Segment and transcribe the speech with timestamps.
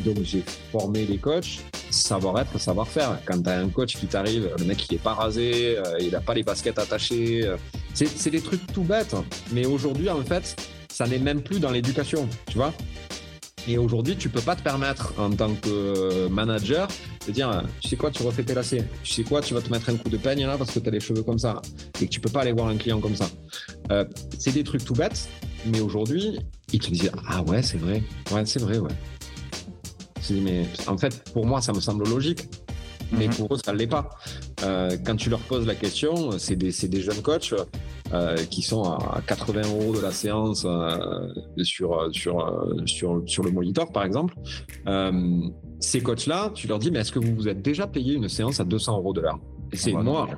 [0.00, 3.18] donc, j'ai formé les coachs, savoir-être, savoir-faire.
[3.24, 6.10] Quand tu as un coach qui t'arrive, le mec, il est pas rasé, euh, il
[6.10, 7.46] n'a pas les baskets attachées.
[7.46, 7.56] euh,
[7.94, 9.14] c'est des trucs tout bêtes.
[9.52, 10.56] Mais aujourd'hui, en fait,
[10.90, 12.72] ça n'est même plus dans l'éducation, tu vois.
[13.68, 16.88] Et aujourd'hui, tu peux pas te permettre, en tant que euh, manager,
[17.26, 18.84] de dire, tu sais quoi, tu refais tes lacets.
[19.02, 20.88] Tu sais quoi, tu vas te mettre un coup de peigne là parce que tu
[20.88, 21.60] as les cheveux comme ça.
[22.00, 23.28] Et que tu peux pas aller voir un client comme ça.
[24.38, 25.28] C'est des trucs tout bêtes,
[25.66, 26.38] mais aujourd'hui,
[26.72, 28.02] ils te disent, ah ouais, c'est vrai.
[28.32, 28.92] Ouais, c'est vrai, ouais.
[30.30, 32.48] Mais en fait, pour moi, ça me semble logique.
[33.12, 33.34] Mais Mhm.
[33.34, 34.08] pour eux, ça ne l'est pas.
[34.62, 37.54] Euh, quand tu leur poses la question, c'est des, jeunes coachs
[38.12, 41.26] euh, qui sont à 80 euros de la séance euh,
[41.62, 44.34] sur, sur, sur, sur le monitor, par exemple.
[45.80, 48.60] Ces coachs-là, tu leur dis, mais est-ce que vous vous êtes déjà payé une séance
[48.60, 49.38] à 200 euros de l'heure?
[49.72, 50.28] Et c'est moi,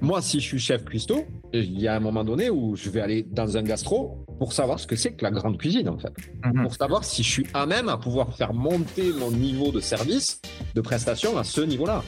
[0.00, 3.00] moi, si je suis chef cuistot, il y a un moment donné où je vais
[3.00, 6.12] aller dans un gastro pour savoir ce que c'est que la grande cuisine, en fait.
[6.44, 6.62] Mhm.
[6.62, 10.40] Pour savoir si je suis à même à pouvoir faire monter mon niveau de service,
[10.74, 12.02] de prestation à ce niveau-là.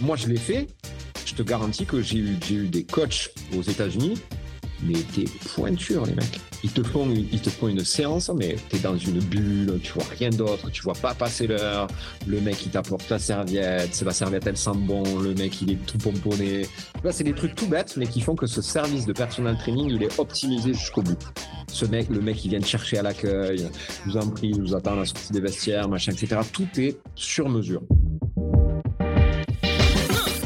[0.00, 0.66] Moi, je l'ai fait.
[1.24, 4.14] Je te garantis que j'ai eu, j'ai eu des coachs aux États-Unis,
[4.82, 5.24] mais des
[5.54, 6.40] pointures, les mecs.
[6.64, 9.92] Ils te font, une- ils te font une séance, mais t'es dans une bulle, tu
[9.92, 11.86] vois rien d'autre, tu vois pas passer l'heure.
[12.26, 15.72] Le mec, il t'apporte ta serviette, c'est la serviette, elle sent bon, le mec, il
[15.72, 16.62] est tout pomponné.
[16.94, 19.56] Tu vois, c'est des trucs tout bêtes, mais qui font que ce service de personal
[19.58, 21.18] training, il est optimisé jusqu'au bout.
[21.72, 23.66] Ce mec, le mec, il vient te chercher à l'accueil,
[24.04, 26.40] je vous en prie, je vous attends à la sortie des vestiaires, machin, etc.
[26.52, 27.82] Tout est sur mesure.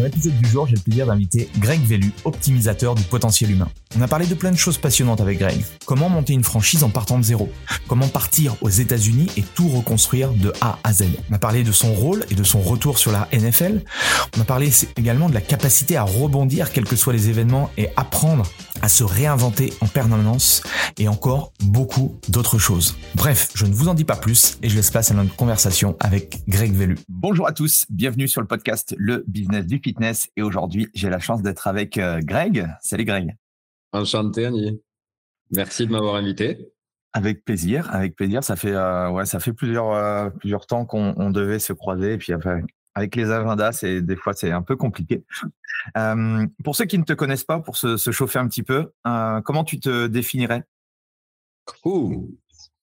[0.00, 3.68] Dans l'épisode du jour, j'ai le plaisir d'inviter Greg Vellu, optimisateur du potentiel humain.
[3.98, 5.62] On a parlé de plein de choses passionnantes avec Greg.
[5.84, 7.50] Comment monter une franchise en partant de zéro?
[7.86, 11.04] Comment partir aux États-Unis et tout reconstruire de A à Z?
[11.30, 13.82] On a parlé de son rôle et de son retour sur la NFL.
[14.38, 17.88] On a parlé également de la capacité à rebondir quels que soient les événements et
[17.96, 18.46] apprendre
[18.80, 20.62] à se réinventer en permanence
[20.98, 22.96] et encore beaucoup d'autres choses.
[23.16, 25.96] Bref, je ne vous en dis pas plus et je laisse place à notre conversation
[26.00, 26.96] avec Greg Vellu.
[27.08, 31.18] Bonjour à tous, bienvenue sur le podcast Le Business du Fitness et aujourd'hui j'ai la
[31.18, 32.68] chance d'être avec euh, Greg.
[32.80, 33.36] Salut Greg.
[33.92, 34.80] Enchanté, Annie.
[35.50, 36.72] Merci de m'avoir invité.
[37.12, 38.44] Avec plaisir, avec plaisir.
[38.44, 42.12] Ça fait euh, ouais, ça fait plusieurs euh, plusieurs temps qu'on on devait se croiser
[42.12, 42.60] et puis enfin,
[42.94, 45.24] avec les agendas, c'est des fois c'est un peu compliqué.
[45.96, 48.92] Euh, pour ceux qui ne te connaissent pas, pour se, se chauffer un petit peu,
[49.44, 50.62] comment tu te définirais?
[51.84, 52.30] Ouh.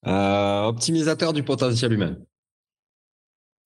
[0.03, 2.17] Optimisateur du potentiel humain.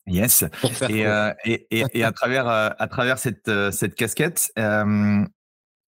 [0.07, 0.43] Yes.
[0.89, 5.23] Et, euh, et, et, et à travers euh, à travers cette euh, cette casquette, euh,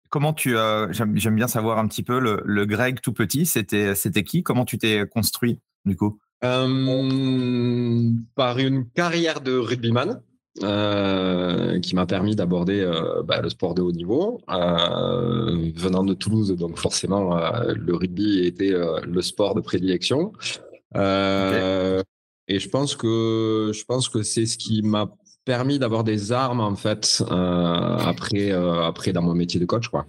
[0.08, 3.44] comment tu euh, j'aime j'aime bien savoir un petit peu le, le Greg tout petit.
[3.44, 4.44] C'était c'était qui?
[4.44, 6.20] Comment tu t'es construit du coup?
[6.40, 6.64] Par
[8.58, 10.20] une carrière de rugbyman
[10.62, 14.40] euh, qui m'a permis d'aborder euh, bah, le sport de haut niveau.
[14.50, 20.32] Euh, venant de Toulouse, donc forcément, le rugby était le sport de prédilection.
[20.96, 22.02] Euh,
[22.48, 25.10] Et je pense que je pense que c'est ce qui m'a
[25.44, 29.88] permis d'avoir des armes en fait euh, après euh, après dans mon métier de coach
[29.88, 30.06] quoi.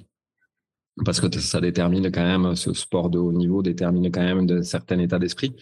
[1.03, 4.63] Parce que ça détermine quand même, ce sport de haut niveau détermine quand même un
[4.63, 5.53] certain état d'esprit.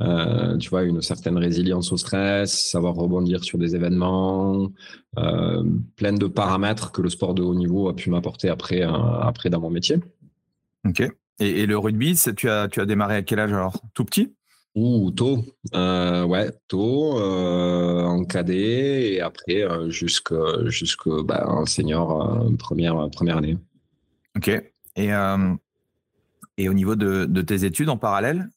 [0.00, 4.72] Euh, tu vois, une certaine résilience au stress, savoir rebondir sur des événements,
[5.14, 9.60] plein de paramètres que le sport de haut niveau a pu m'apporter après, après dans
[9.60, 9.98] mon métier.
[10.84, 11.08] Ok.
[11.38, 13.80] Et, et le rugby, tu as tu as démarré à quel âge alors?
[13.94, 14.32] Tout petit?
[14.74, 20.32] Ouh, tôt, euh, ouais, tôt, euh, en cadet et après euh, jusque
[20.66, 23.58] jusque bah, en senior euh, première première année.
[24.34, 24.48] Ok.
[24.48, 25.54] Et euh,
[26.56, 28.48] et au niveau de, de tes études en parallèle?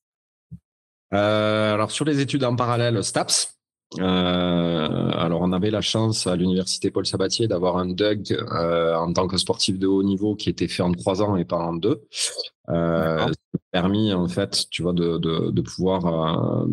[1.14, 3.55] Euh, alors sur les études en parallèle, STAPS.
[4.00, 9.14] Euh, alors on avait la chance à l'université Paul Sabatier d'avoir un DUG euh, en
[9.14, 11.74] tant que sportif de haut niveau qui était fait en trois ans et pas en
[11.74, 12.04] deux.
[12.70, 13.28] Euh,
[13.72, 16.68] permis en fait, tu vois, de, de, de pouvoir euh,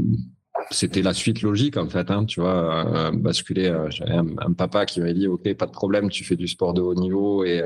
[0.70, 2.10] c'était la suite logique en fait.
[2.10, 3.74] Hein, tu vois, basculer.
[3.90, 6.80] J'avais un, papa qui m'avait dit, ok, pas de problème, tu fais du sport de
[6.80, 7.64] haut niveau et,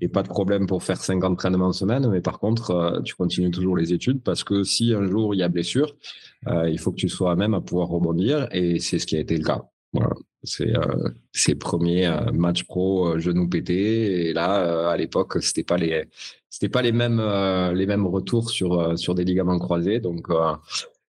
[0.00, 3.50] et pas de problème pour faire 50 entraînements en semaine, mais par contre, tu continues
[3.50, 5.94] toujours les études parce que si un jour il y a blessure,
[6.46, 9.20] il faut que tu sois à même à pouvoir rebondir et c'est ce qui a
[9.20, 9.62] été le cas.
[9.92, 10.14] Voilà.
[10.44, 15.62] C'est euh, ses premiers euh, matchs pro euh, genoux pétés et là à l'époque c'était
[15.62, 16.08] pas les
[16.50, 17.22] c'était pas les mêmes
[17.74, 20.00] les mêmes retours sur sur des ligaments croisés.
[20.00, 20.26] Donc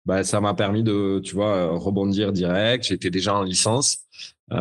[0.06, 2.84] bah, ça m'a permis de tu vois rebondir direct.
[2.84, 3.98] J'étais déjà en licence
[4.50, 4.56] et,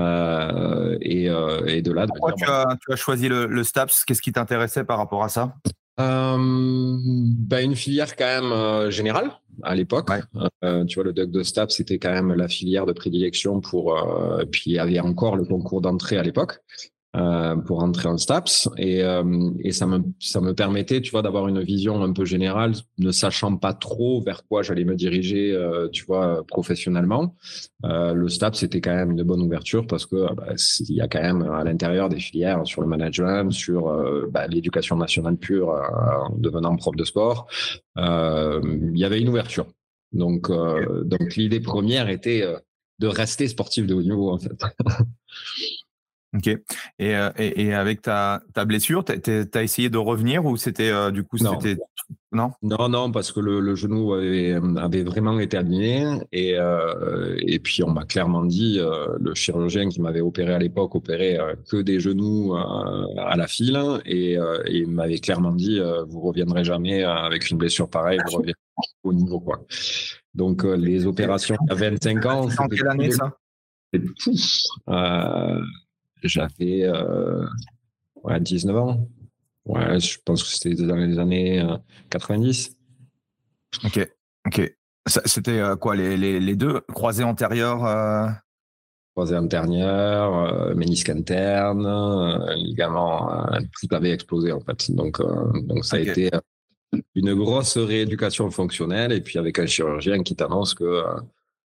[1.25, 4.03] et de là de Pourquoi tu, as, tu as choisi le, le STAPS?
[4.05, 5.55] Qu'est-ce qui t'intéressait par rapport à ça?
[5.97, 9.31] Bah, une filière quand même générale
[9.63, 10.09] à l'époque.
[10.63, 13.97] Euh, tu vois, le Duck de Stab, c'était quand même la filière de prédilection pour.
[13.97, 16.59] Euh, puis il y avait encore le concours d'entrée à l'époque.
[17.17, 18.69] Euh, pour entrer en STAPS.
[18.77, 22.25] Et, euh, et ça me ça me permettait tu vois d'avoir une vision un peu
[22.25, 27.35] générale ne sachant pas trop vers quoi j'allais me diriger euh, tu vois professionnellement.
[27.83, 31.21] Le STAPS c'était quand même une bonne ouverture parce que bah, il y a quand
[31.21, 33.91] même à l'intérieur des filières sur le management sur
[34.29, 37.47] bah, l'éducation nationale pure en devenant prof de sport
[37.95, 39.65] il y avait une ouverture.
[40.11, 42.43] Donc donc l'idée première était
[42.99, 44.61] de rester sportif de haut niveau en fait
[46.35, 46.47] Ok.
[46.47, 50.91] Et, euh, et, et, avec ta, ta blessure, tu as essayé de revenir ou c'était
[50.91, 51.77] euh, du coup c'était
[52.33, 52.51] non?
[52.61, 57.59] Non non parce que le, le genou avait, avait, vraiment été abîmé et euh, et
[57.59, 61.39] puis on m'a clairement dit euh, le chirurgien qui m'avait opéré à l'époque opérait
[61.69, 65.79] que des genoux à la file et, et il m'avait clairement dit
[66.09, 68.53] vous reviendrez jamais avec une blessure pareille vous reviendrez
[69.03, 69.61] au niveau quoi.
[70.33, 72.49] Donc les opérations à 25 ans.
[72.57, 73.31] En quelle année ça?
[76.23, 77.45] J'avais euh,
[78.23, 79.07] ouais, 19 ans.
[79.65, 81.65] Ouais, je pense que c'était dans les années
[82.09, 82.77] 90.
[83.83, 84.09] Euh, ok,
[84.47, 84.73] ok.
[85.25, 86.81] C'était euh, quoi les, les, les, deux?
[86.93, 88.27] Croisés antérieurs euh...
[89.13, 93.47] Croisé antérieur, euh, ménisque interne, euh, ligament,
[93.79, 94.91] tout avait explosé en fait.
[94.91, 95.19] Donc,
[95.65, 96.29] donc ça a été
[97.15, 101.03] une grosse rééducation fonctionnelle et puis avec un chirurgien qui t'annonce que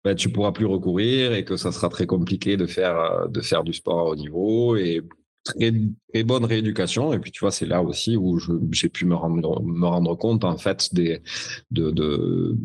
[0.06, 3.41] ben, tu pourras plus recourir et que ça sera très compliqué de faire, euh, de
[3.41, 5.03] faire du sport à haut niveau et
[5.43, 5.73] très,
[6.12, 7.12] très bonne rééducation.
[7.12, 8.38] Et puis, tu vois, c'est là aussi où
[8.70, 11.23] j'ai pu me rendre, me rendre compte, en fait, des,
[11.73, 12.56] de, de,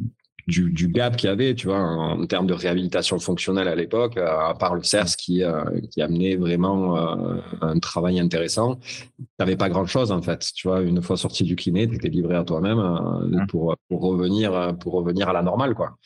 [0.48, 4.18] du, du gap qu'il y avait, tu vois, en, termes de réhabilitation fonctionnelle à l'époque,
[4.18, 8.76] à part le CERS qui, euh, qui amenait vraiment euh, un travail intéressant,
[9.18, 10.48] tu n'avais pas grand-chose, en fait.
[10.54, 13.48] Tu vois, une fois sorti du kiné, tu étais livré à toi-même mmh.
[13.48, 15.98] pour, pour, revenir, pour revenir à la normale, quoi.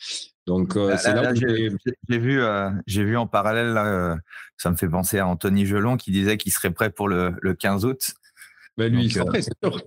[0.46, 4.16] Donc euh, c'est là, j'ai vu, euh, j'ai vu en parallèle, là, euh,
[4.56, 7.54] ça me fait penser à Anthony Gelon qui disait qu'il serait prêt pour le, le
[7.54, 8.14] 15 août.
[8.76, 9.82] Ben lui, il serait prêt, c'est sûr.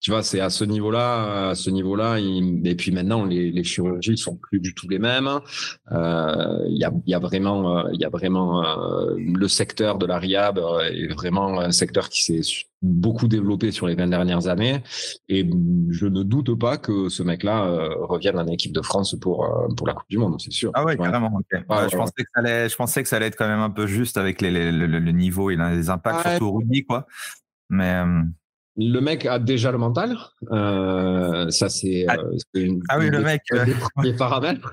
[0.00, 2.18] Tu vois, c'est à ce niveau-là, à ce niveau-là.
[2.18, 5.28] Et puis maintenant, les, les chirurgies sont plus du tout les mêmes.
[5.90, 8.62] Il y, a, y a vraiment, il y a vraiment
[9.16, 10.58] le secteur de la RIAB
[10.92, 14.82] est vraiment un secteur qui s'est beaucoup développé sur les 20 dernières années.
[15.28, 15.48] Et
[15.90, 19.68] je ne doute pas que ce mec-là euh, revienne en équipe de France pour, euh,
[19.76, 20.70] pour la Coupe du Monde, c'est sûr.
[20.74, 21.30] Ah ouais, carrément.
[21.50, 23.86] je, pensais que ça allait, je pensais que ça allait être quand même un peu
[23.86, 27.06] juste avec les, les, le, niveau et les impacts, surtout au rugby, quoi.
[27.68, 28.02] Mais.
[28.78, 30.16] Euh, le mec a déjà le mental.
[31.50, 32.06] ça, c'est.
[32.08, 32.16] Ah,
[32.88, 33.42] ah oui, le mec.
[34.02, 34.72] Les paramètres.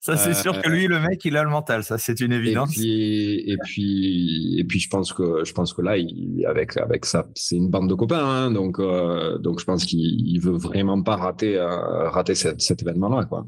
[0.00, 1.84] Ça, c'est sûr que lui, le mec, il a le mental.
[1.84, 2.70] Ça, c'est une évidence.
[2.70, 6.76] Et puis, et puis, et puis, je pense que, je pense que là, il, avec,
[6.76, 8.24] avec ça, c'est une bande de copains.
[8.24, 12.82] Hein, donc, euh, donc, je pense qu'il veut vraiment pas rater, euh, rater cet, cet
[12.82, 13.46] événement-là, quoi.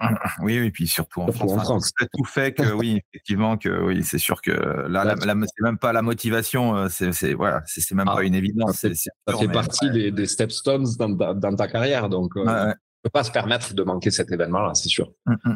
[0.40, 1.52] Oui, oui, et puis surtout en France.
[1.52, 1.92] En France.
[2.12, 5.92] tout fait que oui, effectivement, que oui, c'est sûr que là, la, c'est même pas
[5.92, 8.76] la motivation, euh, c'est voilà, c'est même ah, pas une évidence.
[8.76, 12.74] Ça fait, ça fait partie des, des stepstones dans, dans, ta carrière, donc euh, ouais,
[13.02, 15.10] peut pas se permettre de manquer cet événement-là, c'est sûr.
[15.26, 15.54] Mmh.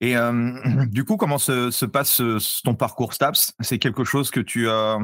[0.00, 2.22] Et euh, du coup, comment se, se passe
[2.64, 3.52] ton parcours STAPS?
[3.60, 4.98] C'est quelque chose que tu as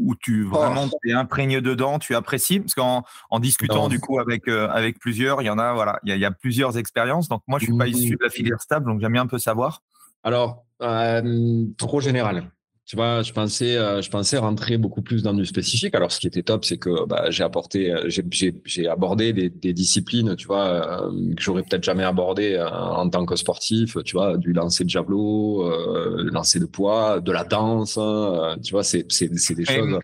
[0.00, 0.98] où tu vraiment oh.
[1.04, 2.60] es imprégné dedans, tu apprécies?
[2.60, 5.98] Parce qu'en en discutant du coup avec euh, avec plusieurs, il y en a voilà,
[6.04, 7.28] il y, a, plusieurs expériences.
[7.28, 9.38] Donc moi, je suis pas issu de la filière stable, donc j'aime bien un peu
[9.38, 9.82] savoir.
[10.22, 12.50] Alors euh, trop général
[12.88, 15.94] tu vois, je pensais, euh, je pensais rentrer beaucoup plus dans du spécifique.
[15.94, 19.74] Alors, ce qui était top, c'est que bah, j'ai apporté, euh, j'ai abordé des, des,
[19.74, 23.98] disciplines, tu vois, euh, que j'aurais peut-être jamais abordé en tant que sportif.
[24.06, 27.98] Tu vois, du lancer de javelot, euh, lancer de poids, de la danse.
[27.98, 29.98] Hein, tu vois, c'est c'est des choses.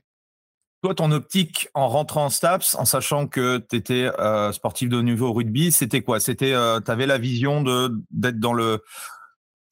[0.82, 4.10] Toi, ton optique en rentrant en STAPS, en sachant que tu étais
[4.52, 6.20] sportif de haut niveau au rugby, c'était quoi?
[6.20, 6.52] C'était,
[6.84, 8.82] tu avais la vision de d'être dans le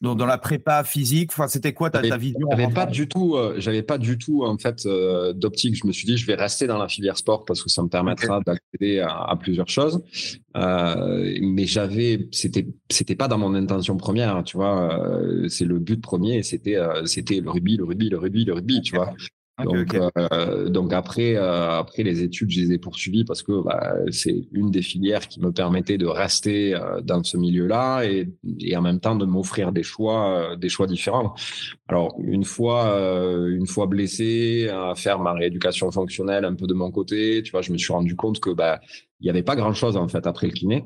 [0.02, 3.36] dans, dans la prépa physique Enfin, c'était quoi ta, ta vision J'avais pas du tout,
[3.36, 5.76] euh, j'avais pas du tout en fait euh, d'optique.
[5.76, 7.88] Je me suis dit, je vais rester dans la filière sport parce que ça me
[7.88, 10.02] permettra d'accéder à, à, plusieurs choses.
[10.56, 15.00] Euh, mais j'avais, c'était, c'était pas dans mon intention première, tu vois.
[15.48, 18.96] C'est le but premier, c'était, c'était le rugby, le rugby, le rugby, le rugby, tu
[18.96, 19.14] vois
[19.58, 19.94] donc,
[20.42, 24.48] Euh, donc après, euh, après les études, je les ai poursuivies parce que bah, c'est
[24.52, 28.28] une des filières qui me permettait de rester euh, dans ce milieu-là et,
[28.60, 31.34] et, en même temps de m'offrir des choix, euh, des choix différents.
[31.88, 32.98] Alors une fois,
[33.48, 37.62] une fois blessé, à faire ma rééducation fonctionnelle un peu de mon côté, tu vois,
[37.62, 38.80] je me suis rendu compte que bah
[39.22, 40.84] il n'y avait pas grand chose en fait après le kiné.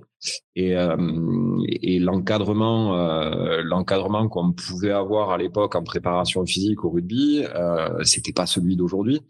[0.57, 0.97] Et, euh,
[1.69, 8.02] et l'encadrement euh, l'encadrement qu'on pouvait avoir à l'époque en préparation physique au rugby euh,
[8.05, 9.23] c'était pas celui d'aujourd'hui.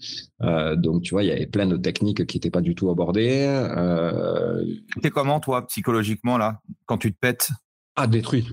[0.43, 2.91] Euh, donc tu vois il y avait plein de techniques qui n'étaient pas du tout
[2.91, 4.65] abordées euh,
[5.03, 7.51] t'es comment toi psychologiquement là quand tu te pètes?
[7.95, 8.49] Ah détruit.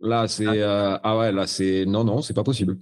[0.00, 0.52] Là c'est ah.
[0.94, 2.78] Euh, ah ouais là c'est non non c'est pas possible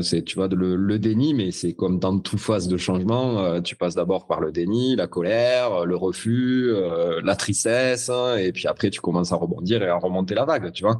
[0.00, 3.60] c'est, tu vois, le, le déni, mais c'est comme dans toute phase de changement, euh,
[3.60, 8.52] tu passes d'abord par le déni, la colère, le refus, euh, la tristesse, hein, et
[8.52, 10.98] puis après tu commences à rebondir et à remonter la vague, tu vois,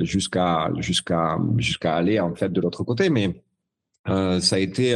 [0.00, 3.10] jusqu'à jusqu'à jusqu'à aller en fait de l'autre côté.
[3.10, 3.42] Mais
[4.06, 4.92] ça a été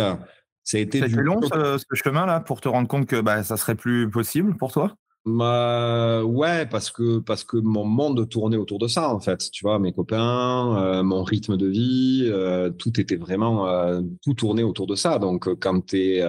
[0.64, 1.00] ça a été.
[1.08, 4.70] long ce, ce chemin-là pour te rendre compte que bah, ça serait plus possible pour
[4.72, 4.94] toi?
[5.28, 9.50] Bah, ouais, parce que parce que mon monde tournait autour de ça en fait.
[9.50, 14.32] Tu vois, mes copains, euh, mon rythme de vie, euh, tout était vraiment euh, tout
[14.32, 15.18] tournait autour de ça.
[15.18, 16.24] Donc quand tu es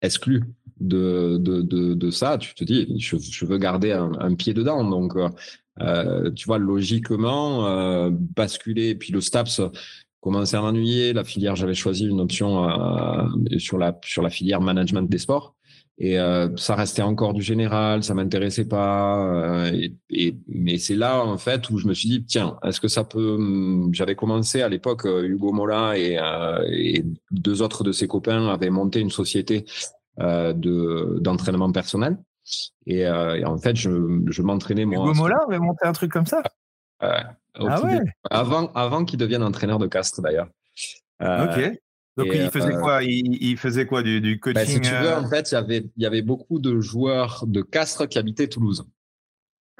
[0.00, 0.44] exclu
[0.80, 4.82] de, de, de, ça, tu te dis je, veux garder un, un, pied dedans.
[4.88, 5.14] Donc
[6.34, 8.94] tu vois logiquement basculer.
[8.94, 9.60] Puis le STAPS
[10.20, 11.12] commençait à m'ennuyer.
[11.12, 12.66] La filière, j'avais choisi une option
[13.58, 15.54] sur la sur la filière management des sports.
[16.02, 19.18] Et euh, ça restait encore du général, ça m'intéressait pas.
[19.18, 22.80] Euh, et, et, mais c'est là en fait où je me suis dit tiens, est-ce
[22.80, 27.60] que ça peut hum, J'avais commencé à l'époque, euh, Hugo Mola et, euh, et, deux
[27.60, 29.66] autres de ses copains avaient monté une société
[30.18, 32.18] de d'entraînement personnel.
[32.86, 33.90] Et, et, en fait, je,
[34.26, 35.04] je m'entraînais moi.
[35.04, 36.42] Hugo Mola avait monté un truc comme ça?
[37.00, 38.00] ah ouais.
[38.30, 40.48] Avant avant qu'il devienne entraîneur de Castres d'ailleurs.
[41.20, 41.78] ok.
[42.16, 43.02] Donc il faisait euh, quoi?
[43.02, 45.20] Il, faisait quoi du, du coaching bah, Si tu veux, euh?
[45.20, 48.48] en fait, il y avait il y avait beaucoup de joueurs de Castres qui habitaient
[48.48, 48.84] Toulouse.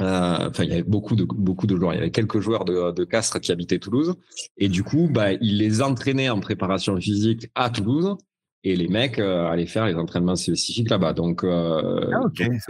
[0.01, 1.93] Euh, enfin, il y avait beaucoup de beaucoup de joueurs.
[1.93, 4.15] Il y avait quelques joueurs de, de Castres qui habitaient Toulouse,
[4.57, 8.17] et du coup, bah, il les entraînait en préparation physique à Toulouse,
[8.65, 11.13] et les mecs allaient faire les entraînements spécifiques là-bas.
[11.13, 11.83] Donc, ah,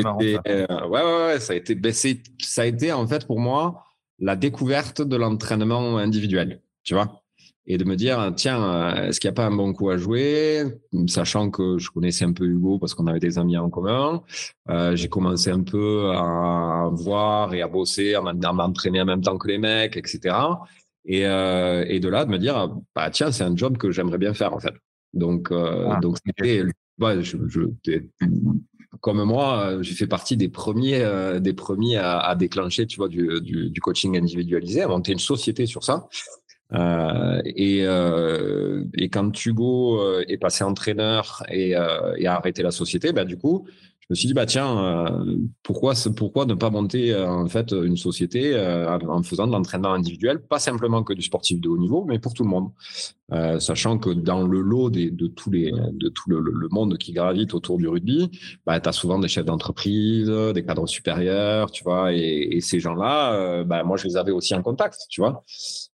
[0.02, 0.18] marrant.
[0.18, 3.84] ouais, ouais, ouais, ça a été, ben, ça a été en fait pour moi
[4.18, 6.62] la découverte de l'entraînement individuel.
[6.82, 7.22] Tu vois?
[7.66, 10.64] Et de me dire tiens est-ce qu'il n'y a pas un bon coup à jouer?
[11.06, 14.22] Sachant que je connaissais un peu Hugo parce qu'on avait des amis en commun
[14.68, 19.38] euh, j'ai commencé un peu à voir et à bosser à m'entraîner en même temps
[19.38, 20.36] que les mecs etc
[21.04, 24.18] et, euh, et de là de me dire bah tiens c'est un job que j'aimerais
[24.18, 24.74] bien faire en fait.
[25.12, 26.62] Donc euh, ah, donc c'était
[27.00, 27.60] ouais, je, je
[29.00, 33.08] comme moi, j'ai fait partie des premiers, euh, des premiers à, à, déclencher, tu vois,
[33.08, 36.08] du, du, du, coaching individualisé, à monter une société sur ça.
[36.72, 42.62] Euh, et, euh, et, quand Hugo euh, est passé entraîneur et, euh, et, a arrêté
[42.62, 43.66] la société, bah, du coup,
[44.00, 47.96] je me suis dit bah tiens, euh, pourquoi pourquoi ne pas monter en fait une
[47.96, 52.18] société en faisant de l'entraînement individuel, pas simplement que du sportif de haut niveau, mais
[52.18, 52.72] pour tout le monde,
[53.60, 57.12] sachant que dans le lot des, de tous les de tout le, le, monde qui
[57.12, 58.32] gravite autour du rugby,
[58.66, 62.80] bah tu as souvent des chefs d'entreprise, des cadres supérieurs, tu vois, et, et ces
[62.80, 65.44] gens-là, bah moi je les avais aussi en contact, tu vois.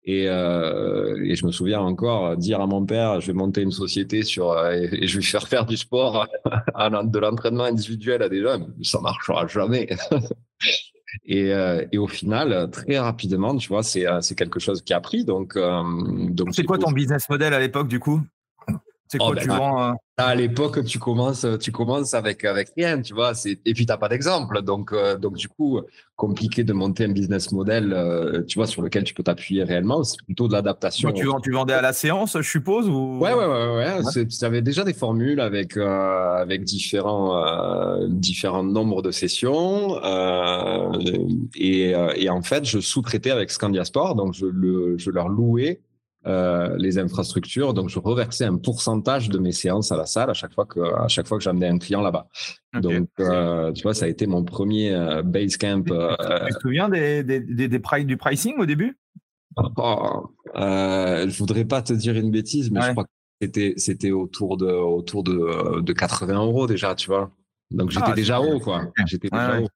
[0.04, 3.72] Et, euh, et, je me souviens encore dire à mon père, je vais monter une
[3.72, 8.42] société sur euh, et, je vais faire faire du sport, de l'entraînement individuel à des
[8.42, 8.74] jeunes.
[8.82, 9.90] Ça marchera jamais.
[11.26, 15.24] et, euh, et, au final, très rapidement, tu vois, c'est quelque chose qui a pris.
[15.24, 18.22] Donc, donc c'est quoi ton business model à l'époque du coup?
[19.12, 19.94] C'est oh, quoi ben, tu vends euh...
[20.16, 23.34] À l'époque, tu commences, tu commences avec avec rien, tu vois.
[23.34, 25.82] C'est et puis t'as pas d'exemple, donc euh, donc du coup
[26.16, 30.04] compliqué de monter un business model, euh, tu vois, sur lequel tu peux t'appuyer réellement.
[30.04, 31.12] C'est plutôt de l'adaptation.
[31.12, 33.20] tu, tu vendais à la séance, je suppose, ou?
[33.20, 34.02] Ouais, ouais, ouais, ouais.
[34.06, 34.26] ouais.
[34.28, 37.44] Tu avais déjà des formules avec euh, avec différents
[38.08, 40.00] différents nombres de sessions
[41.56, 45.82] et et en fait, je sous-traitais avec Scandiasport, donc je le je leur louais
[46.28, 47.74] euh, les infrastructures.
[47.74, 50.80] Donc, je reversais un pourcentage de mes séances à la salle à chaque fois que,
[50.80, 52.28] à chaque fois que j'amenais un client là-bas.
[52.80, 55.84] Donc, euh, tu vois, ça a été mon premier euh, base camp.
[55.84, 59.00] Tu te souviens des, des, des, des du pricing au début?
[59.58, 63.10] Oh, Je voudrais pas te dire une bêtise, mais je crois que
[63.42, 67.32] c'était, c'était autour de, autour de, de 80 euros déjà, tu vois.
[67.72, 68.92] Donc, j'étais ah, déjà haut, quoi.
[69.08, 69.68] J'étais déjà haut.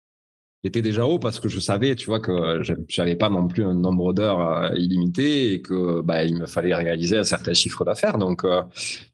[0.65, 3.75] J'étais déjà haut parce que je savais, tu vois, que j'avais pas non plus un
[3.75, 8.17] nombre d'heures euh, illimité et que bah, il me fallait réaliser un certain chiffre d'affaires.
[8.17, 8.63] Donc euh,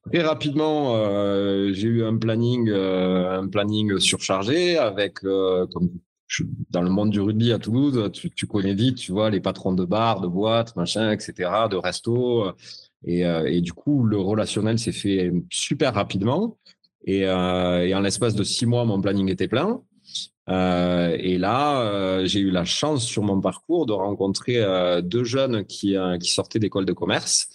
[0.10, 5.92] très rapidement, euh, j'ai eu un planning, un planning surchargé avec comme
[6.70, 9.84] dans le monde du rugby à Toulouse, tu, connais vite, tu vois, les patrons de
[9.84, 12.46] bars, de boîtes, machin, etc., de restos.
[13.04, 16.58] Et, du coup, le relationnel s'est fait super rapidement.
[17.04, 19.82] Et en l'espace de six mois, mon planning était plein.
[20.50, 25.24] Euh, et là, euh, j'ai eu la chance sur mon parcours de rencontrer euh, deux
[25.24, 27.48] jeunes qui, qui sortaient d'école de commerce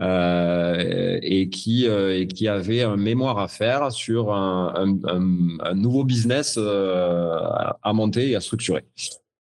[0.00, 7.92] et, qui, et qui avaient un mémoire à faire sur un, un, nouveau business à
[7.92, 8.84] monter et à structurer.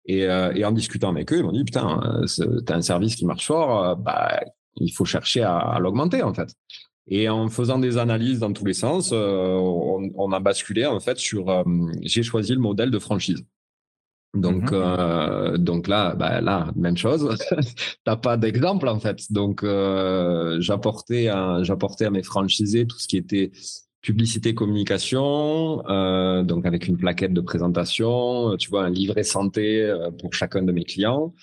[0.05, 2.01] Et, et en discutant avec eux, ils m'ont dit, putain,
[2.65, 4.41] t'as un service qui marche fort, bah,
[4.75, 6.53] il faut chercher à, à l'augmenter en fait.
[7.07, 11.17] Et en faisant des analyses dans tous les sens, euh, on, a basculé en fait
[11.17, 11.49] sur.
[11.49, 11.63] Euh,
[12.01, 13.43] j'ai choisi le modèle de franchise.
[14.33, 14.79] Donc, mhm.
[14.81, 17.35] euh, donc là, bah, là, même chose.
[18.05, 19.31] T'as pas d'exemple en fait.
[19.31, 19.65] Donc,
[20.59, 21.29] j'apportais,
[21.63, 23.51] j'apportais à mes franchisés tout ce qui était
[24.01, 30.09] publicité communication, euh, donc avec une plaquette de présentation, tu vois, un livret santé euh,
[30.11, 31.33] pour chacun de mes clients.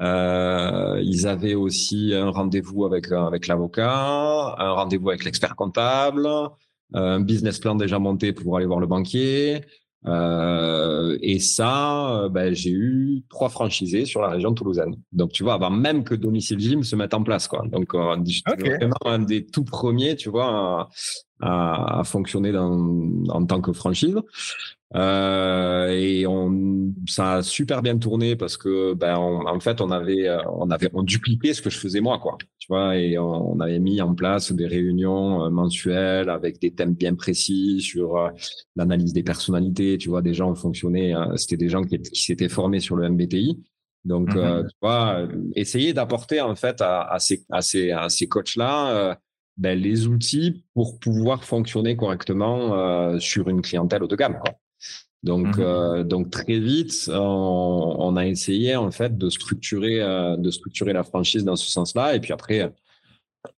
[0.00, 6.28] Euh, ils avaient aussi un rendez-vous avec avec l'avocat, un rendez-vous avec l'expert comptable,
[6.94, 9.60] un business plan déjà monté pour aller voir le banquier.
[10.06, 14.94] Euh, et ça, ben, j'ai eu trois franchisés sur la région toulousaine.
[15.12, 17.64] Donc, tu vois, avant même que Domicile Gym se mette en place, quoi.
[17.66, 18.16] Donc, euh,
[18.56, 20.88] vraiment un des tout premiers, tu vois,
[21.40, 22.72] à, à fonctionner dans,
[23.28, 24.16] en tant que franchise.
[24.94, 30.26] Euh, et on, ça a super bien tourné parce que, ben, en fait, on avait,
[30.26, 32.38] euh, on avait, on dupliquait ce que je faisais moi, quoi.
[32.58, 36.94] Tu vois, et on, avait mis en place des réunions euh, mensuelles avec des thèmes
[36.94, 38.30] bien précis sur euh,
[38.76, 39.98] l'analyse des personnalités.
[39.98, 43.62] Tu vois, des gens fonctionnaient, c'était des gens qui, qui s'étaient formés sur le MBTI.
[44.04, 48.26] Donc, mmh tu vois, essayer d'apporter en fait à, à ces, à ces, à ces
[48.26, 49.18] coachs-là
[49.58, 54.38] ben, les outils pour pouvoir fonctionner correctement euh, sur une clientèle haut de gamme.
[54.40, 54.54] Quoi.
[55.24, 60.36] Donc, mmh euh, donc très vite, on, on, a essayé en fait de structurer, euh,
[60.36, 62.14] de structurer la franchise dans ce sens-là.
[62.14, 62.72] Et puis après,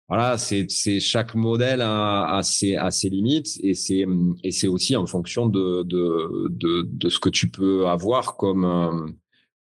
[0.09, 0.69] voilà, c'est,
[1.01, 4.07] chaque modèle a, a, ses, a ses limites et c'est,
[4.43, 9.15] et c'est aussi en fonction de, de, de, de ce que tu peux avoir comme,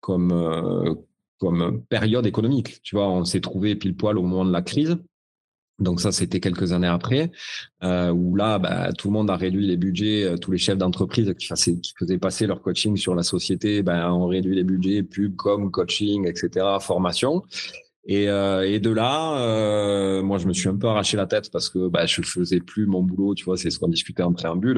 [0.02, 0.98] comme,
[1.40, 2.80] comme période économique.
[2.84, 4.98] Tu vois, on s'est trouvé pile poil au moment de la crise.
[5.80, 7.32] Donc ça, c'était quelques années après,
[7.84, 10.78] euh, où là, bah, tout le monde a réduit les budgets, euh, tous les chefs
[10.78, 11.48] d'entreprise qui,
[11.82, 15.70] qui, faisaient passer leur coaching sur la société, ben, ont réduit les budgets, pub, com,
[15.70, 17.44] coaching, etc., formation.
[18.10, 21.52] Et, euh, et, de là, euh, moi, je me suis un peu arraché la tête
[21.52, 23.36] parce que bah, je faisais plus mon boulot.
[23.36, 24.78] Tu vois, c'est ce qu'on discutait en préambule.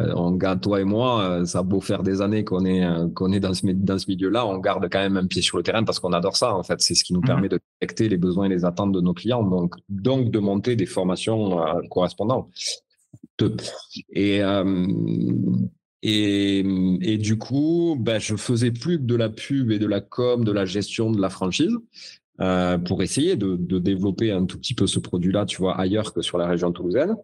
[0.00, 1.22] Euh, on garde toi et moi.
[1.22, 4.06] Euh, ça a beau faire des années qu'on est qu'on est dans ce dans ce
[4.08, 6.54] milieu-là, on garde quand même un pied sur le terrain parce qu'on adore ça.
[6.54, 8.92] En fait, c'est ce qui nous mmh permet de détecter les besoins et les attentes
[8.92, 9.44] de nos clients.
[9.44, 12.48] Donc, donc de monter des formations correspondantes.
[14.10, 14.42] Et
[16.02, 16.58] et,
[17.00, 20.44] et, du coup, ben, je faisais plus que de la pub et de la com,
[20.44, 21.74] de la gestion de la franchise.
[22.40, 26.12] Euh, pour essayer de, de, développer un tout petit peu ce produit-là, tu vois, ailleurs
[26.12, 27.16] que sur la région toulousaine.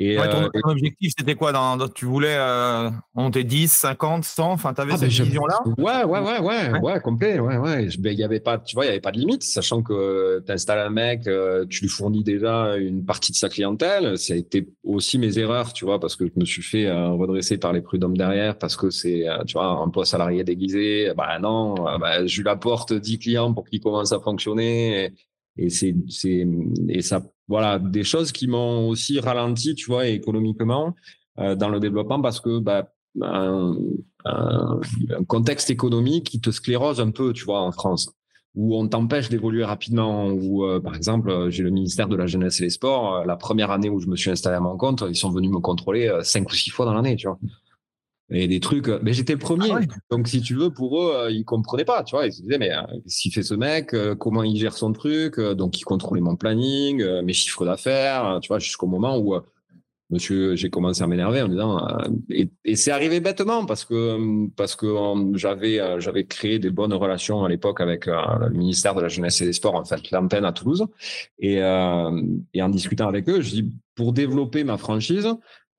[0.00, 4.72] Et, ton, euh, objectif, c'était quoi dans, Tu voulais euh, monter 10, 50, 100 Enfin,
[4.72, 5.58] tu avais ah, cette vision-là?
[5.76, 7.40] Ouais, ouais, ouais, ouais, ouais, complet.
[7.40, 7.88] Ouais, ouais.
[7.98, 10.40] Ben, il y avait pas, tu vois, il y avait pas de limite, sachant que
[10.46, 14.16] tu installes un mec, euh, tu lui fournis déjà une partie de sa clientèle.
[14.18, 17.58] Ça a été aussi mes erreurs, tu vois, parce que je me suis fait redresser
[17.58, 21.12] par les prud'hommes derrière, parce que c'est, tu vois, un emploi salarié déguisé.
[21.16, 25.06] Bah non, bah, je lui apporte 10 clients pour qu'il commence à fonctionner.
[25.06, 25.12] Et,
[25.56, 26.46] et c'est, c'est,
[26.88, 30.94] et ça voilà, des choses qui m'ont aussi ralenti, tu vois, économiquement
[31.38, 33.74] euh, dans le développement parce que bah, un,
[34.24, 34.80] un,
[35.26, 38.10] contexte économique qui te sclérose un peu, tu vois, en France,
[38.54, 40.28] où on t'empêche d'évoluer rapidement.
[40.28, 43.14] Où, euh, par exemple, j'ai le ministère de la Jeunesse et des Sports.
[43.14, 45.50] Euh, la première année où je me suis installé à mon compte, ils sont venus
[45.50, 47.38] me contrôler cinq ou six fois dans l'année, tu vois
[48.30, 48.88] et des trucs.
[49.02, 49.70] Mais j'étais le premier.
[49.72, 52.26] Ah Donc, si tu veux, pour eux, euh, ils comprenaient pas, tu vois.
[52.26, 54.92] Ils se disaient, mais euh, qu'est-ce qu'il fait ce mec euh, Comment il gère son
[54.92, 59.34] truc Donc, ils contrôlaient mon planning, mes chiffres d'affaires, tu vois, jusqu'au moment où,
[60.10, 61.86] monsieur, j'ai commencé à m'énerver en disant,
[62.28, 64.94] et, et c'est arrivé bêtement parce que parce que
[65.34, 69.46] j'avais j'avais créé des bonnes relations à l'époque avec le ministère de la Jeunesse et
[69.46, 70.86] des Sports, en fait, l'antenne à Toulouse,
[71.38, 75.28] et et en discutant avec eux, je dis, pour développer ma franchise,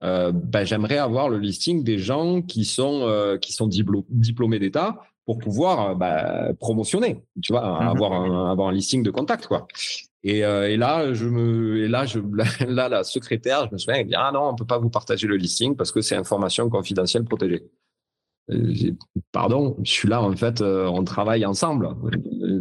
[0.04, 4.98] euh, ben, j'aimerais avoir le listing des gens qui sont euh, qui sont diplômés d'État
[5.26, 9.48] pour pouvoir euh, ben, promotionner, tu vois, mmh avoir un, avoir un listing de contact
[9.48, 9.68] quoi.
[10.22, 12.20] Et, et, là, je me, et là, je,
[12.68, 15.28] là, la secrétaire, je me souviens, elle dit ah non, on peut pas vous partager
[15.28, 17.64] le listing parce que c'est information confidentielle protégée.
[19.32, 21.90] pardon, je suis là en fait, on travaille ensemble.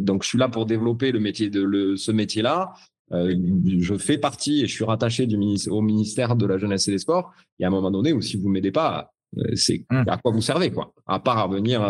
[0.01, 2.73] Donc je suis là pour développer le métier de le, ce métier-là.
[3.11, 5.37] Je fais partie et je suis rattaché du
[5.69, 7.31] au ministère de la jeunesse et des sports.
[7.59, 9.11] Et à un moment donné, où si vous m'aidez pas,
[9.53, 10.03] c'est mmh.
[10.07, 11.81] à quoi vous servez quoi À part à venir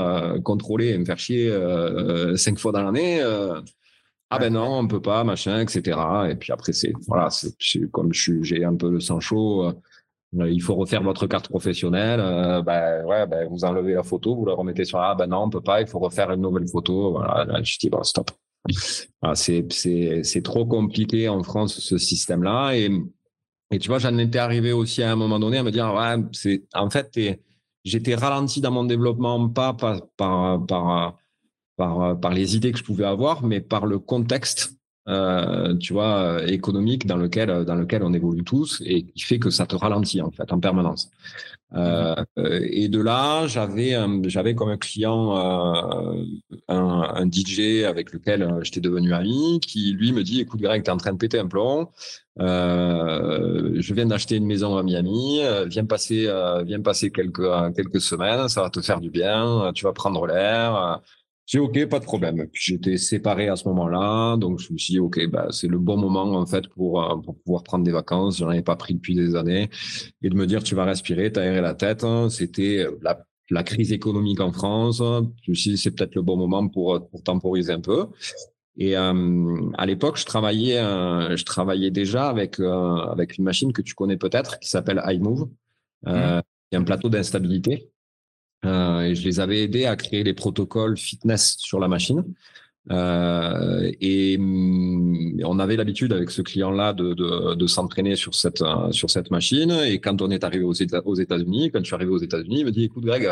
[0.44, 1.54] contrôler et me faire chier
[2.36, 3.22] cinq fois dans l'année.
[4.32, 5.98] Ah ben non, on peut pas, machin, etc.
[6.30, 7.52] Et puis après, c'est voilà, c'est
[7.92, 9.66] comme j'ai un peu le sang chaud.
[9.66, 12.20] Euh, il faut refaire votre carte professionnelle.
[12.20, 15.44] Euh, ben ouais, ben vous enlevez la photo, vous la remettez sur ah ben non,
[15.46, 15.82] on peut pas.
[15.82, 17.12] Il faut refaire une nouvelle photo.
[17.14, 18.30] Voilà, là, je dis bon stop.
[19.34, 19.66] C'est
[20.24, 22.74] c'est trop compliqué en France ce système-là
[23.72, 26.16] et tu vois, j'en étais arrivé aussi à un moment donné à me dire ouais,
[26.32, 27.16] c'est en fait
[27.84, 31.16] j'étais ralenti dans mon développement pas par
[32.34, 34.76] les idées que je pouvais avoir, mais par le contexte,
[35.08, 35.76] euh,
[36.46, 40.22] économique dans lequel, dans lequel on évolue tous et qui fait que ça te ralentit
[40.22, 41.10] en fait en permanence.
[41.76, 46.26] Euh, et de là, j'avais j'avais comme client un,
[46.68, 50.98] un, DJ avec lequel j'étais devenu ami, qui lui me dit "Écoute, Greg, t'es en
[50.98, 51.90] train de péter un plomb.
[52.40, 55.42] Euh, je viens d'acheter une maison à Miami.
[55.68, 56.28] viens passer
[56.66, 58.48] viens passer quelques quelques semaines.
[58.50, 59.72] Ça va te faire du bien.
[59.76, 61.02] Tu vas prendre l'air.
[61.50, 62.46] J'ai OK, pas de problème.
[62.54, 65.98] J'étais séparé à ce moment-là, donc je me suis dit OK, bah c'est le bon
[65.98, 68.38] moment en fait pour euh, pour pouvoir prendre des vacances.
[68.38, 69.68] J'en avais pas pris depuis des années
[70.22, 72.06] et de me dire tu vas respirer, t'aérer la tête.
[72.30, 75.02] C'était la, la crise économique en France.
[75.42, 78.06] Je me suis dit c'est peut-être le bon moment pour pour temporiser un peu.
[78.78, 83.74] Et euh, à l'époque, je travaillais, euh, je travaillais déjà avec euh, avec une machine
[83.74, 85.50] que tu connais peut-être qui s'appelle iMove.
[86.08, 86.42] Euh, mmh.
[86.72, 87.90] Il y a un plateau d'instabilité
[88.66, 92.24] euh, et je les avais aidés à créer les protocoles fitness sur la machine.
[92.92, 99.32] Euh, et mm, on avait l'habitude avec ce client-là de, s'entraîner sur cette sur cette
[99.32, 99.72] machine.
[99.72, 102.62] Et quand on est arrivé aux, États, aux États-Unis, quand je suis arrivé aux États-Unis,
[102.62, 103.30] il me dit "Écoute, Greg,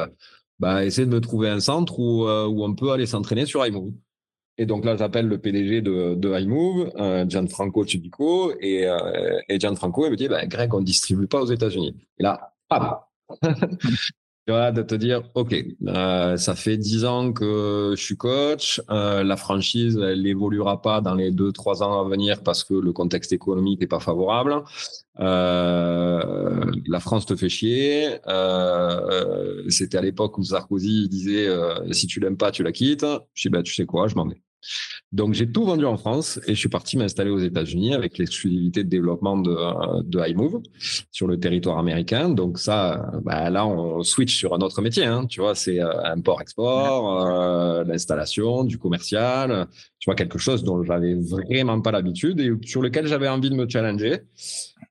[0.59, 3.91] bah essaie de me trouver un centre où euh, on peut aller s'entraîner sur iMove."
[4.59, 10.05] Et donc là, j'appelle le PDG de, iMove, euh, Gianfranco Tudico, et, euh, et Gianfranco,
[10.05, 11.95] il me dit, bah, Greg, on distribue pas aux États-Unis.
[12.17, 13.07] Et là, ah
[14.51, 15.53] vois, de te dire, OK,
[15.87, 21.01] euh, ça fait dix ans que je suis coach, euh, la franchise, elle évoluera pas
[21.01, 24.63] dans les deux, trois ans à venir parce que le contexte économique n'est pas favorable.
[25.19, 28.19] Euh, la France te fait chier.
[28.27, 33.05] Euh, C'était à l'époque où Sarkozy disait, euh, si tu l'aimes pas, tu la quittes.
[33.33, 34.41] Je dis, bah, tu sais quoi, je m'en vais.
[35.11, 38.83] Donc j'ai tout vendu en France et je suis parti m'installer aux États-Unis avec l'exclusivité
[38.83, 39.55] de développement de,
[40.03, 40.61] de iMove
[41.11, 42.29] sur le territoire américain.
[42.29, 45.05] Donc ça, bah, là on switch sur un autre métier.
[45.05, 49.67] Hein, tu vois, c'est euh, import-export, euh, l'installation, du commercial.
[49.99, 53.55] Tu vois quelque chose dont j'avais vraiment pas l'habitude et sur lequel j'avais envie de
[53.55, 54.21] me challenger.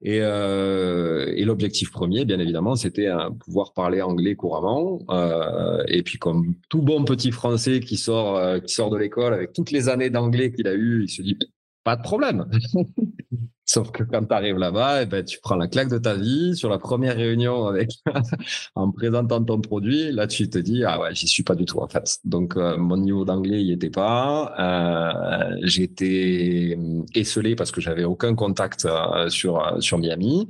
[0.02, 5.00] Et, euh, et l'objectif premier, bien évidemment, c'était euh, pouvoir parler anglais couramment.
[5.10, 9.34] Euh, et puis, comme tout bon petit Français qui sort, euh, qui sort de l'école
[9.34, 11.38] avec toutes les années d'anglais qu'il a eu, il se dit
[11.86, 12.46] pas de problème.
[13.64, 16.56] Sauf que quand tu arrives là-bas, eh ben, tu prends la claque de ta vie
[16.56, 17.90] sur la première réunion avec
[18.74, 20.10] en présentant ton produit.
[20.10, 22.18] Là, tu te dis ah ouais, j'y suis pas du tout en fait.
[22.24, 24.52] Donc euh, mon niveau d'anglais il était pas.
[24.58, 26.76] Euh, J'étais
[27.14, 30.48] esselé parce que j'avais aucun contact euh, sur sur Miami.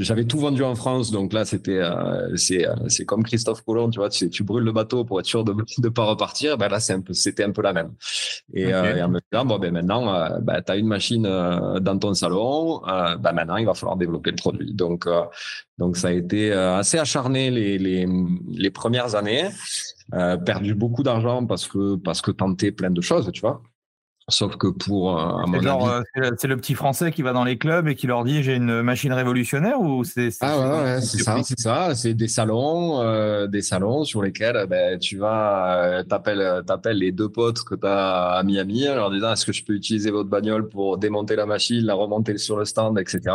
[0.00, 3.62] Euh, j'avais tout vendu en France, donc là c'était euh, c'est euh, c'est comme Christophe
[3.62, 6.56] Colomb, tu vois, tu, tu brûles le bateau pour être sûr de ne pas repartir.
[6.56, 7.92] Ben là c'est un peu c'était un peu la même.
[8.54, 11.22] Et, euh, et en me disant bon ben maintenant euh, ben, tu as une machine
[11.22, 14.72] dans ton salon, ben maintenant il va falloir développer le produit.
[14.72, 15.06] Donc
[15.78, 18.06] donc ça a été assez acharné les les
[18.48, 19.48] les premières années,
[20.44, 23.62] perdu beaucoup d'argent parce que parce que tenter plein de choses, tu vois.
[24.30, 27.94] Sauf que pour, euh, euh, c'est le petit Français qui va dans les clubs et
[27.94, 31.94] qui leur dit j'ai une machine révolutionnaire ou c'est ah ouais, c'est ça, c'est ça,
[31.94, 37.30] c'est des salons, euh, des salons sur lesquels ben, tu vas t'appelles t'appelles les deux
[37.30, 40.28] potes que tu as à Miami en leur disant est-ce que je peux utiliser votre
[40.28, 43.34] bagnole pour démonter la machine, la remonter sur le stand, etc.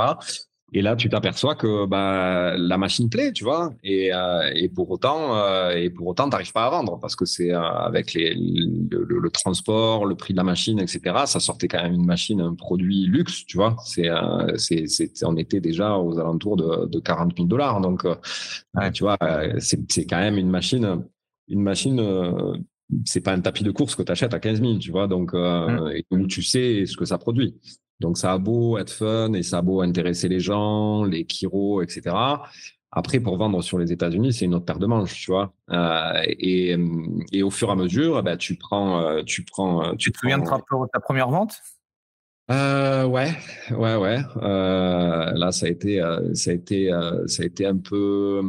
[0.75, 3.73] Et là, tu t'aperçois que bah, la machine plaît, tu vois.
[3.83, 7.25] Et, euh, et pour autant, euh, et pour autant, t'arrives pas à vendre parce que
[7.25, 11.01] c'est euh, avec les, le, le, transport, le prix de la machine, etc.
[11.25, 13.75] Ça sortait quand même une machine, un produit luxe, tu vois.
[13.85, 17.79] C'est, euh, c'est, c'est, on était déjà aux alentours de, de 40 000 dollars.
[17.79, 18.15] Donc, euh,
[18.91, 19.17] tu vois,
[19.59, 21.03] c'est, c'est quand même une machine,
[21.49, 22.01] une machine
[23.05, 25.07] c'est pas un tapis de course que tu achètes à 15 000, tu vois.
[25.07, 25.91] Donc, euh, mmh.
[25.95, 27.55] et donc, tu sais ce que ça produit.
[28.03, 31.81] Donc ça a beau être fun et ça a beau intéresser les gens, les chiro,
[31.81, 32.13] etc.
[32.91, 35.53] Après, pour vendre sur les États-Unis, c'est une autre paire de manches, tu vois.
[35.71, 36.75] Euh, et,
[37.31, 40.19] et, au fur et à mesure, bah, tu prends, euh, tu prends, euh, tu, te
[40.19, 41.55] souviens de ta première vente?
[42.51, 43.31] Euh, ouais,
[43.71, 44.19] ouais, ouais.
[44.41, 46.01] Euh, là, ça a été,
[46.33, 46.91] ça a été,
[47.27, 48.43] ça a été un peu,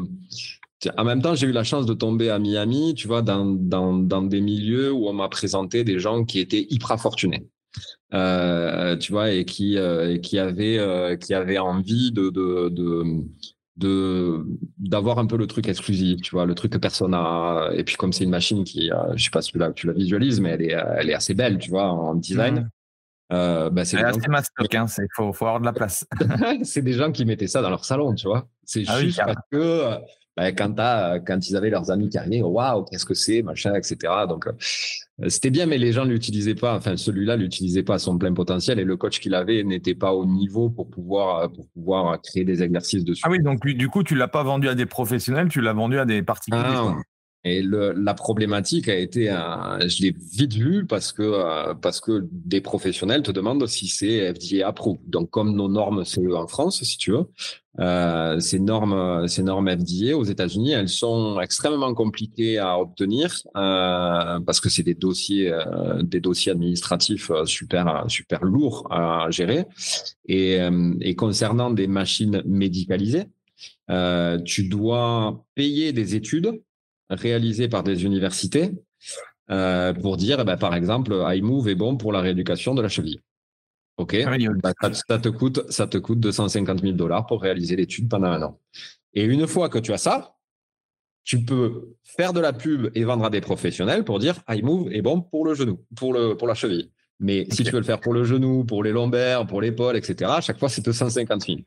[0.99, 3.95] en même temps, j'ai eu la chance de tomber à Miami, tu vois, dans, dans,
[3.95, 7.47] dans des milieux où on m'a présenté des gens qui étaient hyper fortunés.
[8.13, 12.69] Euh, tu vois, et qui, euh, et qui avaient, euh, qui avaient envie de, de,
[12.69, 13.25] de
[13.77, 14.47] de
[14.79, 17.71] d'avoir un peu le truc exclusif, tu vois, le truc que personne a.
[17.75, 19.87] Et puis comme c'est une machine qui, euh, je sais pas si tu la, tu
[19.87, 22.61] la visualises, mais elle est, elle est assez belle, tu vois, en design.
[22.61, 22.69] Mmh.
[23.33, 26.07] Euh, bah, c'est assez mastoc, hein, il faut, faut, avoir de la place.
[26.63, 28.49] c'est des gens qui mettaient ça dans leur salon, tu vois.
[28.65, 29.97] C'est ah juste parce que
[30.37, 30.75] bah, quand,
[31.27, 34.12] quand ils avaient leurs amis qui arrivaient, waouh, qu'est-ce que c'est, machin, etc.
[34.29, 36.77] Donc, euh, c'était bien, mais les gens l'utilisaient pas.
[36.77, 40.12] Enfin, celui-là l'utilisait pas à son plein potentiel et le coach qu'il avait n'était pas
[40.12, 43.23] au niveau pour pouvoir, pour pouvoir créer des exercices dessus.
[43.25, 45.99] Ah oui, donc du coup, tu l'as pas vendu à des professionnels, tu l'as vendu
[45.99, 46.62] à des particuliers.
[46.64, 46.97] Ah,
[47.47, 52.27] et le, la problématique a été, je l'ai vite vu parce que euh, parce que
[52.33, 54.99] des professionnels te demandent si c'est FDA approuvé.
[55.07, 57.27] Donc comme nos normes c'est en France, si tu veux,
[57.81, 64.41] euh, ces normes ces normes FDA aux États-Unis, elles sont extrêmement compliquées à obtenir euh,
[64.41, 69.67] parce que c'est des dossiers euh, des dossiers administratifs euh, super super lourds à gérer.
[70.27, 70.59] Et,
[71.01, 73.27] et concernant des machines médicalisées,
[74.45, 76.63] tu dois payer des études
[77.11, 78.73] réalisés par des universités
[79.51, 82.89] euh, pour dire, eh ben, par exemple, iMove est bon pour la rééducation de la
[82.89, 83.21] cheville.
[83.97, 88.09] OK, ah bah, ça, te coûte, ça te coûte 250 000 dollars pour réaliser l'étude
[88.09, 88.61] pendant un an.
[89.15, 90.35] Et une fois que tu as ça,
[91.23, 95.01] tu peux faire de la pub et vendre à des professionnels pour dire iMove est
[95.01, 96.91] bon pour le genou, pour, le, pour la cheville.
[97.21, 100.31] Mais si tu veux le faire pour le genou, pour les lombaires, pour l'épaule, etc.,
[100.35, 101.59] à chaque fois, c'est 250 000.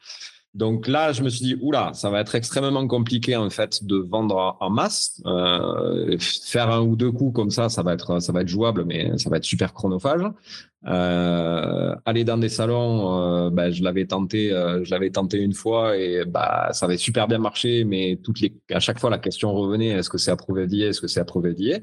[0.57, 3.97] Donc là, je me suis dit, oula, ça va être extrêmement compliqué en fait de
[3.97, 5.21] vendre en masse.
[5.27, 8.83] Euh, faire un ou deux coups comme ça, ça va être, ça va être jouable,
[8.83, 10.23] mais ça va être super chronophage.
[10.87, 15.53] Euh, aller dans des salons, euh, ben, je l'avais tenté, euh, je l'avais tenté une
[15.53, 19.19] fois et bah ça avait super bien marché, mais toutes les, à chaque fois la
[19.19, 21.79] question revenait est-ce que c'est approuvé d'IA, est-ce que c'est approuvé d'IA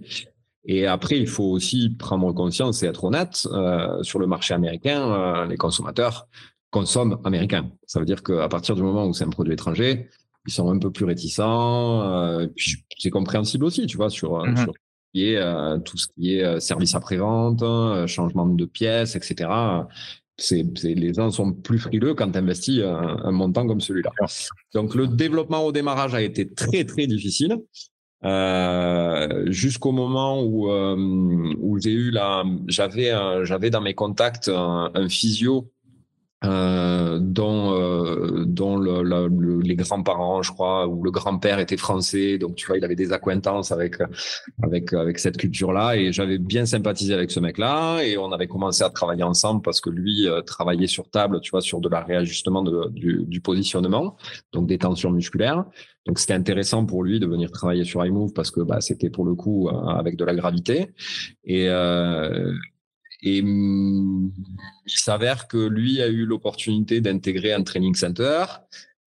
[0.67, 5.47] et après, il faut aussi prendre conscience et être honnête euh, sur le marché américain.
[5.47, 6.27] les consommateurs,
[6.75, 7.71] consomment américain.
[7.87, 10.09] Ça veut dire qu'à partir du moment où c'est un produit étranger,
[10.45, 12.03] ils sont un peu plus réticents.
[12.03, 15.37] Euh, puis c'est compréhensible aussi, tu vois, sur, euh, mm-hmm.
[15.37, 17.63] euh, tout ce qui est service après-vente,
[18.09, 19.49] changement de pièces, etc.
[20.37, 24.11] C'est, les gens sont plus frileux quand investis un, montant comme celui-là.
[24.75, 27.57] Donc le développement au démarrage a été très très difficile.
[29.47, 30.69] jusqu'au moment où
[31.67, 33.13] où j'ai eu la j'avais
[33.45, 35.71] j'avais dans mes contacts un physio
[36.45, 42.39] euh, dont, euh, dont le, les grands-parents, je crois, ou le grand-père était français.
[42.39, 43.97] Donc, tu vois, il avait des acquaintances avec,
[44.63, 45.97] avec, avec cette culture-là.
[45.97, 48.03] Et j'avais bien sympathisé avec ce mec-là.
[48.03, 51.51] Et on avait commencé à travailler ensemble parce que lui euh, travaillait sur table, tu
[51.51, 54.17] vois, sur de la réajustement de, du, du, positionnement,
[54.53, 55.65] donc des tensions musculaires.
[56.07, 59.25] Donc, c'était intéressant pour lui de venir travailler sur iMove parce que bah, c'était pour
[59.25, 60.89] le coup euh, avec de la gravité.
[61.45, 61.69] Et,
[63.25, 64.31] et mm,
[64.87, 68.45] il s'avère que lui a eu l'opportunité d'intégrer un training center,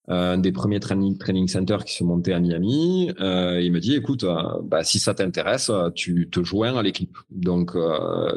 [0.09, 3.11] euh, un des premiers training, training centers qui se montait à Miami.
[3.19, 7.17] Euh, il me dit, écoute, euh, bah, si ça t'intéresse, tu te joins à l'équipe.
[7.29, 7.77] Donc,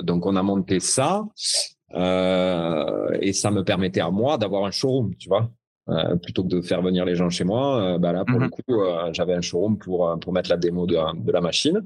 [0.03, 1.25] donc on a monté ça.
[1.95, 5.51] et ça me permettait à moi d'avoir un showroom, tu vois.
[5.91, 8.47] Euh, plutôt que de faire venir les gens chez moi, euh, bah là, pour le
[8.47, 8.51] mhm.
[8.51, 11.83] coup, euh, j'avais un showroom pour, pour mettre la démo de, de la machine.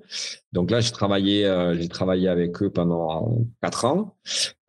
[0.53, 4.15] Donc là, j'ai travaillé, j'ai travaillé avec eux pendant quatre ans.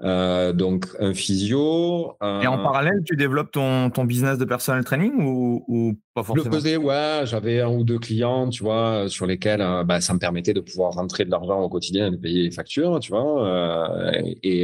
[0.01, 2.17] donc, un physio.
[2.21, 6.45] Et en parallèle, tu développes ton, ton business de personal training ou, ou pas forcément
[6.45, 7.21] Je le faisais, ouais.
[7.25, 10.93] J'avais un ou deux clients, tu vois, sur lesquels bah, ça me permettait de pouvoir
[10.93, 14.11] rentrer de l'argent au quotidien et de payer les factures, tu vois.
[14.41, 14.61] et,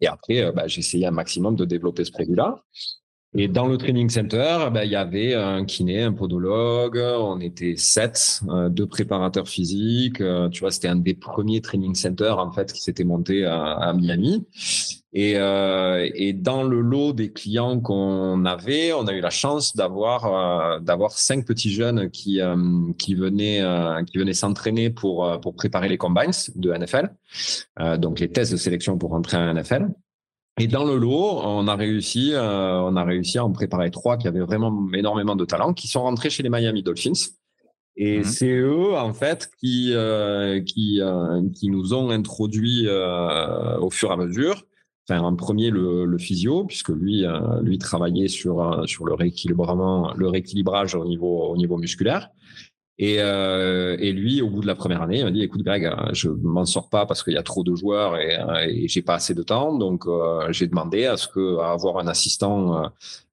[0.00, 2.62] et après, bah, essayé un maximum de développer ce produit-là.
[3.38, 7.76] Et dans le training center, ben, il y avait un kiné, un podologue, on était
[7.76, 10.22] sept, euh, deux préparateurs physiques.
[10.22, 13.92] Euh, tu vois, c'était un des premiers training centers en fait qui s'était monté à,
[13.94, 14.46] Miami.
[15.12, 19.76] Et, euh, et, dans le lot des clients qu'on avait, on a eu la chance
[19.76, 22.40] d'avoir d'avoir cinq petits jeunes qui
[22.98, 23.62] qui venaient
[24.06, 27.14] qui venaient s'entraîner pour pour préparer les combines de NFL,
[27.98, 29.88] donc les tests de sélection pour rentrer à NFL.
[30.58, 34.16] Et dans le lot, on a réussi, euh, on a réussi à en préparer trois
[34.16, 37.12] qui avaient vraiment énormément de talent, qui sont rentrés chez les Miami Dolphins.
[37.98, 38.24] Et mhm.
[38.24, 44.12] c'est eux, en fait, qui euh, qui euh, qui nous ont introduit au fur et
[44.12, 44.62] à mesure.
[45.08, 47.24] Enfin, en premier le, le physio, puisque lui
[47.62, 52.30] lui travaillait sur sur le rééquilibrement, le rééquilibrage au niveau au niveau musculaire.
[52.98, 55.90] Et, euh, et, lui, au bout de la première année, il m'a dit "Écoute, Greg,
[56.12, 59.14] je m'en sors pas parce qu'il y a trop de joueurs et, et j'ai pas
[59.14, 62.88] assez de temps, donc euh, j'ai demandé à ce que à avoir un assistant euh,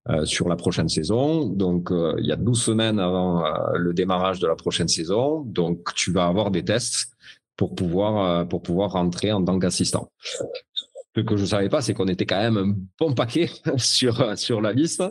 [0.10, 1.46] euh sur la prochaine saison.
[1.46, 5.94] Donc, euh, il y a 12 semaines avant le démarrage de la prochaine saison, donc
[5.96, 7.14] tu vas avoir des tests
[7.56, 10.12] pour pouvoir pour pouvoir rentrer en tant qu'assistant."
[11.16, 14.60] Ce que je savais pas, c'est qu'on était quand même un bon paquet sur sur
[14.62, 15.04] la liste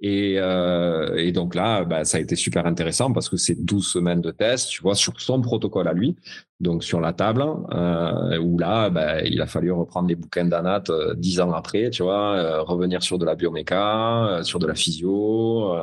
[0.00, 3.86] et, euh, et, donc là, bah, ça a été super intéressant parce que c'est 12
[3.86, 6.16] semaines de tests, tu vois, sur son protocole à lui,
[6.60, 10.84] donc sur la table, euh, où là, bah, il a fallu reprendre les bouquins d'Anat
[10.90, 14.66] euh, dix ans après, tu vois, euh, revenir sur de la bioméca, euh, sur de
[14.66, 15.74] la physio,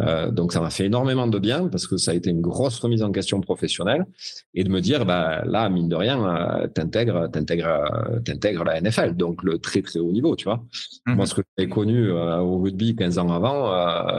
[0.00, 2.78] euh, donc ça m'a fait énormément de bien parce que ça a été une grosse
[2.80, 4.04] remise en question professionnelle
[4.52, 8.80] et de me dire bah là mine de rien euh, t'intègres t'intègres euh, t'intègres la
[8.80, 10.62] NFL donc le très très haut niveau tu vois
[11.06, 11.16] mhm.
[11.16, 13.70] moi ce que j'ai connu au rugby 15 ans avant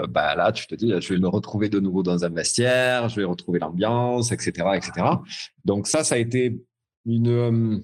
[0.10, 3.18] bah là tu te dis je vais me retrouver de nouveau dans un vestiaire je
[3.18, 4.92] vais retrouver l'ambiance etc etc
[5.68, 6.60] donc ça ça a été
[7.06, 7.84] une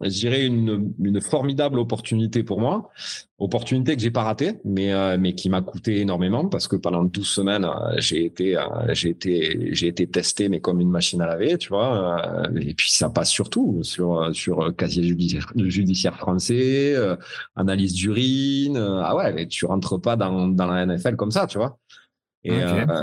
[0.00, 2.90] je dirais une, une, formidable opportunité pour moi,
[3.38, 7.04] opportunité que j'ai pas ratée, mais euh, mais qui m'a coûté énormément parce que pendant
[7.04, 11.22] 12 semaines euh, j'ai été euh, j'ai été j'ai été testé mais comme une machine
[11.22, 16.94] à laver, tu vois, et puis ça passe surtout sur sur casier judiciaire, judiciaire français,
[17.54, 21.78] analyse d'urine, ah ouais, tu rentres pas dans dans la NFL comme ça, tu vois.
[22.44, 23.02] Et, euh,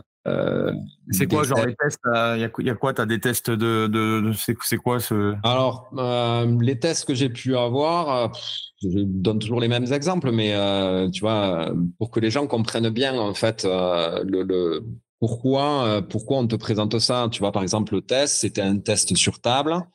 [1.10, 3.88] c'est quoi, genre les tests Il y, a quoi Tu as des tests de.
[3.88, 5.36] de, c'est quoi ce.
[5.44, 8.28] Alors, euh, les tests que j'ai pu avoir, euh,
[8.82, 10.52] je donne toujours les mêmes exemples, mais
[11.12, 14.84] tu vois, pour que les gens comprennent bien, en fait, le, le,
[15.20, 17.28] pourquoi, pourquoi on te présente ça.
[17.32, 19.86] Tu vois, par exemple, le test, c'était un test sur table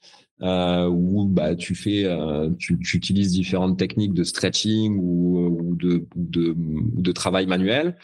[0.43, 5.77] euh, où bah, tu fais, euh, tu, tu, utilises différentes techniques de stretching ou, ou
[5.77, 7.97] de, de, de, travail manuel.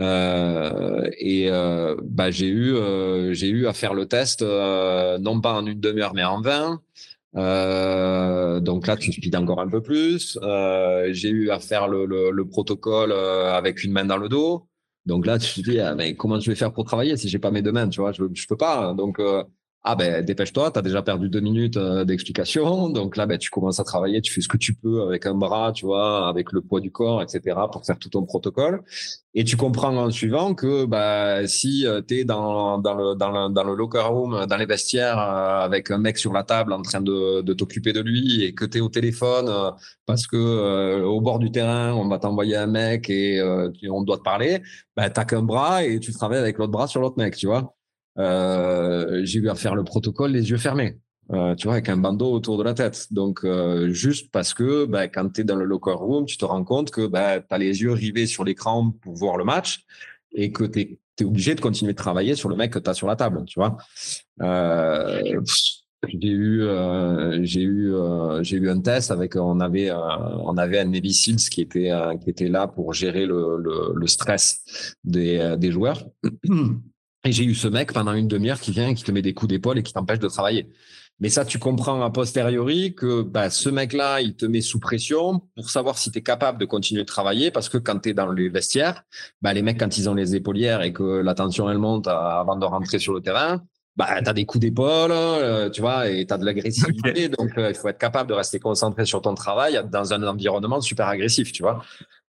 [0.00, 5.40] Euh, et euh, bah, j'ai eu, euh, j'ai eu à faire le test euh, non
[5.40, 6.80] pas en une demi-heure mais en 20.
[8.62, 10.38] donc là, tu speed encore un peu plus.
[11.10, 14.66] j'ai eu à faire le, le, le protocole avec une main dans le dos.
[15.04, 17.38] Donc là, tu te dis, ah, mais comment je vais faire pour travailler si j'ai
[17.38, 18.92] pas mes deux mains, tu vois, je, je peux pas.
[18.92, 19.20] Donc
[19.88, 23.50] ah ben dépêche-toi, tu as déjà perdu deux minutes euh, d'explication, donc là ben tu
[23.50, 26.50] commences à travailler, tu fais ce que tu peux avec un bras, tu vois, avec
[26.50, 27.56] le poids du corps, etc.
[27.70, 28.82] pour faire tout ton protocole.
[29.34, 33.30] Et tu comprends en suivant que bah si euh, tu es dans, dans, le, dans,
[33.30, 36.72] le, dans le locker room, dans les vestiaires, euh, avec un mec sur la table
[36.72, 39.48] en train de, de t'occuper de lui et que tu es au téléphone
[40.04, 43.40] parce que au bord du terrain, on va t'envoyer un mec et
[43.88, 44.62] on doit te parler,
[44.96, 47.75] bah, tu qu'un bras et tu travailles avec l'autre bras sur l'autre mec, tu vois.
[48.18, 50.98] Euh, j'ai eu à faire le protocole les yeux fermés.
[51.32, 53.12] Euh, tu vois, avec un bandeau autour de la tête.
[53.12, 56.44] Donc, euh, juste parce que bah, quand tu es dans le locker room, tu te
[56.44, 59.84] rends compte que bah, tu as les yeux rivés sur l'écran pour voir le match
[60.32, 62.94] et que tu es, obligé de continuer de travailler sur le mec que tu as
[62.94, 63.78] sur la table, tu vois.
[64.42, 65.40] Euh,
[66.06, 70.78] j'ai eu, euh, j'ai eu, euh, j'ai eu un test avec, on avait, on avait
[70.78, 71.90] un Navy Seals qui était,
[72.22, 76.04] qui était là pour gérer le, le, le stress des, des joueurs.
[77.26, 79.48] Et j'ai eu ce mec pendant une demi-heure qui vient, qui te met des coups
[79.48, 80.70] d'épaule et qui t'empêche de travailler.
[81.18, 85.40] Mais ça, tu comprends a posteriori que bah, ce mec-là, il te met sous pression
[85.56, 88.14] pour savoir si tu es capable de continuer de travailler parce que quand tu es
[88.14, 89.02] dans les vestiaires,
[89.42, 92.56] bah, les mecs, quand ils ont les épaulières et que la tension, elle monte avant
[92.56, 93.60] de rentrer sur le terrain,
[93.96, 97.28] bah, tu as des coups d'épaule, euh, tu vois, et tu as de l'agressivité.
[97.30, 100.80] Donc, euh, il faut être capable de rester concentré sur ton travail dans un environnement
[100.80, 101.82] super agressif, tu vois.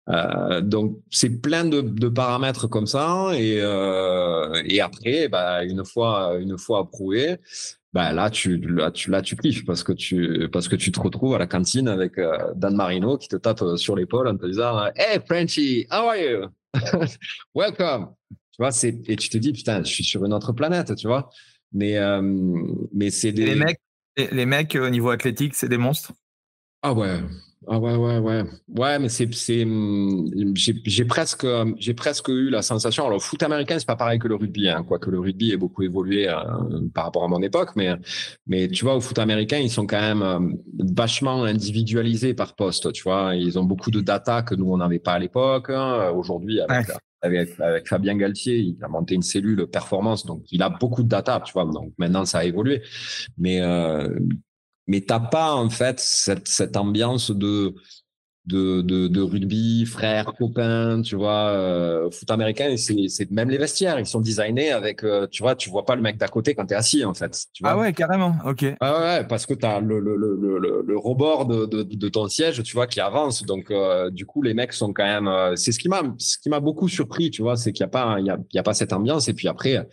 [0.08, 3.30] Euh, donc c'est plein de, de, paramètres comme ça.
[3.34, 7.38] Et, euh, et après bah, une fois une fois approuvé
[7.92, 11.00] bah là tu là tu là tu kiffes parce que tu parce que tu te
[11.00, 14.46] retrouves à la cantine avec euh, Dan Marino qui te tape sur l'épaule en te
[14.46, 16.46] disant hey Frenchy how are you?
[17.54, 18.14] Welcome.
[18.30, 21.08] Tu vois c'est et tu te dis putain je suis sur une autre planète tu
[21.08, 21.30] vois.
[21.72, 21.98] Mais
[22.92, 23.80] mais c'est des les mecs
[24.16, 26.12] les mecs au niveau athlétique c'est des monstres?
[26.82, 27.18] Ah ouais
[27.68, 28.44] ah ouais, ouais, ouais.
[28.68, 31.46] Ouais, mais c'est, c'est, hum, j'ai, presque,
[31.78, 33.04] j'ai presque eu la sensation.
[33.04, 35.56] Alors, le foot américain, c'est pas pareil que le rugby, hein, quoique le rugby ait
[35.56, 36.34] beaucoup évolué euh,
[36.94, 37.70] par rapport à mon époque.
[37.74, 37.94] Mais,
[38.46, 40.38] mais tu vois, au foot américain, ils sont quand même euh,
[40.78, 42.92] vachement individualisés par poste.
[42.92, 45.70] Tu vois, ils ont beaucoup de data que nous on n'avait pas à l'époque.
[45.70, 46.10] Hein.
[46.10, 46.86] Aujourd'hui, avec,
[47.22, 51.08] avec, avec, Fabien Galtier, il a monté une cellule performance, donc il a beaucoup de
[51.08, 51.42] data.
[51.44, 52.82] Tu vois, donc maintenant ça a évolué.
[53.38, 54.08] Mais euh,
[54.86, 57.74] mais t'as pas en fait cette, cette ambiance de
[58.46, 63.98] de, de, de rugby, frères, copains, tu vois, euh, foot américain, c'est même les vestiaires,
[63.98, 66.64] ils sont designés avec, euh, tu vois, tu vois pas le mec d'à côté quand
[66.66, 67.46] tu es assis en fait.
[67.52, 68.64] Tu vois ah ouais, carrément, ok.
[68.80, 72.08] Ah ouais, parce que tu as le, le, le, le, le rebord de, de, de,
[72.08, 73.42] ton siège, tu vois, qui avance.
[73.42, 75.26] Donc, euh, du coup, les mecs sont quand même.
[75.26, 77.88] Euh, c'est ce qui m'a ce qui m'a beaucoup surpris, tu vois, c'est qu'il n'y
[77.88, 79.26] a pas il y a, y a pas cette ambiance.
[79.28, 79.84] Et puis après,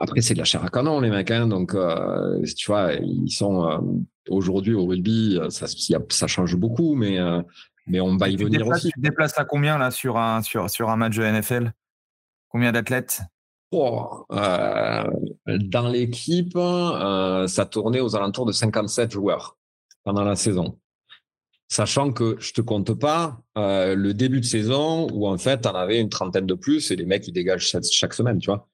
[0.00, 1.30] après, c'est de la chair à canon, les mecs.
[1.30, 1.76] Hein, donc,
[2.56, 7.18] tu vois, ils sont aujourd'hui au rugby, ça, ça, change beaucoup, mais,
[7.86, 8.90] mais on va y venir aussi.
[8.92, 11.72] Tu déplaces à combien là sur un, sur, sur un match de NFL
[12.48, 13.20] Combien d'athlètes?
[13.70, 16.58] Oh, Dans l'équipe,
[17.46, 19.56] ça tournait aux alentours de 57 joueurs
[20.02, 20.78] pendant la saison
[21.70, 25.74] sachant que je te compte pas euh, le début de saison où en fait on
[25.74, 28.68] avait une trentaine de plus et les mecs ils dégagent chaque, semaine, tu vois.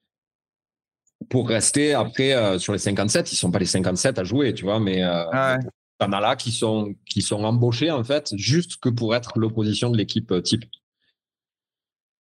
[1.29, 4.65] Pour rester après euh, sur les 57, ils sont pas les 57 à jouer, tu
[4.65, 5.59] vois, mais euh, ah
[5.99, 9.89] en a là qui sont qui sont embauchés en fait juste que pour être l'opposition
[9.91, 10.65] de l'équipe euh, type.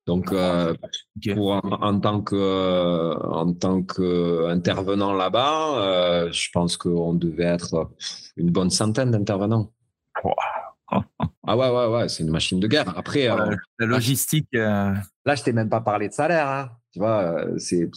[0.08, 0.74] Donc, euh,
[1.36, 7.92] pour, en, tant que en tant qu'intervenant là-bas, je pense qu'on devait être
[8.36, 9.72] une bonne centaine d'intervenants.
[11.48, 12.98] Ah ouais, ouais, ouais, c'est une machine de guerre.
[12.98, 14.48] Après, euh, la logistique.
[14.56, 14.94] Euh,
[15.26, 16.48] là, je t'ai même pas parlé de salaire.
[16.48, 16.70] Hein.
[16.92, 17.90] Tu vois, euh, c'est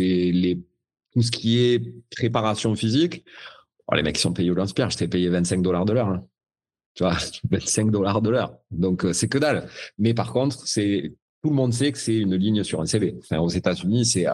[0.00, 0.60] les
[1.12, 3.24] tout ce qui est préparation physique.
[3.90, 6.08] Oh, les mecs qui sont payés au lance-pierre, je t'ai payé 25 dollars de l'heure.
[6.08, 6.24] Hein.
[6.94, 7.16] Tu vois,
[7.50, 8.58] 25 dollars de l'heure.
[8.70, 9.68] Donc, c'est que dalle.
[9.98, 13.14] Mais par contre, c'est tout le monde sait que c'est une ligne sur un CV.
[13.18, 14.26] Enfin, aux États-Unis, c'est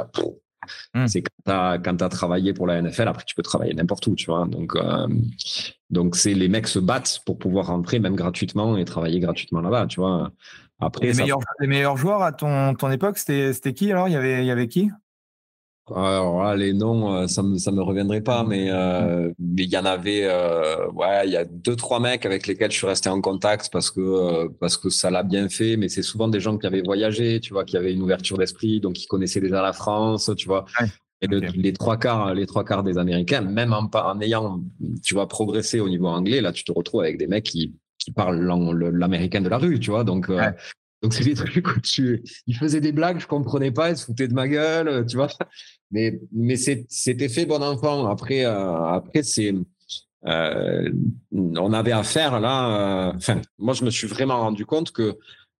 [0.94, 1.06] Mmh.
[1.06, 4.26] C'est quand tu as, travaillé pour la NFL, après tu peux travailler n'importe où, tu
[4.26, 4.46] vois.
[4.46, 5.06] Donc, euh,
[5.90, 9.86] donc c'est les mecs se battent pour pouvoir rentrer même gratuitement et travailler gratuitement là-bas,
[9.86, 10.32] tu vois.
[10.84, 14.08] Après, les, meilleurs, les meilleurs joueurs à ton, ton époque, c'était qui alors?
[14.08, 14.90] Il y, avait, il y avait qui?
[15.94, 19.76] Alors les noms, euh, ça me ça me reviendrait pas, mais euh, mais il y
[19.76, 23.10] en avait, euh, ouais, il y a deux trois mecs avec lesquels je suis resté
[23.10, 26.56] en contact parce que parce que ça l'a bien fait, mais c'est souvent des gens
[26.56, 29.74] qui avaient voyagé, tu vois, qui avaient une ouverture d'esprit, donc qui connaissaient déjà la
[29.74, 30.64] France, tu vois.
[31.20, 34.60] Et les trois quarts, les trois quarts des Américains, même en, en ayant,
[35.02, 37.74] tu vois, progressé au niveau anglais, là, tu te retrouves avec des mecs qui
[38.04, 38.40] qui parlent
[38.92, 40.04] l'américain de la rue, tu vois.
[40.04, 40.30] Donc,
[41.04, 44.06] donc c'est des trucs où tu, ils faisaient des blagues, je comprenais pas, ils se
[44.06, 45.28] foutaient de ma gueule, euh, tu vois.
[45.90, 48.06] Mais mais c'était fait bon enfant.
[48.06, 49.54] Après euh, après c'est
[50.26, 50.90] euh,
[51.30, 53.12] on avait affaire là.
[53.14, 55.18] Enfin moi je me suis vraiment rendu compte que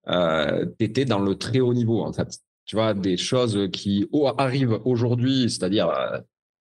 [0.09, 2.39] euh, tu étais dans le très haut niveau en fait.
[2.65, 5.93] Tu vois des choses qui arrivent aujourd'hui, c'est-à-dire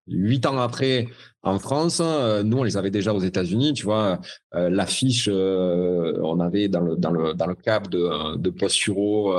[0.08, 1.08] huit ans après
[1.45, 4.22] en France, euh, nous on les avait déjà aux États-Unis, tu vois.
[4.56, 9.34] Euh, l'affiche, euh, on avait dans le dans le dans le cap de de posturo,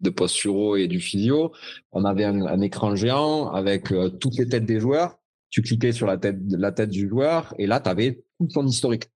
[0.00, 1.52] de posturo et du physio,
[1.92, 5.16] on avait un, écran géant avec toutes les têtes des joueurs.
[5.48, 8.66] Tu cliquais sur la tête la tête du joueur et là tu avais tout son
[8.66, 9.08] historique.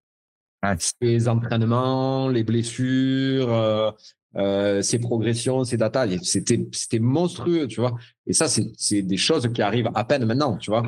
[1.01, 3.95] Les entraînements, les blessures,
[4.37, 7.95] euh, ses progressions, ses data, c'était c'était monstrueux, tu vois.
[8.27, 10.83] Et ça, c'est des choses qui arrivent à peine maintenant, tu vois.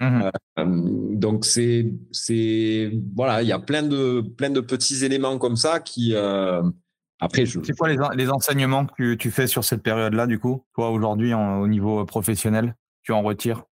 [0.00, 0.64] Mmh euh,
[1.14, 5.78] donc c'est c'est voilà, il y a plein de plein de petits éléments comme ça
[5.78, 6.62] qui euh,
[7.20, 7.46] après.
[7.46, 11.32] C'est quoi les, les enseignements que tu fais sur cette période-là, du coup, toi aujourd'hui
[11.34, 13.64] au niveau professionnel, tu en retires?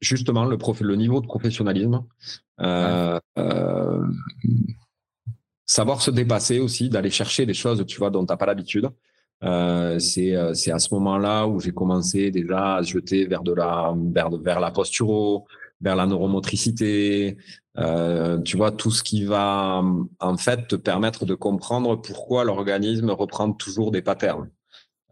[0.00, 2.04] Justement, le, prof, le niveau de professionnalisme.
[2.60, 3.18] Euh,
[5.66, 8.88] savoir se dépasser aussi, d'aller chercher des choses, tu vois, dont tu n'as pas l'habitude.
[9.44, 13.52] Euh, c'est euh, c'est à ce moment-là où j'ai commencé déjà à jeter vers de
[13.52, 15.46] la vers vers la posturo,
[15.80, 17.36] vers la neuromotricité,
[17.78, 19.82] euh, tu vois tout ce qui va
[20.20, 24.48] en fait te permettre de comprendre pourquoi l'organisme reprend toujours des patterns.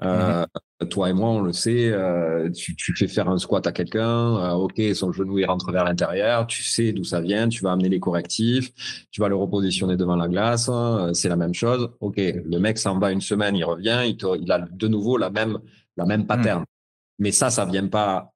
[0.03, 0.47] Euh,
[0.89, 4.37] toi et moi, on le sait, euh, tu, tu, fais faire un squat à quelqu'un,
[4.37, 7.73] euh, ok, son genou il rentre vers l'intérieur, tu sais d'où ça vient, tu vas
[7.73, 8.73] amener les correctifs,
[9.11, 11.91] tu vas le repositionner devant la glace, hein, c'est la même chose.
[12.01, 15.29] Ok, le mec s'en va une semaine, il revient, il, il a de nouveau la
[15.29, 15.59] même
[15.97, 16.65] la même pattern.
[17.19, 18.33] Mais ça, ça vient pas,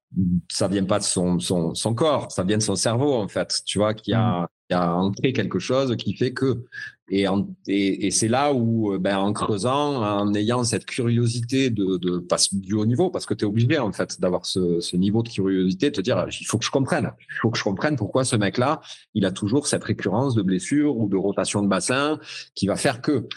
[0.50, 3.62] ça vient pas de son, son, son corps, ça vient de son cerveau en fait.
[3.64, 6.64] Tu vois qui a qui a ancré quelque chose qui fait que
[7.08, 7.26] et,
[7.66, 12.26] et, et c'est là où, euh, ben, en creusant, en ayant cette curiosité de, de
[12.52, 15.28] du haut niveau, parce que tu es obligé en fait d'avoir ce, ce, niveau de
[15.28, 18.24] curiosité, de te dire il faut que je comprenne, il faut que je comprenne pourquoi
[18.24, 18.80] ce mec-là,
[19.12, 22.18] il a toujours cette récurrence de blessure ou de rotation de bassin
[22.54, 23.28] qui va faire que.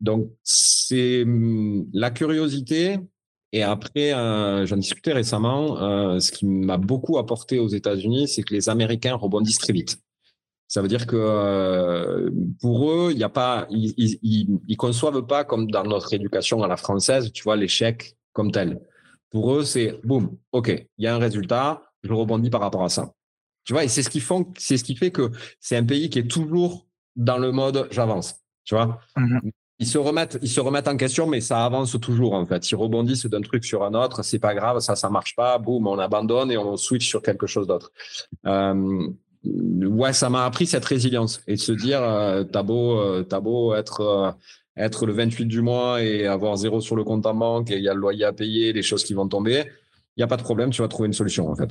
[0.00, 2.98] Donc c'est hum, la curiosité.
[3.54, 5.80] Et après, euh, j'en discutais récemment.
[5.82, 9.98] Euh, ce qui m'a beaucoup apporté aux États-Unis, c'est que les Américains rebondissent très vite.
[10.72, 15.26] Ça veut dire que euh, pour eux, il n'y a pas, ils, ils, ils, conçoivent
[15.26, 18.80] pas comme dans notre éducation à la française, tu vois, l'échec comme tel.
[19.28, 22.88] Pour eux, c'est boum, ok, il y a un résultat, je rebondis par rapport à
[22.88, 23.12] ça.
[23.64, 26.08] Tu vois, et c'est ce qui font, c'est ce qui fait que c'est un pays
[26.08, 28.36] qui est toujours dans le mode j'avance.
[28.64, 29.50] Tu vois, mm-hmm.
[29.78, 32.70] ils se remettent, ils se remettent en question, mais ça avance toujours en fait.
[32.70, 35.86] Ils rebondissent d'un truc sur un autre, c'est pas grave, ça, ça marche pas, boum,
[35.86, 37.92] on abandonne et on switch sur quelque chose d'autre.
[38.46, 39.12] Euh,
[39.44, 43.40] ouais, ça m'a appris cette résilience et de se dire, euh, t'as beau, euh, t'as
[43.40, 44.30] beau être, euh,
[44.76, 47.82] être le 28 du mois et avoir zéro sur le compte en banque et il
[47.82, 49.64] y a le loyer à payer, les choses qui vont tomber.
[50.16, 51.70] il n'y a pas de problème, tu vas trouver une solution en fait.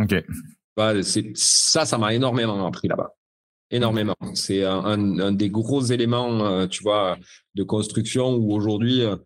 [0.00, 0.24] Ok.
[0.76, 0.94] Bah,
[1.34, 3.14] ça, ça m'a énormément appris là-bas.
[3.70, 4.16] Énormément.
[4.34, 7.18] C'est un, des gros éléments, euh, tu vois,
[7.54, 9.16] de construction où aujourd'hui, euh,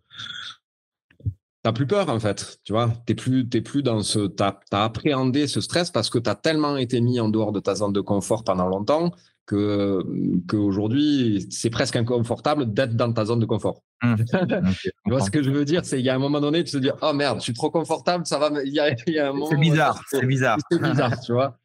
[1.65, 2.93] t'as plus peur en fait, tu vois.
[3.07, 6.35] T'es plus, t'es plus dans ce, t'as, as appréhendé ce stress parce que tu as
[6.35, 9.11] tellement été mis en dehors de ta zone de confort pendant longtemps
[9.47, 10.03] que
[10.47, 13.81] qu'aujourd'hui c'est presque inconfortable d'être dans ta zone de confort.
[14.03, 14.15] Mmh.
[14.25, 16.73] tu vois ce que je veux dire, c'est il y a un moment donné tu
[16.73, 19.47] te dis oh merde, je suis trop confortable, ça va, il y a, un moment.
[19.49, 20.59] C'est bizarre, c'est bizarre.
[20.69, 21.57] C'est bizarre, tu vois.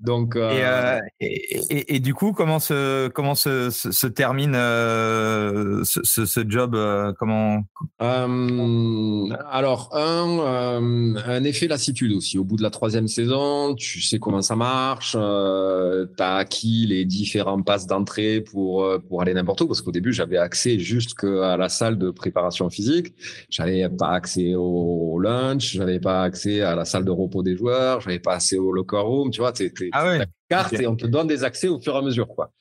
[0.00, 6.24] Donc, euh, euh, et, et, du coup, comment se, comment se, se, termine euh, ce,
[6.24, 6.76] ce, job
[7.18, 7.64] comment...
[7.98, 12.38] Alors, un, un effet lassitude aussi.
[12.38, 15.12] Au bout de la troisième saison, tu sais comment ça marche.
[15.12, 19.66] tu as acquis les différents passes d'entrée pour, pour aller n'importe où.
[19.66, 23.14] Parce qu'au début, j'avais accès juste à la salle de préparation physique.
[23.50, 25.72] J'avais pas accès au lunch.
[25.72, 28.00] J'avais pas accès à la salle de repos des joueurs.
[28.00, 29.30] J'avais pas accès au locker room.
[29.30, 29.52] Tu vois,
[29.92, 30.26] ah ouais.
[30.48, 32.52] carte et on te donne des accès au fur et à mesure, quoi.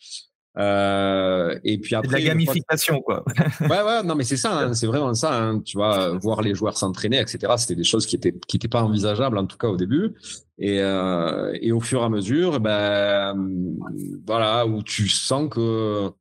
[0.58, 3.24] Euh, et puis après, de la gamification, quoi.
[3.62, 5.36] ouais, ouais, non, mais c'est ça, hein, c'est vraiment ça.
[5.36, 7.54] Hein, tu vois, voir les joueurs s'entraîner, etc.
[7.58, 10.14] C'était des choses qui étaient qui étaient pas envisageables en tout cas au début.
[10.60, 13.36] Et euh, et au fur et à mesure, ben
[14.28, 16.12] voilà, où tu sens que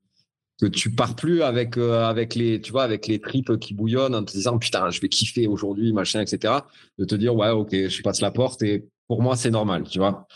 [0.61, 4.15] que tu pars plus avec euh, avec les tu vois avec les tripes qui bouillonnent
[4.15, 6.55] en te disant putain je vais kiffer aujourd'hui machin etc
[6.99, 9.99] de te dire ouais ok je passe la porte et pour moi c'est normal tu
[9.99, 10.29] vois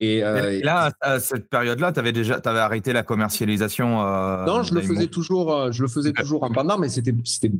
[0.00, 0.08] hum.
[0.08, 4.62] Euh, et, là, à cette période-là, tu avais déjà avais arrêté la commercialisation euh, Non,
[4.62, 7.52] je le faisais toujours, euh, je le faisais toujours en pendant, mais c'était, c'était,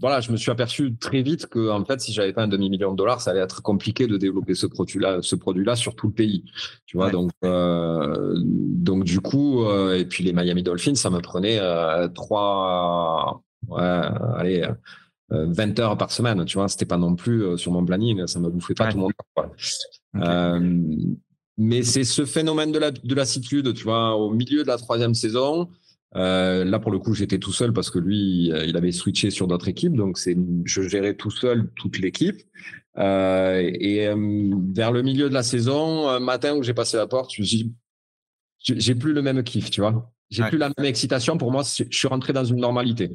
[0.00, 2.70] voilà, je me suis aperçu très vite que en fait, si j'avais pas un demi
[2.70, 6.08] million de dollars, ça allait être compliqué de développer ce produit-là, ce produit-là sur tout
[6.08, 6.44] le pays,
[6.86, 7.10] tu vois.
[7.10, 11.60] Donc, donc du coup, et puis les Miami Dolphins, ça me prenait
[12.14, 14.02] trois, ouais,
[14.36, 14.68] allez.
[15.28, 18.48] 20 heures par semaine, tu vois, c'était pas non plus sur mon planning, ça me
[18.48, 19.26] bouffait pas tout mon temps.
[19.34, 19.50] Quoi.
[21.58, 25.14] Mais c'est ce phénomène de la, de lassitude, tu vois, au milieu de la troisième
[25.14, 25.68] saison.
[26.14, 29.30] Euh, là, pour le coup, j'étais tout seul parce que lui, euh, il avait switché
[29.30, 29.94] sur d'autres équipes.
[29.94, 32.42] Donc, c'est, je gérais tout seul toute l'équipe.
[32.98, 34.16] Euh, et euh,
[34.74, 37.46] vers le milieu de la saison, un matin où j'ai passé la porte, je me
[37.46, 37.74] suis dit,
[38.58, 40.12] j'ai plus le même kiff, tu vois.
[40.28, 41.38] J'ai plus la même excitation.
[41.38, 43.12] Pour moi, je suis rentré dans une normalité.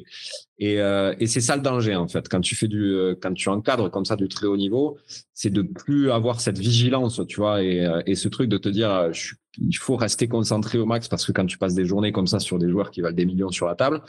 [0.59, 2.29] Et, euh, et c'est ça le danger en fait.
[2.29, 4.97] Quand tu fais du, euh, quand tu encadres comme ça du très haut niveau,
[5.33, 8.69] c'est de plus avoir cette vigilance, tu vois, et, euh, et ce truc de te
[8.69, 9.11] dire, euh,
[9.57, 12.39] il faut rester concentré au max parce que quand tu passes des journées comme ça
[12.39, 14.01] sur des joueurs qui valent des millions sur la table,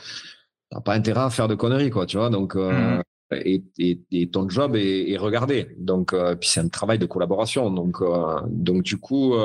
[0.69, 2.29] t'as pas intérêt à faire de conneries, quoi, tu vois.
[2.29, 3.01] Donc, mmh.
[3.45, 5.67] Et, ton job est, est regardé.
[5.77, 7.69] Donc, puis c'est un travail de collaboration.
[7.69, 7.97] Donc,
[8.47, 9.35] donc du coup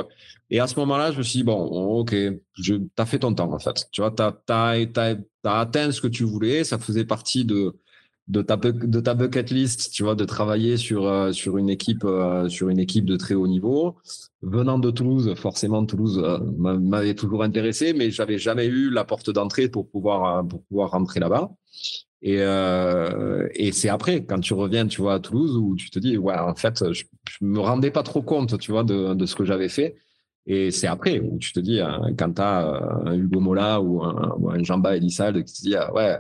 [0.51, 1.59] et à ce moment-là, je me suis dit, bon,
[2.01, 2.15] ok,
[2.55, 3.87] tu as fait ton temps, en fait.
[3.93, 6.65] Tu vois, tu as, atteint ce que tu voulais.
[6.65, 7.77] Ça faisait partie de,
[8.29, 12.05] de, ta, de ta bucket list, tu vois, de travailler sur, euh, sur, une équipe,
[12.05, 13.97] euh, sur une équipe de très haut niveau.
[14.41, 19.31] Venant de Toulouse, forcément, Toulouse euh, m'avait toujours intéressé, mais j'avais jamais eu la porte
[19.31, 21.51] d'entrée pour pouvoir, pour pouvoir rentrer là-bas.
[22.21, 22.39] Et,
[23.55, 26.37] et c'est après, quand tu reviens, tu vois, à Toulouse, où tu te dis, ouais,
[26.37, 29.45] en fait, je, je me rendais pas trop compte, tu vois, de, de ce que
[29.45, 29.95] j'avais fait.
[30.51, 33.83] Et c'est après où tu te dis, hein, quand tu as euh, un Hugo Mola
[33.83, 36.17] ou un, ou un Jamba Elissal qui te dit, ah ouais,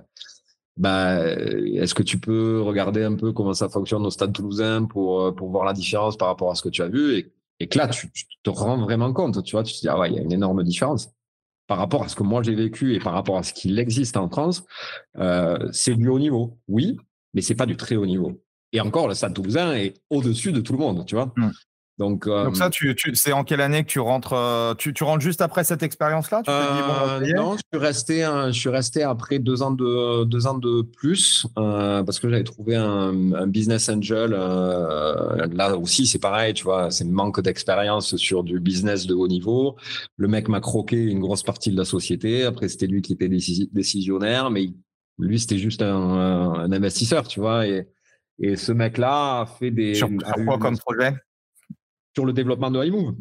[0.76, 5.22] bah, est-ce que tu peux regarder un peu comment ça fonctionne au stade toulousain pour,
[5.22, 7.14] euh, pour voir la différence par rapport à ce que tu as vu?
[7.14, 8.10] Et, et que là, tu,
[8.42, 10.32] te rends vraiment compte, tu vois, tu te dis, ah ouais, il y a une
[10.32, 11.10] énorme différence
[11.68, 14.16] par rapport à ce que moi j'ai vécu et par rapport à ce qu'il existe
[14.16, 14.64] en France,
[15.18, 16.96] euh, c'est du haut niveau, oui,
[17.34, 18.42] mais c'est pas du très haut niveau.
[18.72, 21.32] Et encore, le Stade Toulousain est au-dessus de tout le monde, tu vois.
[21.36, 21.50] Mmh.
[21.98, 25.04] Donc, Donc ça, tu, tu c'est en quelle année que tu rentres euh, tu, tu
[25.04, 26.42] rentres juste après cette expérience-là?
[26.48, 30.82] Euh, Non, je suis resté, je suis resté après deux ans de deux ans de
[30.82, 34.30] plus euh, parce que j'avais trouvé un, un, business angel.
[34.30, 39.76] là aussi, c'est pareil, tu vois, c'est manque d'expérience sur du business de haut niveau.
[40.16, 42.44] Le mec m'a croqué une grosse partie de la société.
[42.44, 44.68] Après, c'était lui qui était décisionnaire, mais
[45.18, 47.66] lui, c'était juste un, un, investisseur, tu vois.
[47.66, 47.88] Et,
[48.38, 49.94] et ce mec-là a fait des.
[49.94, 50.08] Sur,
[50.46, 51.14] quoi comme projet?
[52.18, 53.14] Sur le développement de iMove.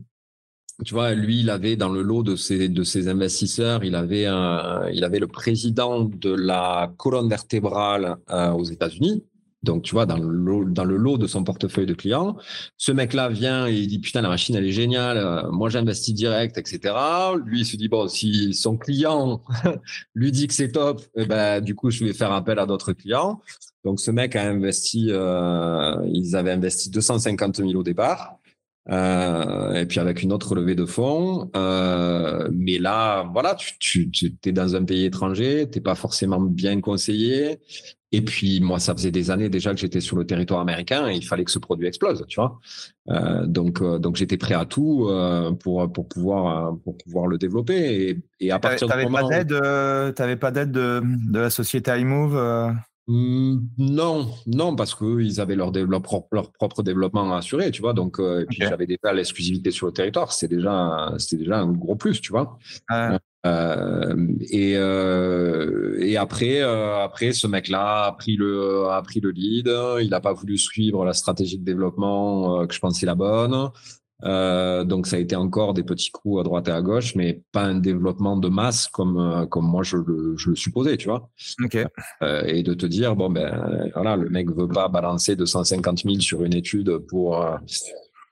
[0.83, 4.25] Tu vois, lui, il avait dans le lot de ses, de ses investisseurs, il avait,
[4.25, 9.23] un, il avait le président de la colonne vertébrale euh, aux États-Unis.
[9.61, 12.37] Donc, tu vois, dans le, lot, dans le lot de son portefeuille de clients,
[12.75, 16.15] ce mec-là vient et il dit putain la machine elle est géniale, euh, moi j'investis
[16.15, 16.95] direct, etc.
[17.45, 19.43] Lui il se dit bon si son client
[20.15, 22.93] lui dit que c'est top, eh ben du coup je vais faire appel à d'autres
[22.93, 23.41] clients.
[23.83, 28.37] Donc ce mec a investi, euh, ils avaient investi 250 000 au départ.
[28.89, 31.49] Euh, et puis avec une autre levée de fonds.
[31.55, 36.39] Euh, mais là, voilà, tu, tu, tu es dans un pays étranger, t'es pas forcément
[36.39, 37.59] bien conseillé.
[38.13, 41.15] Et puis moi, ça faisait des années déjà que j'étais sur le territoire américain et
[41.15, 42.57] il fallait que ce produit explose, tu vois.
[43.09, 45.09] Euh, donc donc j'étais prêt à tout
[45.59, 49.27] pour pour pouvoir pour pouvoir le développer et, et à partir du moment.
[49.27, 52.73] Pas d'aide, t'avais pas d'aide de, de la société iMove.
[53.09, 57.93] Non, non, parce qu'ils avaient leur, leur, propre, développement à assurer, tu vois.
[57.93, 60.33] Donc, euh, et puis j'avais déjà l'exclusivité sur le territoire.
[60.33, 62.59] C'est déjà, c'était déjà un gros plus, tu vois.
[63.45, 69.71] Euh, et, euh, et après, après, ce mec-là a pris le, a pris le lead.
[70.01, 73.69] Il n'a pas voulu suivre la stratégie de développement que je pensais la bonne.
[74.23, 77.41] Euh, donc ça a été encore des petits coups à droite et à gauche, mais
[77.51, 81.07] pas un développement de masse comme euh, comme moi je le, je le supposais, tu
[81.07, 81.29] vois.
[81.63, 81.85] Okay.
[82.23, 86.19] Euh, et de te dire bon ben voilà le mec veut pas balancer 250 000
[86.19, 87.57] sur une étude pour euh,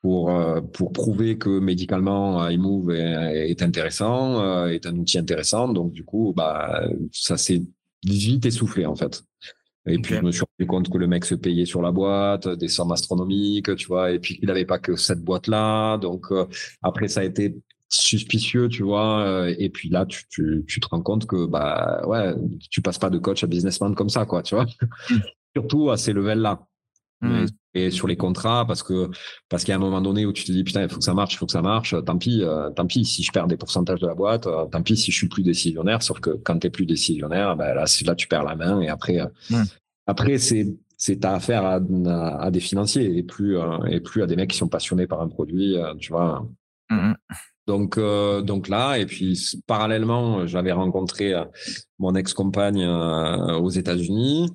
[0.01, 0.31] pour
[0.73, 5.67] pour prouver que médicalement iMove est, est intéressant, est un outil intéressant.
[5.69, 7.63] Donc du coup bah ça s'est
[8.03, 9.23] vite essoufflé en fait.
[9.87, 12.47] Et puis, je me suis rendu compte que le mec se payait sur la boîte,
[12.47, 15.97] des sommes astronomiques, tu vois, et puis qu'il n'avait pas que cette boîte-là.
[15.97, 16.45] Donc, euh,
[16.81, 17.55] après, ça a été
[17.89, 19.21] suspicieux, tu vois.
[19.21, 22.33] Euh, et puis là, tu, tu, tu, te rends compte que, bah, ouais,
[22.71, 24.65] tu passes pas de coach à businessman comme ça, quoi, tu vois.
[25.55, 26.65] Surtout à ces levels-là.
[27.21, 27.45] Mmh.
[27.75, 29.09] Et sur les contrats, parce que
[29.49, 31.03] parce qu'il y a un moment donné où tu te dis putain, il faut que
[31.03, 31.93] ça marche, il faut que ça marche.
[32.05, 34.95] Tant pis, euh, tant pis si je perds des pourcentages de la boîte, tant pis
[34.95, 36.01] si je suis plus décisionnaire.
[36.01, 38.87] Sauf que quand tu es plus décisionnaire, ben là, là tu perds la main et
[38.87, 39.19] après,
[39.49, 39.63] mmh.
[40.07, 44.25] après c'est c'est ta affaire à, à, des financiers et plus euh, et plus à
[44.25, 46.47] des mecs qui sont passionnés par un produit, euh, tu vois.
[46.89, 47.13] Mmh
[47.67, 51.33] donc donc là et puis parallèlement, j'avais rencontré
[51.97, 54.51] mon ex-compagne aux États-Unis.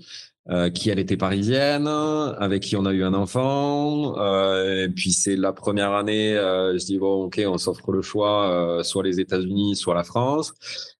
[0.48, 4.18] Euh, qui elle était parisienne, avec qui on a eu un enfant.
[4.18, 8.00] Euh, et puis c'est la première année, euh, je dis bon ok, on s'offre le
[8.00, 10.54] choix, euh, soit les États-Unis, soit la France.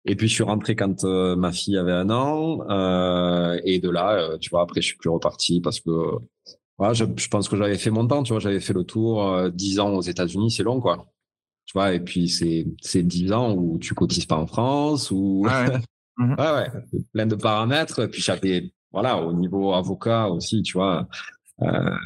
[0.04, 2.60] Et puis je suis rentré quand euh, ma fille avait un an.
[3.64, 5.90] et de là, tu vois, après je suis plus reparti parce que
[6.76, 9.50] voilà, je, je pense que j'avais fait mon temps, tu vois, j'avais fait le tour.
[9.52, 11.06] Dix ans aux États-Unis, c'est long quoi.
[11.64, 15.46] Tu vois, et puis c'est c'est dix ans où tu cotises pas en France, ou
[15.46, 15.80] ouais, ouais.
[16.38, 18.06] ouais, ouais, plein de paramètres.
[18.06, 21.08] Puis j'avais voilà, au niveau avocat aussi, tu vois,
[21.62, 21.96] euh,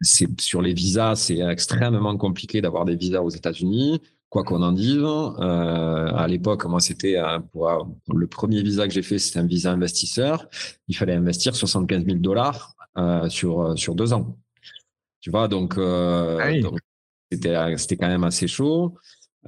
[0.00, 4.00] c'est sur les visas, c'est extrêmement compliqué d'avoir des visas aux États-Unis.
[4.28, 7.68] Quoi qu'on en dise, euh, à l'époque, moi, c'était pour,
[8.14, 10.48] le premier visa que j'ai fait, c'était un visa investisseur.
[10.86, 14.36] Il fallait investir 75 000 dollars euh, sur sur deux ans.
[15.20, 16.78] Tu vois, donc, euh, ah donc
[17.30, 18.94] c'était c'était quand même assez chaud.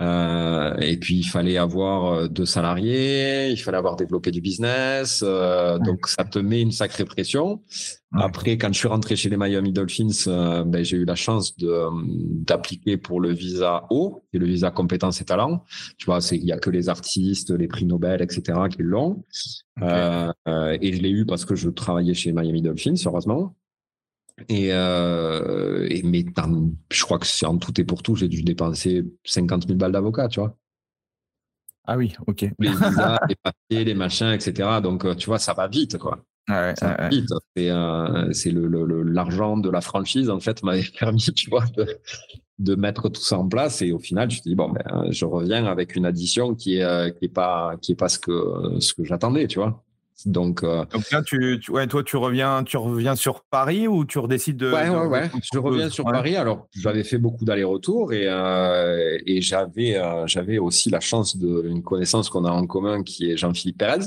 [0.01, 5.23] Euh, et puis il fallait avoir euh, deux salariés, il fallait avoir développé du business,
[5.23, 7.63] euh, donc ça te met une sacrée pression.
[8.15, 11.57] Après, quand je suis rentré chez les Miami Dolphins, euh, ben, j'ai eu la chance
[11.57, 11.89] de
[12.45, 15.65] d'appliquer pour le visa O, et le visa compétences et talents.
[15.99, 18.59] Tu vois, c'est il y a que les artistes, les prix Nobel, etc.
[18.71, 19.25] qui l'ont.
[19.83, 23.55] Euh, et je l'ai eu parce que je travaillais chez Miami Dolphins, heureusement.
[24.49, 26.25] Et, euh, et mais
[26.91, 29.93] je crois que c'est en tout et pour tout, j'ai dû dépenser 50 000 balles
[29.93, 30.57] d'avocat, tu vois.
[31.85, 32.43] Ah oui, ok.
[32.59, 34.81] Les visas, les papiers, les machins, etc.
[34.83, 36.25] Donc, euh, tu vois, ça va vite, quoi.
[36.49, 37.29] Ouais, ça va vite.
[37.57, 41.87] C'est euh, l'argent le, de la franchise, en fait, m'avait permis, tu vois, de,
[42.59, 43.83] de, mettre tout ça en place.
[43.83, 47.19] Et au final, je te dis, bon, ben, je reviens avec une addition qui est,
[47.19, 49.85] qui est pas, qui est pas ce que, ce que j'attendais, tu vois.
[50.27, 54.19] Donc, euh, Donc là, tu, ouais, toi, tu reviens, tu reviens sur Paris ou tu
[54.19, 54.73] redécides de.
[54.73, 55.31] Ouais, ouais, ouais.
[55.53, 56.37] Je reviens sur Paris.
[56.37, 61.83] Alors, j'avais fait beaucoup d'allers-retours et, euh, et j'avais, euh, j'avais aussi la chance d'une
[61.83, 64.07] connaissance qu'on a en commun qui est Jean-Philippe Pérez.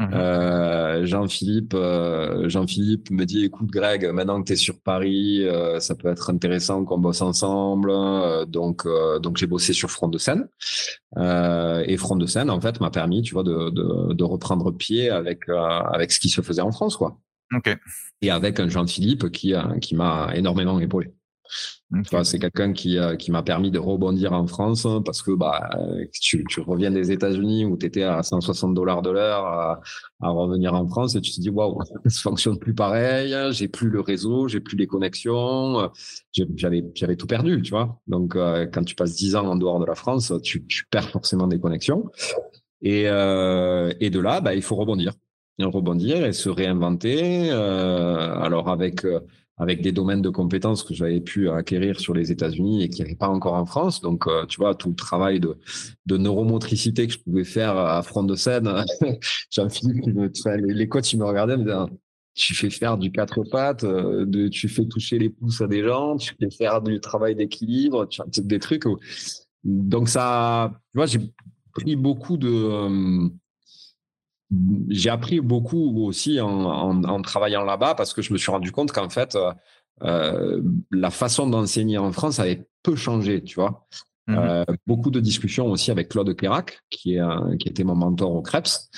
[0.00, 5.44] Mmh euh, Jean-Philippe, euh, Jean-Philippe me dit écoute Greg, maintenant que tu es sur Paris,
[5.44, 7.92] euh, ça peut être intéressant qu'on bosse ensemble.
[8.48, 8.88] donc
[9.22, 10.48] donc j'ai bossé sur Front de scène
[11.16, 15.10] et Front de scène en fait m'a permis, tu vois, de, de, de reprendre pied
[15.10, 17.18] avec avec ce qui se faisait en France quoi.
[17.54, 17.76] Ok.
[18.20, 21.14] Et avec un Jean-Philippe qui qui m'a énormément épaulé
[22.24, 25.70] c'est quelqu'un qui, euh, qui m'a permis de rebondir en France parce que bah,
[26.20, 29.80] tu, tu reviens des États-Unis où tu étais à 160 dollars de l'heure à,
[30.20, 33.90] à, revenir en France et tu te dis waouh, ça fonctionne plus pareil, j'ai plus
[33.90, 35.90] le réseau, j'ai plus les connexions,
[36.32, 38.00] j'avais tout perdu, tu vois.
[38.06, 41.46] Donc euh, quand tu passes 10 ans en dehors de la France, tu, perds forcément
[41.46, 42.10] des connexions.
[42.82, 45.12] Et, euh, de là, bah, il faut rebondir,
[45.58, 47.50] rebondir et se réinventer.
[47.50, 49.06] Euh, alors avec
[49.56, 53.14] avec des domaines de compétences que j'avais pu acquérir sur les États-Unis et qui n'avaient
[53.14, 54.00] pas encore en France.
[54.00, 55.56] Donc, euh, tu vois, tout le travail de,
[56.16, 58.68] neuromotricité que je pouvais faire à front de scène,
[59.50, 61.96] Jean-Philippe, les, les coachs, ils me regardaient, me disaient,
[62.34, 66.16] tu fais faire du quatre pattes, euh, tu fais toucher les pouces à des gens,
[66.16, 68.84] tu fais faire du travail d'équilibre, des trucs.
[69.62, 71.20] Donc ça, tu vois, j'ai
[71.72, 73.28] pris beaucoup de, euh,
[74.88, 79.08] j'ai appris beaucoup aussi en, travaillant là-bas parce que je me suis rendu compte qu'en
[79.08, 79.36] fait,
[80.02, 83.86] euh, la façon d'enseigner en France avait peu changé, tu vois.
[84.26, 88.34] Mmh euh, beaucoup de discussions aussi avec Claude Kérac, qui, est, qui était mon mentor
[88.34, 88.88] au Krebs.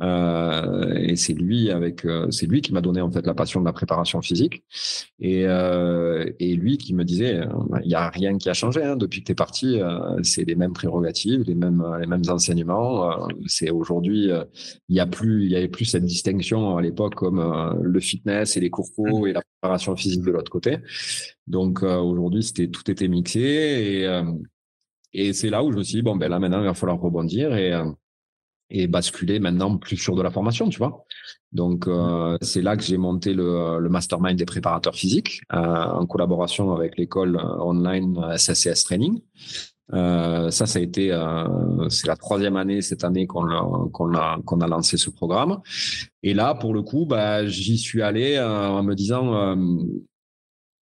[0.00, 3.60] Euh, et c'est lui avec, euh, c'est lui qui m'a donné en fait la passion
[3.60, 4.64] de la préparation physique.
[5.20, 7.40] Et, euh, et lui qui me disait,
[7.82, 9.80] il n'y a rien qui a changé hein, depuis que tu es parti.
[10.22, 13.28] c'est les mêmes prérogatives, les mêmes, les mêmes enseignements.
[13.46, 14.30] c'est aujourd'hui,
[14.88, 18.56] il y a plus, il y avait plus cette distinction à l'époque comme le fitness
[18.56, 19.28] et les cours co mmh.
[19.28, 20.78] et la préparation physique de l'autre côté.
[21.46, 24.22] Donc aujourd'hui, c'était tout était mixé et
[25.14, 26.98] et c'est là où je me suis dit, bon, ben là, maintenant, il va falloir
[26.98, 27.84] rebondir et, euh,
[28.70, 31.04] et basculer maintenant plus sur de la formation, tu vois.
[31.52, 36.06] Donc, euh, c'est là que j'ai monté le, le, mastermind des préparateurs physiques euh, en
[36.06, 39.20] collaboration avec l'école online SSCS Training.
[39.92, 44.14] Euh, ça, ça a été, euh, c'est la troisième année cette année qu'on a, qu'on
[44.14, 45.60] a, qu'on a lancé ce programme.
[46.22, 49.54] Et là, pour le coup, bah, j'y suis allé en me disant,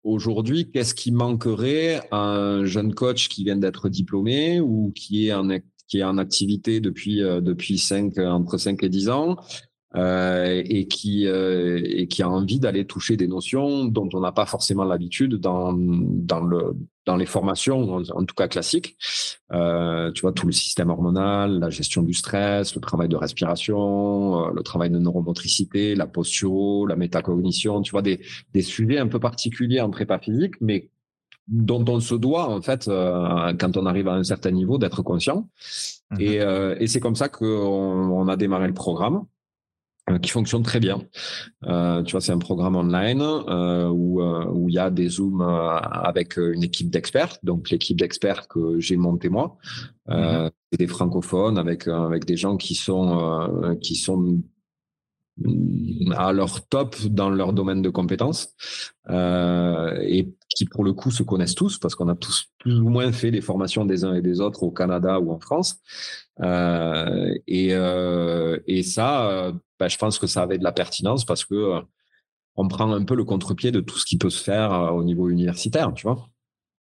[0.04, 5.34] Aujourd'hui, qu'est-ce qui manquerait à un jeune coach qui vient d'être diplômé ou qui est
[5.34, 9.36] en, activité depuis, euh, depuis 5, entre 5 et 10 ans?
[9.96, 14.32] Euh, et, qui, euh, et qui a envie d'aller toucher des notions dont on n'a
[14.32, 16.76] pas forcément l'habitude dans, dans, le,
[17.06, 18.98] dans les formations, en, tout cas classiques.
[19.52, 24.46] Euh, tu vois, tout le système hormonal, la gestion du stress, le travail de respiration,
[24.46, 28.20] euh, le travail de neuromotricité, la posture, la métacognition, tu vois, des,
[28.54, 30.92] des sujets un peu particuliers en prépa physique, mais
[31.48, 35.02] dont on se doit en fait euh, quand on arrive à un certain niveau d'être
[35.02, 35.50] conscient.
[36.12, 39.26] Mmh et, euh, et c'est comme ça qu'on on a démarré le programme
[40.18, 41.02] qui fonctionne très bien.
[41.66, 45.10] Euh, tu vois, c'est un programme online euh, où euh, où il y a des
[45.10, 47.38] zooms euh, avec une équipe d'experts.
[47.44, 49.58] Donc l'équipe d'experts que j'ai montée moi,
[50.10, 50.78] euh, mmh.
[50.78, 54.42] des francophones avec avec des gens qui sont qui sont
[56.18, 58.50] à leur top dans leur domaine de compétences
[59.10, 63.10] et qui pour le coup se connaissent tous parce qu'on a tous plus ou moins
[63.14, 65.80] fait des formations des uns et des autres au Canada ou en France.
[66.42, 71.46] Euh, et, euh, et ça, ben, je pense que ça avait de la pertinence parce
[71.46, 71.82] que euh,
[72.56, 75.04] on prend un peu le contre-pied de tout ce qui peut se faire euh, au
[75.04, 76.28] niveau universitaire, tu vois.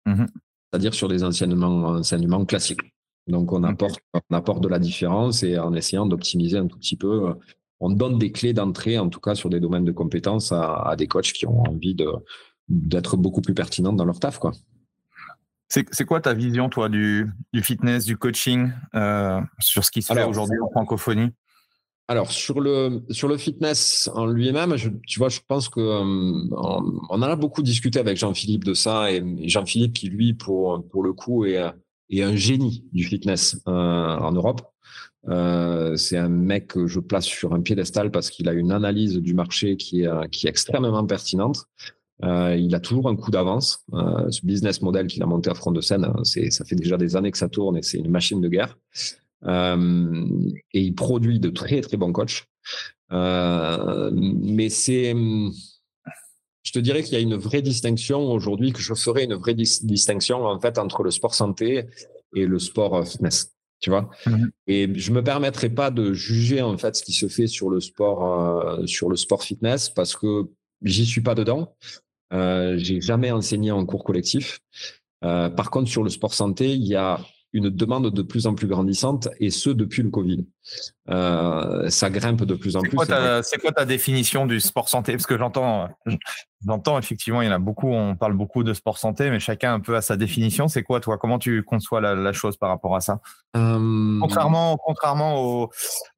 [0.06, 0.26] Mmh
[0.72, 2.82] C'est-à-dire sur des enseignements, enseignements classiques.
[3.28, 6.96] Donc on apporte, on apporte de la différence et en essayant d'optimiser un tout petit
[6.96, 7.34] peu, euh,
[7.80, 10.96] on donne des clés d'entrée, en tout cas sur des domaines de compétences, à, à
[10.96, 12.10] des coachs qui ont envie de
[12.68, 14.52] d'être beaucoup plus pertinents dans leur taf, quoi.
[15.68, 20.14] C'est quoi ta vision, toi, du, du fitness, du coaching, euh, sur ce qui se
[20.14, 21.32] fait aujourd'hui en francophonie?
[22.08, 24.76] alors sur le sur le fitness en lui-même,
[25.08, 26.04] tu vois, je pense que euh,
[26.52, 31.04] on, en a beaucoup discuté avec Jean-Philippe de ça et Jean-Philippe qui lui pour pour
[31.04, 31.62] le coup est
[32.12, 34.62] est un génie du fitness euh, en Europe.
[35.28, 39.18] Euh, c'est un mec que je place sur un piédestal parce qu'il a une analyse
[39.18, 41.66] du marché qui est qui est extrêmement pertinente.
[42.24, 43.84] Euh, il a toujours un coup d'avance.
[43.94, 46.98] Euh, ce business model qu'il a monté à front de scène, c'est ça fait déjà
[46.98, 48.78] des années que ça tourne et c'est une machine de guerre.
[49.44, 50.26] Euh,
[50.74, 52.46] et il produit de très très bons coachs.
[53.12, 55.14] Mais c'est,
[56.64, 59.54] je te dirais qu'il y a une vraie distinction aujourd'hui, que je ferai une vraie
[59.54, 61.86] distinction en fait entre le sport santé
[62.34, 63.52] et le sport fitness.
[63.82, 67.28] Tu vois mmh Et je me permettrai pas de juger en fait ce qui se
[67.28, 70.48] fait sur le sport sur le sport fitness parce que
[70.82, 71.76] j'y suis pas dedans.
[72.36, 74.60] Euh, j'ai jamais enseigné en cours collectif.
[75.24, 77.20] Euh, par contre, sur le sport santé, il y a
[77.54, 80.46] une demande de plus en plus grandissante, et ce depuis le Covid.
[81.10, 82.98] Euh, ça grimpe de plus en plus.
[83.44, 85.14] C'est quoi ta définition du sport santé?
[85.14, 85.88] Parce que j'entends,
[86.68, 89.74] j'entends effectivement, il y en a beaucoup, on parle beaucoup de sport santé, mais chacun
[89.74, 90.68] un peu à sa définition.
[90.68, 91.18] C'est quoi, toi?
[91.18, 93.22] Comment tu conçois la, chose par rapport à ça?
[93.56, 95.70] Euh, Contrairement, contrairement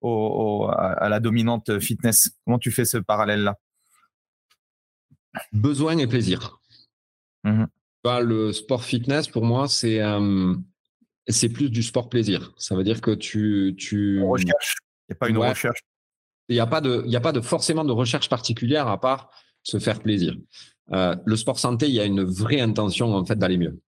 [0.01, 3.57] au, à la dominante fitness, comment tu fais ce parallèle-là?
[5.51, 6.59] Besoin et plaisir.
[7.43, 7.65] Mmh
[8.21, 10.55] le sport fitness, pour moi, c'est euh,
[11.27, 12.53] c'est plus du sport plaisir.
[12.57, 13.75] Ça veut dire que tu.
[13.77, 14.23] tu...
[14.23, 14.77] recherche.
[15.09, 15.81] Il n'y a pas une recherche.
[16.49, 19.29] Il n'y a pas de, il a pas de forcément de recherche particulière à part
[19.63, 20.37] se faire plaisir.
[20.93, 23.81] Euh, le sport santé, il y a une vraie intention en fait d'aller mieux.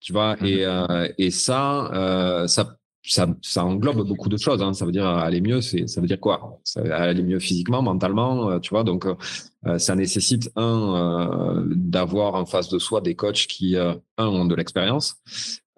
[0.00, 4.62] Tu vois, mmh et, euh, et ça, euh, ça, ça, ça englobe beaucoup de choses.
[4.62, 4.72] Hein.
[4.74, 6.60] Ça veut dire aller mieux, c'est, ça veut dire quoi?
[6.64, 8.84] Ça, Aller mieux physiquement, mentalement, euh, tu vois.
[8.84, 9.14] Donc, euh,
[9.78, 15.16] ça nécessite un d'avoir en face de soi des coachs qui un ont de l'expérience,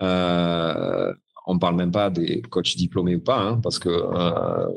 [0.03, 1.15] euh,
[1.47, 4.69] on parle même pas des coachs diplômés ou pas, hein, parce que euh,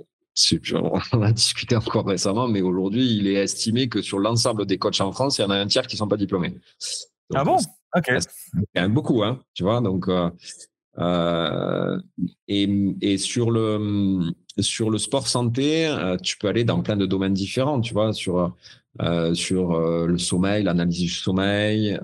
[1.12, 5.02] on a discuté encore récemment, mais aujourd'hui, il est estimé que sur l'ensemble des coachs
[5.02, 6.56] en France, il y en a un tiers qui sont pas diplômés.
[7.34, 7.58] ah bon?
[7.96, 8.12] Ok.
[8.76, 9.80] C'est beaucoup, hein, tu vois.
[9.80, 10.30] Donc, euh,
[10.98, 12.00] euh,
[12.48, 12.70] et,
[13.02, 15.94] et, sur le sur le sport santé,
[16.24, 18.56] tu peux aller dans plein de domaines différents, tu vois, sur
[19.34, 22.00] sur le sommeil, l'analyse du sommeil,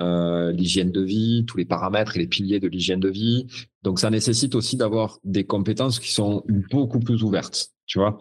[0.54, 3.48] l'hygiène de vie, tous les paramètres et les piliers de l'hygiène de vie.
[3.84, 8.20] Donc ça nécessite aussi d'avoir des compétences qui sont beaucoup plus ouvertes tu vois,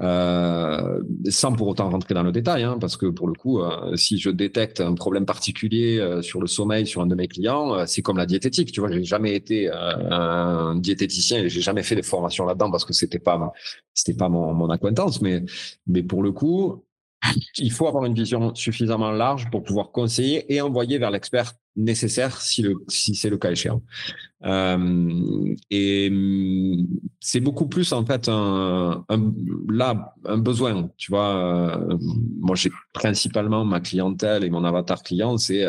[0.00, 3.94] euh, sans pour autant rentrer dans le détail, hein, parce que pour le coup, euh,
[3.94, 7.86] si je détecte un problème particulier euh, sur le sommeil sur un de mes clients,
[7.86, 11.96] c'est comme la diététique, tu vois, j'ai jamais été un diététicien, et j'ai jamais fait
[11.96, 13.52] des formations là-dedans parce que c'était pas,
[13.92, 15.44] c'était pas mon, mon acquaintance, mais,
[15.86, 16.82] mais pour le coup,
[17.58, 22.40] il faut avoir une vision suffisamment large pour pouvoir conseiller et envoyer vers l'expert nécessaire
[22.40, 23.82] si, le, si c'est le cas échéant.
[24.44, 26.86] Euh, et mm,
[27.20, 29.34] c'est beaucoup plus en fait un, un,
[29.68, 30.90] là un besoin.
[30.96, 31.98] Tu vois, euh,
[32.40, 35.66] moi j'ai principalement ma clientèle et mon avatar client, c'est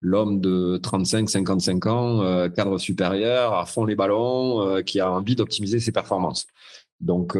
[0.00, 5.78] l'homme de 35-55 ans, euh, cadre supérieur, à fond les ballons, qui a envie d'optimiser
[5.80, 6.46] ses performances.
[7.00, 7.36] Donc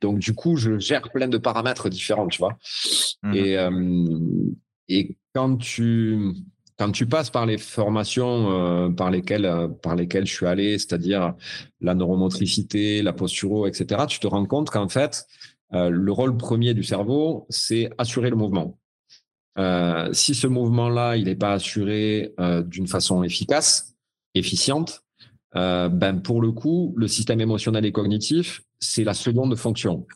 [0.00, 2.56] donc, du coup, je gère plein de paramètres différents, tu vois.
[3.22, 3.34] Mmh.
[3.34, 4.08] Et, euh,
[4.88, 6.34] et quand tu,
[6.78, 10.78] quand tu passes par les formations euh, par, lesquelles, euh, par lesquelles je suis allé,
[10.78, 11.34] c'est-à-dire
[11.80, 15.26] la neuromotricité, la posturo, etc., tu te rends compte qu'en fait,
[15.70, 18.78] le rôle premier du cerveau, c'est assurer le mouvement.
[20.12, 22.32] si ce mouvement-là, il n'est pas assuré
[22.64, 23.94] d'une façon efficace,
[24.34, 25.02] efficiente,
[25.52, 30.06] ben pour le coup, le système émotionnel et cognitif, c'est la seconde fonction.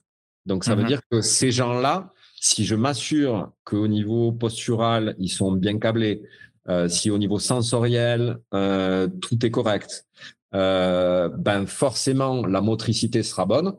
[0.46, 5.28] Donc, ça veut mmh dire que ces gens-là, si je m'assure qu'au niveau postural, ils
[5.28, 6.22] sont bien câblés,
[6.68, 10.06] euh, si au niveau sensoriel, euh, tout est correct,
[10.54, 13.74] euh, ben forcément, la motricité sera bonne.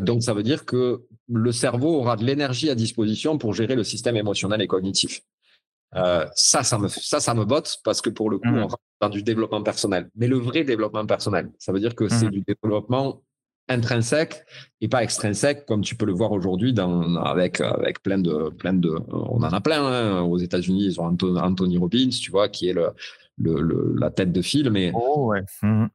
[0.00, 3.82] donc, ça veut dire que le cerveau aura de l'énergie à disposition pour gérer le
[3.82, 5.22] système émotionnel et cognitif.
[5.92, 8.58] ça, ça me, ça, ça me botte parce que pour le coup, mmh.
[8.58, 10.10] on rentre dans du développement personnel.
[10.14, 12.30] Mais le vrai développement personnel, ça veut dire que c'est mmh.
[12.30, 13.20] du développement
[13.68, 14.44] intrinsèque
[14.80, 18.74] et pas extrinsèque comme tu peux le voir aujourd'hui dans avec avec plein de plein
[18.74, 20.22] de on en a plein hein.
[20.22, 22.90] aux États-Unis ils ont Anthony Robbins tu vois qui est le,
[23.38, 25.40] le, la tête de fil mais oh, ouais.
[25.62, 25.86] Mmh.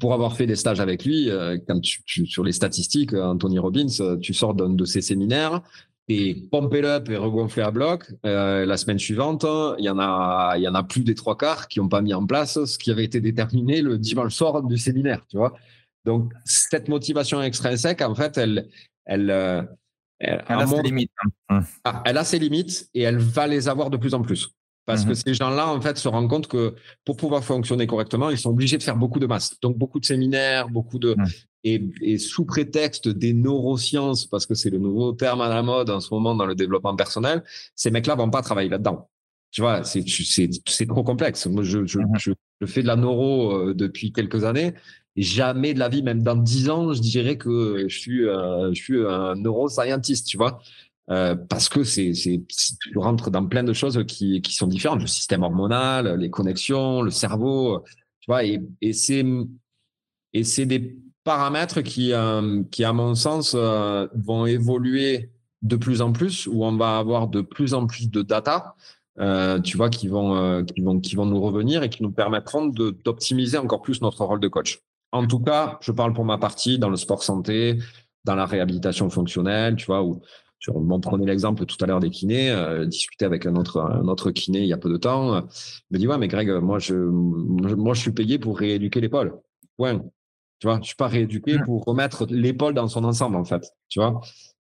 [0.00, 4.18] pour avoir fait des stages avec lui euh, quand tu, sur les statistiques Anthony Robbins
[4.20, 5.60] tu sors d'un de ses séminaires
[6.08, 8.10] et pompé up et regonflé à bloc.
[8.26, 9.46] Euh, la semaine suivante,
[9.78, 12.02] il y en a, il y en a plus des trois quarts qui n'ont pas
[12.02, 15.54] mis en place ce qui avait été déterminé le dimanche soir du séminaire, tu vois.
[16.04, 18.68] Donc, cette motivation extrinsèque, en fait, elle,
[19.04, 19.62] elle, euh,
[20.18, 21.12] elle, a ses limites.
[21.48, 21.60] Hein.
[21.84, 24.48] Ah, elle a ses limites et elle va les avoir de plus en plus.
[24.84, 26.74] Parce que mmh ces gens-là, en fait, se rendent compte que
[27.04, 29.58] pour pouvoir fonctionner correctement, ils sont obligés de faire beaucoup de masse.
[29.60, 31.14] Donc, beaucoup de séminaires, beaucoup de.
[31.16, 31.24] Mmh.
[31.64, 35.90] Et, et, sous prétexte des neurosciences, parce que c'est le nouveau terme à la mode
[35.90, 37.44] en ce moment dans le développement personnel,
[37.76, 39.08] ces mecs-là vont pas travailler là-dedans.
[39.52, 41.46] Tu vois, c'est c'est trop complexe.
[41.46, 44.74] Moi, je, je, je, je, fais de la neuro euh, depuis quelques années.
[45.14, 48.82] Jamais de la vie, même dans dix ans, je dirais que je suis, euh, je
[48.82, 50.58] suis un neuroscientiste, tu vois.
[51.10, 55.00] Euh, parce que c'est, c'est, tu rentres dans plein de choses qui, qui sont différentes,
[55.00, 57.84] le système hormonal, les connexions, le cerveau,
[58.20, 59.24] tu vois, et, et c'est,
[60.32, 65.30] et c'est des paramètres qui, euh, qui à mon sens, euh, vont évoluer
[65.62, 68.74] de plus en plus, où on va avoir de plus en plus de data,
[69.20, 72.12] euh, tu vois, qui vont, euh, qui vont, qui vont nous revenir et qui nous
[72.12, 74.80] permettront d'optimiser encore plus notre rôle de coach.
[75.12, 77.78] En tout cas, je parle pour ma partie dans le sport santé,
[78.24, 80.22] dans la réhabilitation fonctionnelle, tu vois, où
[80.68, 84.30] on prenait l'exemple tout à l'heure des kinés, euh, discuter avec un autre, un autre
[84.30, 85.40] kiné il y a peu de temps, euh,
[85.90, 89.40] me dit ouais mais Greg, moi je, moi je suis payé pour rééduquer l'épaule.
[89.78, 89.98] Ouais,
[90.60, 93.98] tu vois, je suis pas rééduqué pour remettre l'épaule dans son ensemble en fait, tu
[93.98, 94.20] vois?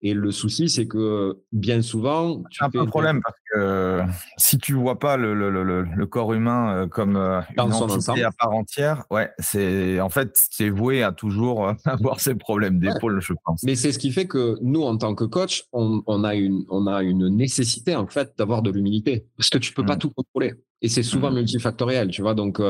[0.06, 2.44] Et le souci, c'est que bien souvent.
[2.52, 4.02] C'est un peu un problème parce que
[4.36, 8.22] si tu vois pas le, le, le, le corps humain euh, comme euh, une entité
[8.26, 12.80] à part entière, ouais, c'est en fait c'est voué à toujours euh, avoir ces problèmes
[12.80, 13.64] d'épaule, je pense.
[13.64, 16.66] Mais c'est ce qui fait que nous, en tant que coach, on, on a une
[16.70, 20.00] on a une nécessité en fait d'avoir de l'humilité parce que tu peux pas mmh.
[20.00, 20.54] tout contrôler.
[20.82, 21.36] Et c'est souvent mmh.
[21.36, 22.34] multifactoriel, tu vois.
[22.34, 22.62] Donc,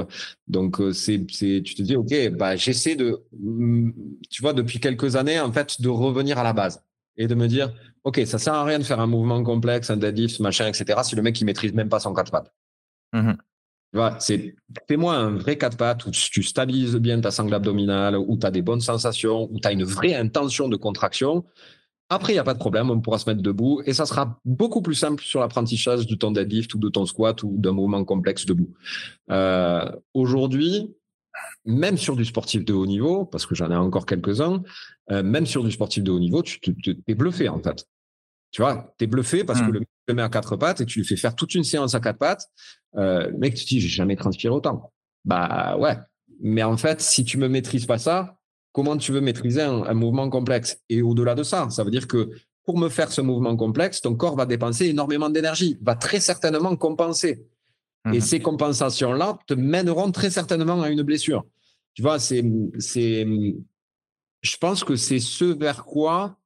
[0.47, 3.89] donc c'est, c'est, tu te dis, ok, bah, j'essaie de, mmh,
[4.29, 6.83] tu vois, depuis quelques années, en fait, de revenir à la base
[7.17, 9.97] et de me dire, OK, ça sert à rien de faire un mouvement complexe, un
[9.97, 12.53] deadlift, machin, etc., si le mec, il maîtrise même pas son quatre pattes.
[13.13, 13.33] Mmh
[13.93, 14.55] tu vois, c'est,
[14.87, 18.49] fais-moi un vrai quatre pattes où tu stabilises bien ta sangle abdominale, où tu as
[18.49, 21.45] des bonnes sensations, où tu as une vraie intention de contraction.
[22.09, 24.39] Après, il n'y a pas de problème, on pourra se mettre debout et ça sera
[24.45, 28.03] beaucoup plus simple sur l'apprentissage de ton deadlift ou de ton squat ou d'un mouvement
[28.03, 28.73] complexe debout.
[29.29, 30.95] Euh, aujourd'hui,
[31.65, 34.63] même sur du sportif de haut niveau, parce que j'en ai encore quelques-uns,
[35.11, 36.59] euh, même sur du sportif de haut niveau, tu
[37.07, 37.85] es bluffé en fait.
[38.51, 39.73] Tu vois, tu es bluffé parce que mmh.
[39.73, 41.95] le mec te met à quatre pattes et tu lui fais faire toute une séance
[41.95, 42.45] à quatre pattes.
[42.95, 44.93] Euh, le mec, tu te dis, j'ai jamais transpiré autant.
[45.25, 45.97] Bah ouais.
[46.39, 48.37] Mais en fait, si tu me maîtrises pas ça,
[48.71, 50.79] comment tu veux maîtriser un, mouvement complexe?
[50.89, 52.29] Et au-delà de ça, ça veut dire que
[52.63, 56.75] pour me faire ce mouvement complexe, ton corps va dépenser énormément d'énergie, va très certainement
[56.75, 57.47] compenser.
[58.07, 58.21] Et mhm.
[58.21, 61.45] ces compensations-là te mèneront très certainement à une blessure.
[61.93, 62.43] Tu vois, c'est,
[62.79, 63.25] c'est,
[64.41, 66.37] je pense que c'est ce vers quoi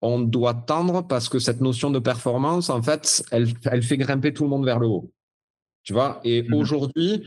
[0.00, 4.32] on doit tendre parce que cette notion de performance, en fait, elle, elle fait grimper
[4.32, 5.10] tout le monde vers le haut.
[5.82, 6.54] Tu vois, et mhm.
[6.54, 7.24] aujourd'hui,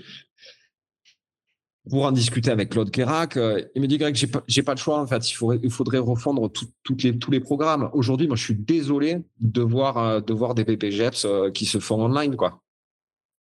[1.90, 4.76] pour en discuter avec Claude Kérac, euh, il me dit Greg, j'ai pas, j'ai pas
[4.76, 5.30] de choix en fait.
[5.30, 6.50] Il faudrait, il faudrait refondre
[6.84, 7.90] toutes les, tous les programmes.
[7.94, 11.80] Aujourd'hui, moi, je suis désolé de voir, euh, de voir des PPGEPS euh, qui se
[11.80, 12.62] font online, quoi.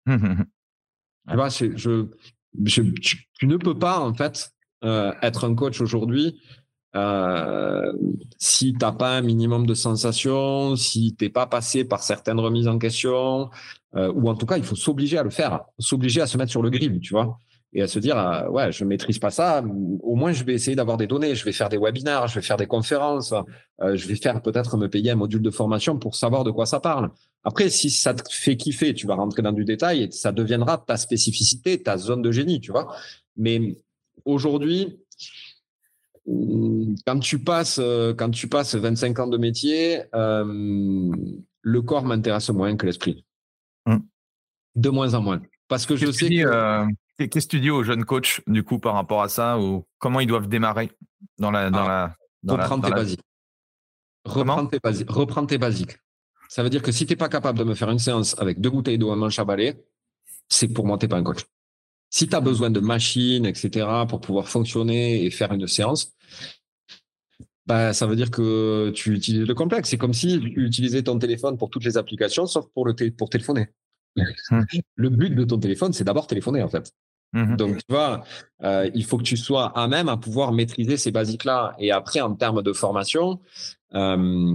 [0.07, 4.51] Tu vois, tu, ne peux pas en fait
[4.83, 6.41] être un coach aujourd'hui
[8.39, 12.41] si tu n'as pas un minimum de sensations, si tu n'es pas passé par certaines
[12.41, 13.51] remises en question,
[13.95, 16.63] ou en tout cas, il faut s'obliger à le faire, s'obliger à se mettre sur
[16.63, 17.39] le grill, tu vois
[17.77, 19.63] et à se dire ah, ouais je maîtrise pas ça
[20.01, 22.43] au moins je vais essayer d'avoir des données je vais faire des webinaires je vais
[22.43, 23.35] faire des conférences
[23.83, 26.65] euh, je vais faire peut-être me payer un module de formation pour savoir de quoi
[26.65, 27.11] ça parle.
[27.45, 30.79] Après si ça te fait kiffer tu vas rentrer dans du détail et ça deviendra
[30.79, 32.97] ta spécificité ta zone de génie tu vois.
[33.37, 33.77] Mais
[34.25, 34.99] aujourd'hui
[37.07, 37.81] quand tu passes
[38.17, 41.13] quand tu passes 25 ans de métier euh,
[41.61, 43.25] le corps m'intéresse moins que l'esprit.
[43.85, 43.99] Mmh.
[44.75, 45.41] de moins en moins.
[45.69, 46.87] Parce que je sais que euh,
[47.19, 50.21] Qu'est-ce que tu dis aux jeunes coachs, du coup, par rapport à ça, ou comment
[50.21, 50.91] ils doivent démarrer
[51.39, 51.71] dans la.
[51.71, 53.23] Dans ah, la reprendre tes basiques.
[54.25, 55.11] Reprendre tes, basiques.
[55.11, 55.97] reprendre tes basiques.
[56.49, 58.61] Ça veut dire que si tu n'es pas capable de me faire une séance avec
[58.61, 59.83] deux bouteilles d'eau, un manche à balai,
[60.49, 61.45] c'est pour moi, tu n'es pas un coach.
[62.11, 66.15] Si tu as besoin de machines, etc., pour pouvoir fonctionner et faire une séance,
[67.67, 69.89] bah, ça veut dire que tu utilises le complexe.
[69.89, 73.29] C'est comme si tu utilisais ton téléphone pour toutes les applications, sauf pour, le pour
[73.29, 73.69] téléphoner.
[74.51, 74.65] Hum.
[74.95, 76.91] le but de ton téléphone, c'est d'abord téléphoner, en fait.
[77.33, 78.25] Mmh Donc, tu vois,
[78.63, 81.75] euh, il faut que tu sois à même à pouvoir maîtriser ces basiques-là.
[81.79, 83.41] Et après, en termes de formation,
[83.95, 84.55] euh,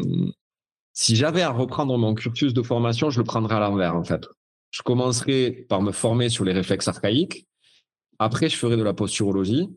[0.93, 4.25] si j'avais à reprendre mon cursus de formation, je le prendrais à l'envers, en fait.
[4.71, 7.45] Je commencerai par me former sur les réflexes archaïques.
[8.19, 9.69] Après, je ferai de la posturologie.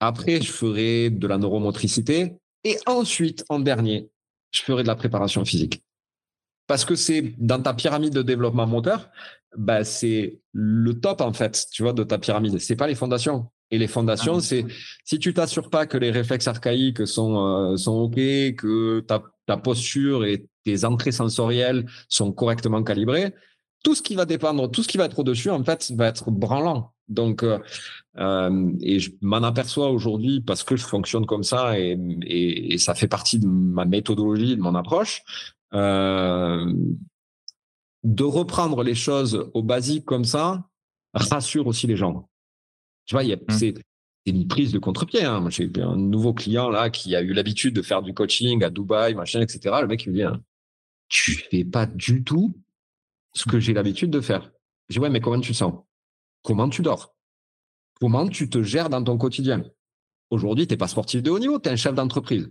[0.00, 2.34] Après, je ferai de la neuromotricité.
[2.64, 4.10] Et ensuite, en dernier,
[4.50, 5.82] je ferai de la préparation physique.
[6.68, 9.10] Parce que c'est dans ta pyramide de développement moteur,
[9.56, 12.58] bah, c'est le top en fait, tu vois, de ta pyramide.
[12.60, 13.48] C'est pas les fondations.
[13.70, 14.40] Et les fondations, ah.
[14.40, 14.64] c'est
[15.04, 19.56] si tu t'assures pas que les réflexes archaïques sont euh, sont ok, que ta, ta
[19.56, 23.34] posture et tes entrées sensorielles sont correctement calibrées,
[23.84, 26.30] tout ce qui va dépendre, tout ce qui va être au-dessus, en fait, va être
[26.30, 26.92] branlant.
[27.08, 27.58] Donc, euh,
[28.18, 32.78] euh et je m'en aperçois aujourd'hui parce que je fonctionne comme ça et, et, et,
[32.78, 35.22] ça fait partie de ma méthodologie, de mon approche.
[35.74, 36.72] Euh,
[38.04, 40.68] de reprendre les choses au basique comme ça
[41.12, 42.28] rassure aussi les gens.
[43.06, 43.38] Tu vois, mmh.
[43.50, 43.74] c'est
[44.26, 45.24] une prise de contre-pied.
[45.24, 45.48] Hein.
[45.50, 49.14] J'ai un nouveau client là qui a eu l'habitude de faire du coaching à Dubaï,
[49.14, 49.76] machin, etc.
[49.80, 50.42] Le mec, il me dit, hein,
[51.08, 52.54] tu fais pas du tout
[53.34, 54.50] ce que j'ai l'habitude de faire.
[54.88, 55.74] Je dis, ouais, mais comment tu te sens?
[56.42, 57.14] Comment tu dors?
[58.00, 59.64] Comment tu te gères dans ton quotidien?
[60.30, 62.50] Aujourd'hui, tu n'es pas sportif de haut niveau, tu es un chef d'entreprise.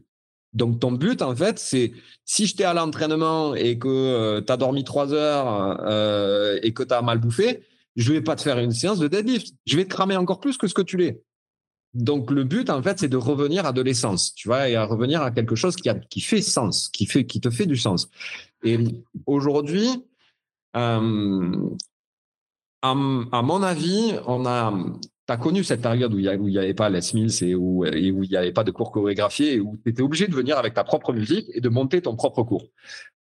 [0.54, 1.92] Donc, ton but, en fait, c'est
[2.26, 6.74] si je t'ai à l'entraînement et que euh, tu as dormi trois heures euh, et
[6.74, 7.64] que tu as mal bouffé,
[7.96, 9.54] je vais pas te faire une séance de deadlift.
[9.66, 11.22] Je vais te cramer encore plus que ce que tu l'es.
[11.94, 14.86] Donc, le but, en fait, c'est de revenir à de l'essence, tu vois, et à
[14.86, 17.78] revenir à quelque chose qui, a, qui fait sens, qui, fait, qui te fait du
[17.78, 18.10] sens.
[18.64, 18.78] Et
[19.26, 19.90] aujourd'hui,
[20.76, 21.70] euh,
[22.82, 24.74] à, mon avis, on a
[25.28, 28.14] tu as connu cette période où il n'y avait pas Les Mills et où, il
[28.14, 30.86] n'y avait pas de cours chorégraphiés et où tu étais obligé de venir avec ta
[30.86, 32.66] propre musique et de monter ton propre cours.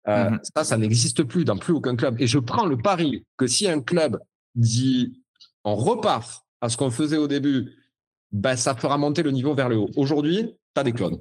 [0.07, 0.39] Euh, mhm.
[0.55, 2.15] Ça, ça n'existe plus dans plus aucun club.
[2.19, 4.19] Et je prends le pari que si un club
[4.55, 5.21] dit
[5.65, 7.75] on repart à ce qu'on faisait au début,
[8.31, 9.89] ben, ça fera monter le niveau vers le haut.
[9.97, 11.17] Aujourd'hui, tu as des clones.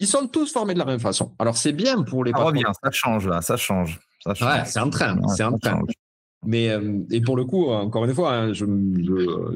[0.00, 1.34] Ils sont tous formés de la même façon.
[1.38, 4.00] Alors, c'est bien pour les Ça revient, ça change là, ça change.
[4.20, 4.52] Ça change.
[4.52, 5.16] Ouais, c'est un train.
[5.28, 5.82] c'est un train.
[6.46, 8.64] Mais euh, et pour le coup, encore une fois, hein, je,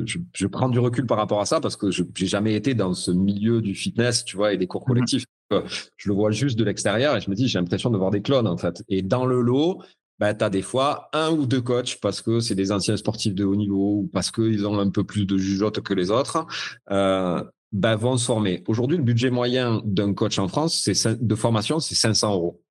[0.04, 2.74] je, je, prends du recul par rapport à ça parce que je n'ai jamais été
[2.74, 5.24] dans ce milieu du fitness, tu vois, et des cours mmh collectifs.
[5.50, 8.22] Je le vois juste de l'extérieur et je me dis, j'ai l'impression de voir des
[8.22, 8.82] clones en fait.
[8.88, 9.82] Et dans le lot,
[10.18, 13.34] bah, tu as des fois un ou deux coachs parce que c'est des anciens sportifs
[13.34, 16.46] de haut niveau ou parce qu'ils ont un peu plus de jugeote que les autres,
[16.90, 18.64] euh, bah, vont se former.
[18.66, 22.62] Aujourd'hui, le budget moyen d'un coach en France c'est de formation, c'est 500 euros.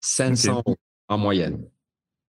[0.00, 0.76] 500 euros
[1.08, 1.64] en moyenne.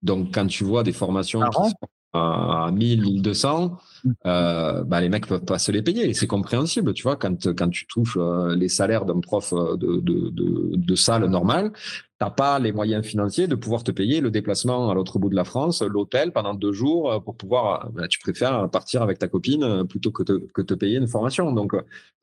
[0.02, 1.76] Donc, quand tu vois des formations qui sont
[2.14, 3.78] à 1000, 1200,
[4.26, 6.10] euh, bah, les mecs peuvent pas se les payer.
[6.10, 9.78] Et c'est compréhensible, tu vois, quand, quand tu touches euh, les salaires d'un prof euh,
[9.78, 11.72] de, de, de, de salle normale,
[12.18, 15.36] t'as pas les moyens financiers de pouvoir te payer le déplacement à l'autre bout de
[15.36, 17.91] la France, l'hôtel pendant deux jours pour pouvoir.
[17.91, 21.52] Bah, tu préfères partir avec ta copine plutôt que te, que te payer une formation.
[21.52, 21.74] Donc,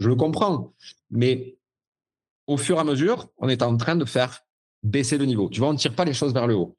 [0.01, 0.73] je le comprends.
[1.11, 1.57] Mais
[2.47, 4.41] au fur et à mesure, on est en train de faire
[4.83, 5.49] baisser le niveau.
[5.49, 6.77] Tu vois, on ne tire pas les choses vers le haut.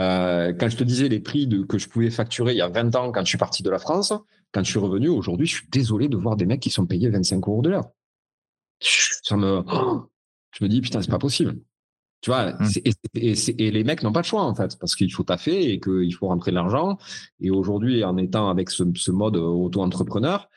[0.00, 2.68] Euh, quand je te disais les prix de, que je pouvais facturer il y a
[2.68, 4.12] 20 ans quand je suis parti de la France,
[4.52, 7.10] quand je suis revenu aujourd'hui, je suis désolé de voir des mecs qui sont payés
[7.10, 7.90] 25 euros de l'heure.
[8.80, 9.62] Ça me,
[10.52, 11.58] je me dis putain, c'est pas possible.
[12.22, 12.68] Tu vois, mmh.
[13.14, 16.14] et, les mecs n'ont pas de choix en fait, parce qu'il faut taffer et qu'il
[16.14, 16.98] faut rentrer de l'argent.
[17.40, 20.48] Et aujourd'hui, en étant avec ce, ce mode auto-entrepreneur,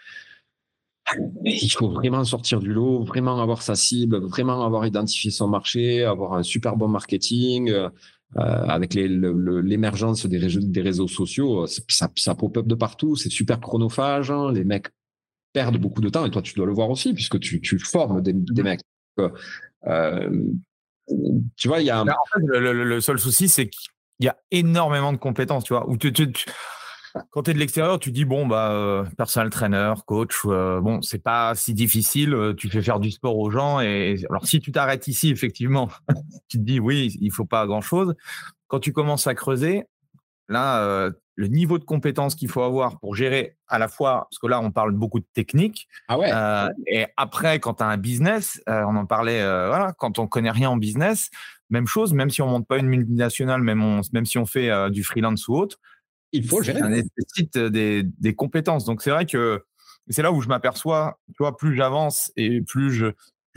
[1.46, 6.04] il faut vraiment sortir du lot, vraiment avoir sa cible, vraiment avoir identifié son marché,
[6.04, 7.90] avoir un super bon marketing, euh, euh,
[8.36, 14.32] avec l'émergence des, réseaux, des réseaux sociaux, ça, ça pop-up de partout, c'est super chronophage,
[14.32, 14.88] hein, les mecs
[15.54, 18.22] perdent beaucoup de temps, et toi tu dois le voir aussi, puisque tu, tu formes
[18.22, 18.82] des, des mecs.
[19.88, 20.30] Euh,
[21.58, 22.02] tu vois, il y a...
[22.02, 23.90] En fait, le, seul souci, c'est qu'il
[24.22, 26.28] y a énormément de compétences, tu vois, où tu, tu,
[27.30, 31.02] quand tu es de l'extérieur, tu dis bon bah euh, personal trainer, coach, euh, bon
[31.02, 32.34] c'est pas si difficile.
[32.34, 35.90] Euh, tu fais faire du sport aux gens et alors si tu t'arrêtes ici, effectivement,
[36.48, 38.16] tu te dis oui, il faut pas grand chose.
[38.68, 39.84] Quand tu commences à creuser,
[40.50, 44.48] là le niveau de compétence qu'il faut avoir pour gérer à la fois, parce que
[44.48, 45.88] là on parle beaucoup de technique.
[46.08, 46.32] Ah ouais.
[46.88, 50.72] et après quand tu as un business, on en parlait, voilà, quand on connaît rien
[50.72, 51.30] en business,
[51.70, 55.04] même chose, même si on monte pas une multinationale, même même si on fait du
[55.04, 55.80] freelance ou autre
[56.34, 56.80] il faut gérer.
[56.80, 58.86] Ça nécessite des, des compétences.
[58.86, 59.64] Donc, c'est vrai que
[60.10, 63.08] c'est là où je m'aperçois, tu vois, plus j'avance et plus je,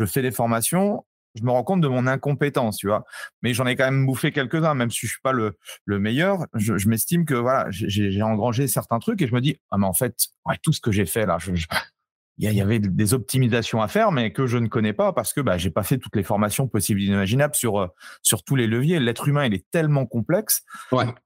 [0.04, 1.04] fais des formations,
[1.34, 3.04] je me rends compte de mon incompétence, tu vois.
[3.42, 6.46] Mais j'en ai quand même bouffé quelques-uns, même si je suis pas le, le meilleur.
[6.54, 9.92] Je, m'estime que voilà, j'ai engrangé certains trucs et je me dis, ah mais en
[9.92, 10.28] fait,
[10.62, 11.52] tout ce que j'ai fait là, je,
[12.38, 15.40] il y, avait des optimisations à faire, mais que je ne connais pas parce que
[15.40, 17.86] bah, j'ai pas fait toutes les formations possibles et imaginables sur euh,
[18.22, 19.00] sur tous les leviers.
[19.00, 20.62] L'être humain, il est tellement complexe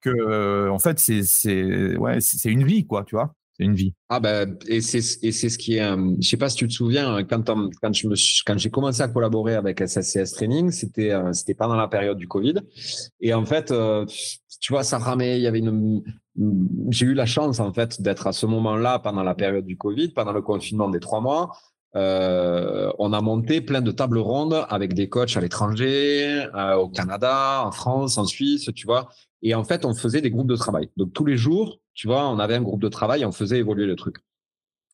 [0.00, 3.34] que euh, en fait c'est c'est ouais c'est une vie quoi, tu vois.
[3.60, 3.94] Une vie.
[4.08, 5.82] Ah ben et c'est et c'est ce qui est.
[5.82, 8.14] Euh, je sais pas si tu te souviens quand quand je me
[8.46, 12.54] quand j'ai commencé à collaborer avec SSCS Training, c'était c'était pendant la période du Covid
[13.20, 13.72] et en fait
[14.60, 15.38] tu vois ça ramait.
[15.38, 16.02] Il y avait une
[16.90, 20.08] j'ai eu la chance en fait d'être à ce moment-là pendant la période du Covid,
[20.08, 21.52] pendant le confinement des trois mois.
[21.96, 26.88] Euh, on a monté plein de tables rondes avec des coachs à l'étranger, euh, au
[26.88, 29.08] Canada, en France, en Suisse, tu vois.
[29.42, 30.90] Et en fait, on faisait des groupes de travail.
[30.96, 33.86] Donc tous les jours, tu vois, on avait un groupe de travail on faisait évoluer
[33.86, 34.16] le truc.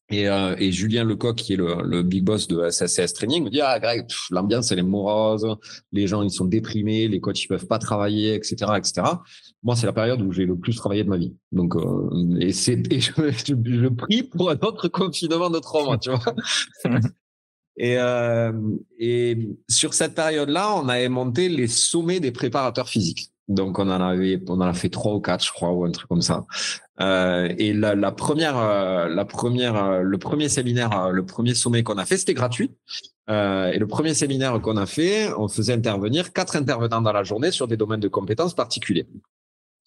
[0.08, 3.50] Et, euh, et, Julien Lecoq, qui est le, le, big boss de SSCS Training, me
[3.50, 5.44] dit Ah, Greg, l'ambiance, elle est morose,
[5.90, 8.54] les gens, ils sont déprimés, les coachs, ils peuvent pas travailler, etc.
[8.76, 9.02] etc.
[9.64, 11.34] Moi, c'est la période où j'ai le plus travaillé de ma vie.
[11.50, 13.10] Donc, euh, et, c'est, et je,
[13.46, 16.34] je, prie pour un autre confinement de trois mois, tu vois.
[17.76, 18.52] et, euh,
[19.00, 23.32] et sur cette période-là, on avait monté les sommets des préparateurs physiques.
[23.48, 26.22] Donc on en avait, a fait trois ou quatre, je crois, ou un truc comme
[26.22, 26.44] ça.
[27.00, 31.98] Euh, et la, première, euh, la première, euh, le premier séminaire, le premier sommet qu'on
[31.98, 32.72] a fait, c'était gratuit.
[33.28, 37.22] Euh, et le premier séminaire qu'on a fait, on faisait intervenir quatre intervenants dans la
[37.22, 39.06] journée sur des domaines de compétences particuliers.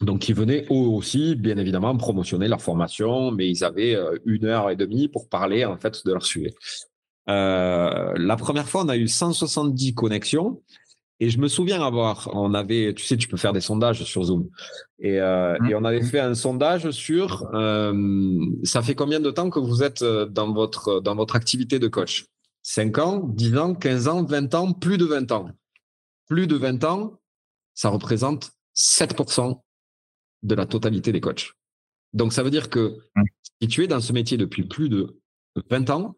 [0.02, 4.70] Donc, ils venaient eux aussi, bien évidemment, promotionner leur formation, mais ils avaient une heure
[4.70, 6.54] et demie pour parler en fait de leur sujet.
[7.30, 10.62] Euh, la première fois, on a eu 170 connexions
[11.22, 14.24] et je me souviens avoir, on avait, tu sais, tu peux faire des sondages sur
[14.24, 14.50] Zoom.
[15.00, 15.70] Et, euh, mmh.
[15.70, 19.84] et on avait fait un sondage sur, euh, ça fait combien de temps que vous
[19.84, 22.26] êtes euh, dans votre, dans votre activité de coach?
[22.64, 25.50] 5 ans, 10 ans, 15 ans, 20 ans, plus de 20 ans.
[26.28, 27.20] Plus de 20 ans,
[27.74, 29.62] ça représente 7%
[30.44, 31.54] de la totalité des coachs.
[32.14, 33.24] Donc ça veut dire que mmh.
[33.62, 35.20] si tu es dans ce métier depuis plus de
[35.70, 36.16] 20 ans,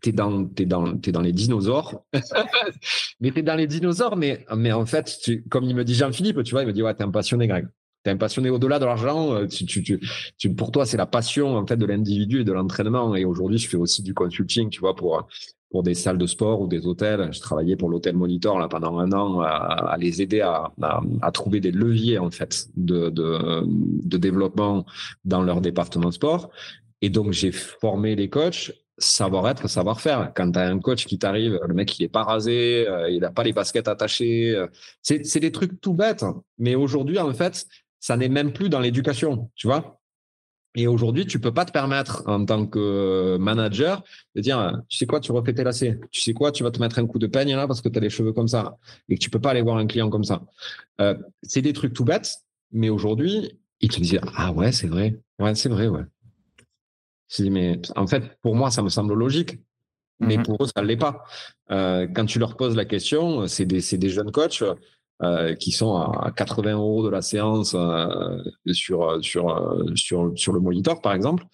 [0.00, 2.04] t'es dans t'es dans t'es dans les dinosaures.
[3.20, 6.42] Mais t'es dans les dinosaures mais mais en fait tu, comme il me dit Jean-Philippe
[6.42, 7.66] tu vois il me dit ouais t'es un passionné Greg.
[8.02, 10.00] T'es un passionné au-delà de l'argent euh, tu, tu,
[10.38, 13.14] tu, pour toi c'est la passion en fait de l'individu et de l'entraînement.
[13.14, 15.26] Et aujourd'hui je fais aussi du consulting tu vois pour
[15.70, 17.32] pour des salles de sport ou des hôtels.
[17.32, 21.00] Je travaillais pour l'hôtel Monitor là pendant un an à, à les aider à, à,
[21.22, 24.84] à, trouver des leviers en fait de, de de développement
[25.24, 26.50] dans leur département sport.
[27.02, 30.32] Et donc, j'ai formé les coachs savoir-être, savoir-faire.
[30.34, 33.20] Quand tu as un coach qui t'arrive, le mec, il est pas rasé, euh, il
[33.20, 34.54] n'a pas les baskets attachées.
[34.54, 34.66] Euh,
[35.02, 36.24] c'est des trucs tout bêtes.
[36.58, 37.66] Mais aujourd'hui, en fait,
[37.98, 40.00] ça n'est même plus dans l'éducation, tu vois.
[40.76, 44.04] Et aujourd'hui, tu peux pas te permettre, en tant que manager,
[44.36, 45.98] de dire, tu sais quoi, tu refais tes lacets.
[46.12, 47.98] Tu sais quoi, tu vas te mettre un coup de peigne là parce que tu
[47.98, 48.78] as les cheveux comme ça
[49.08, 50.42] et que tu peux pas aller voir un client comme ça.
[51.00, 52.36] Euh, c'est des trucs tout bêtes,
[52.70, 55.18] mais aujourd'hui, ils te disent, ah ouais, c'est vrai.
[55.40, 56.04] Ouais, c'est vrai, ouais.
[57.30, 59.58] Je dis, mais en fait, pour moi, ça me semble logique.
[60.18, 60.42] Mais mhm.
[60.42, 61.24] pour eux, ça ne l'est pas.
[61.70, 64.62] Euh, quand tu leur poses la question, c'est des, des, jeunes coachs
[65.22, 68.42] euh, qui sont à 80 euros de la séance euh,
[68.72, 71.44] sur, sur, sur, sur le monitor, par exemple.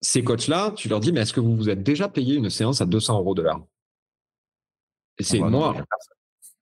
[0.00, 2.80] ces coachs-là, tu leur dis, mais est-ce que vous vous êtes déjà payé une séance
[2.80, 3.64] à 200 euros de l'heure?
[5.20, 5.76] C'est ah bah moi.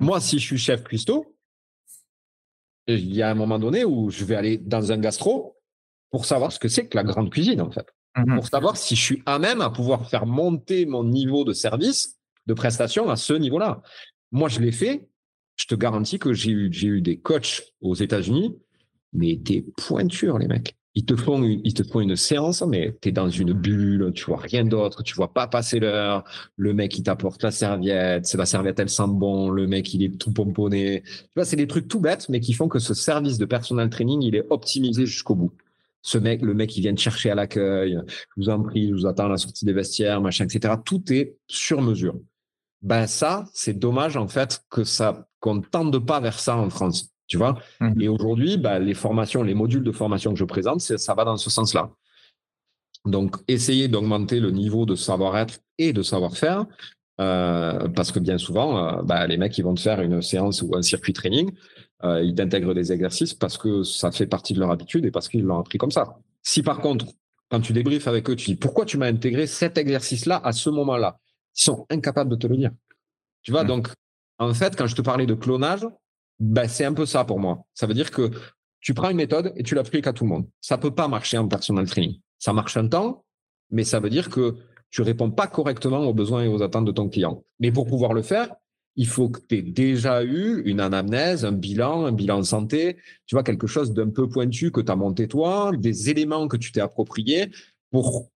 [0.00, 1.34] Moi, si je suis chef cuistot,
[2.86, 5.56] il y a un moment donné où je vais aller dans un gastro
[6.14, 7.86] pour savoir ce que c'est que la grande cuisine, en fait.
[8.16, 8.36] Mhm.
[8.36, 12.20] Pour savoir si je suis à même à pouvoir faire monter mon niveau de service,
[12.46, 13.82] de prestation à ce niveau-là.
[14.30, 15.08] Moi, je l'ai fait.
[15.56, 18.56] Je te garantis que j'ai eu, j'ai eu des coachs aux États-Unis,
[19.12, 20.76] mais des pointures, les mecs.
[20.94, 24.12] Ils te font une, ils te font une séance, mais tu es dans une bulle,
[24.14, 26.22] tu vois rien d'autre, tu vois pas passer l'heure.
[26.56, 29.50] Le mec, il t'apporte la serviette, c'est la serviette, elle sent bon.
[29.50, 31.02] Le mec, il est tout pomponné.
[31.04, 33.90] Tu vois, c'est des trucs tout bêtes, mais qui font que ce service de personal
[33.90, 35.50] training, il est optimisé jusqu'au bout
[36.04, 38.94] ce mec, le mec, il vient te chercher à l'accueil, je vous en prie, je
[38.94, 40.74] vous attends à la sortie des vestiaires, machin, etc.
[40.84, 42.14] Tout est sur mesure.
[42.82, 46.68] Ben ça, c'est dommage en fait que ça qu'on ne tende pas vers ça en
[46.68, 47.58] France, tu vois.
[47.80, 48.00] Mmh.
[48.02, 51.38] Et aujourd'hui, ben, les formations, les modules de formation que je présente, ça va dans
[51.38, 51.90] ce sens-là.
[53.06, 56.66] Donc, essayer d'augmenter le niveau de savoir-être et de savoir-faire,
[57.20, 60.62] euh, parce que bien souvent, euh, ben, les mecs, ils vont te faire une séance
[60.62, 61.50] ou un circuit training.
[62.02, 65.28] Euh, ils intègrent des exercices parce que ça fait partie de leur habitude et parce
[65.28, 66.18] qu'ils l'ont appris comme ça.
[66.42, 67.06] Si par contre,
[67.50, 70.70] quand tu débriefes avec eux, tu dis pourquoi tu m'as intégré cet exercice-là à ce
[70.70, 71.18] moment-là,
[71.56, 72.72] ils sont incapables de te le dire.
[73.42, 73.68] Tu vois, mmh.
[73.68, 73.88] donc
[74.38, 75.86] en fait, quand je te parlais de clonage,
[76.40, 77.64] ben, c'est un peu ça pour moi.
[77.74, 78.30] Ça veut dire que
[78.80, 80.46] tu prends une méthode et tu l'appliques à tout le monde.
[80.60, 82.18] Ça peut pas marcher en personal training.
[82.38, 83.24] Ça marche un temps,
[83.70, 84.56] mais ça veut dire que
[84.90, 87.42] tu réponds pas correctement aux besoins et aux attentes de ton client.
[87.60, 88.54] Mais pour pouvoir le faire,
[88.96, 92.96] il faut que tu aies déjà eu une anamnèse, un bilan, un bilan de santé,
[93.26, 96.56] tu vois, quelque chose d'un peu pointu que tu as monté toi, des éléments que
[96.56, 97.50] tu t'es appropriés
[97.90, 98.30] pour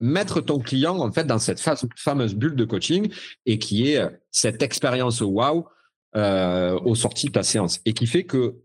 [0.00, 1.60] mettre ton client en fait dans cette
[1.96, 3.10] fameuse bulle de coaching
[3.46, 5.66] et qui est cette expérience wow
[6.16, 8.56] euh, au sorti de ta séance et qui fait que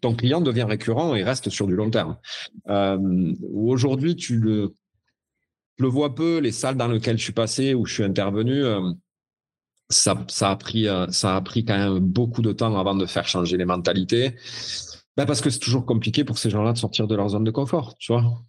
[0.00, 2.18] ton client devient récurrent et reste sur du long terme.
[2.68, 4.74] Euh, aujourd'hui, tu le,
[5.78, 8.92] le vois peu, les salles dans lesquelles je suis passé, où je suis intervenu, euh,
[9.90, 13.26] ça, a pris, euh, ça a pris quand même beaucoup de temps avant de faire
[13.26, 14.36] changer les mentalités.
[15.16, 17.50] Ben parce que c'est toujours compliqué pour ces gens-là de sortir de leur zone de
[17.50, 18.42] confort, tu vois.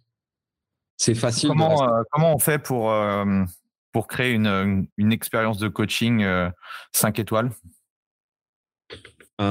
[0.96, 1.48] C'est facile.
[1.48, 3.44] Comment, euh, comment on fait pour, euh,
[3.90, 6.24] pour créer une, une, expérience de coaching
[6.92, 7.50] 5 étoiles?
[9.38, 9.44] Je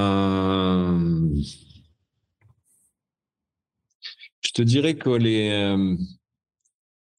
[4.54, 5.98] te dirais que les,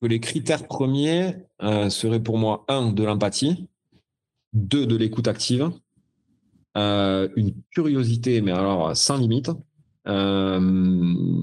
[0.01, 3.69] que les critères premiers seraient pour moi, un, de l'empathie
[4.53, 5.70] deux, de l'écoute active,
[6.77, 9.51] euh, une curiosité, mais alors sans limite,
[10.09, 11.43] euh,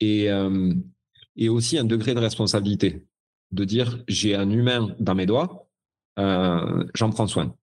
[0.00, 0.74] et, euh,
[1.36, 3.06] et aussi un degré de responsabilité,
[3.50, 5.68] de dire j'ai un humain dans mes doigts,
[6.16, 7.54] j'en prends soin.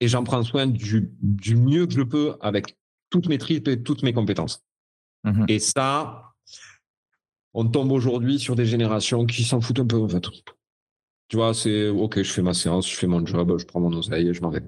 [0.00, 2.76] Et j'en prends soin du, du, mieux que je peux avec
[3.10, 4.62] toutes mes tripes et toutes mes compétences.
[5.22, 6.34] Mmh et ça,
[7.54, 10.26] on tombe aujourd'hui sur des générations qui s'en foutent un peu en fait.
[11.28, 13.92] Tu vois, c'est OK, je fais ma séance, je fais mon job, je prends mon
[13.96, 14.62] oseille et je m'en vais.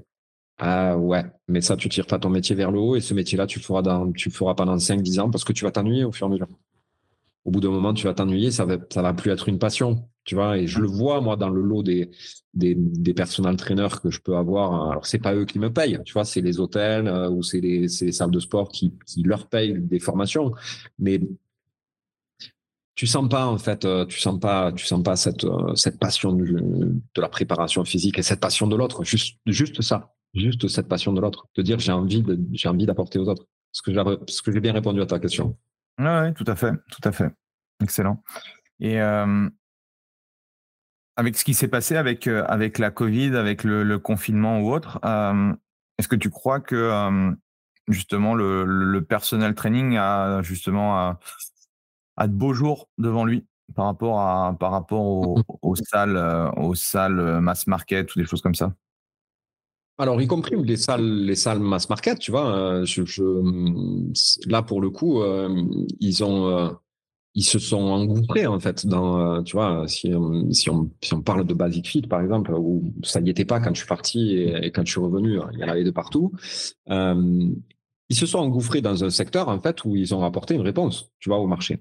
[0.58, 3.46] Ah ouais, mais ça, tu tires pas ton métier vers le haut et ce métier-là,
[3.46, 6.12] tu le feras, dans, tu feras pendant 5-10 ans parce que tu vas t'ennuyer au
[6.12, 6.48] fur et à mesure.
[7.44, 10.08] Au bout d'un moment, tu vas t'ennuyer, ça va, ça va plus être une passion,
[10.24, 10.58] tu vois.
[10.58, 12.10] Et je le vois, moi, dans le lot des,
[12.54, 14.90] des, des personal trainers que je peux avoir.
[14.90, 17.60] Alors, c'est pas eux qui me payent, tu vois, c'est les hôtels euh, ou c'est
[17.60, 20.52] les, les salles de sport qui, qui leur payent des formations.
[20.98, 21.20] Mais
[22.96, 26.00] tu sens pas en fait, euh, tu sens pas, tu sens pas cette euh, cette
[26.00, 29.04] passion de, la préparation physique et cette passion de l'autre.
[29.04, 31.46] Juste juste ça, juste cette passion de l'autre.
[31.54, 33.46] Te dire j'ai envie de j'ai envie d'apporter aux autres.
[33.70, 35.58] Ce que j'ai ce que j'ai bien répondu à ta question.
[35.98, 37.30] Oui, tout à fait, tout à fait.
[37.82, 38.22] Excellent.
[38.80, 39.48] Et euh,
[41.16, 45.00] avec ce qui s'est passé avec avec la Covid, avec le, confinement ou autre,
[45.98, 47.34] est-ce que tu crois que
[47.88, 51.16] justement le, le, personnel training a justement
[52.24, 53.44] de beaux jours devant lui
[53.74, 58.24] par rapport à par rapport aux, salles euh, aux salles euh, mass market ou des
[58.24, 58.74] choses comme ça?
[59.98, 63.22] Alors, y compris les salles, les salles mass market, tu vois, euh, je,
[64.46, 65.22] là pour le coup,
[66.00, 66.76] ils ont,
[67.34, 70.12] ils se sont engouffrés en fait dans, tu vois, si,
[70.50, 73.58] si, on, si on parle de Basic Fit par exemple, où ça n'y était pas
[73.58, 76.30] quand je suis parti et, quand je suis revenu, il y en avait de partout
[78.08, 81.10] ils se sont engouffrés dans un secteur en fait où ils ont apporté une réponse,
[81.18, 81.80] tu vois, au marché.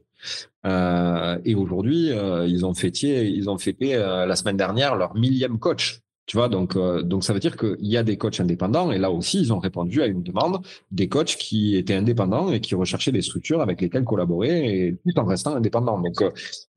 [0.66, 5.16] Euh, et aujourd'hui, euh, ils ont fêté, ils ont fêté euh, la semaine dernière leur
[5.16, 6.02] millième coach.
[6.28, 9.12] Tu vois, donc, donc ça veut dire qu'il y a des coachs indépendants et là
[9.12, 13.12] aussi, ils ont répondu à une demande des coachs qui étaient indépendants et qui recherchaient
[13.12, 16.02] des structures avec lesquelles collaborer et tout en restant indépendants.
[16.02, 16.24] Donc,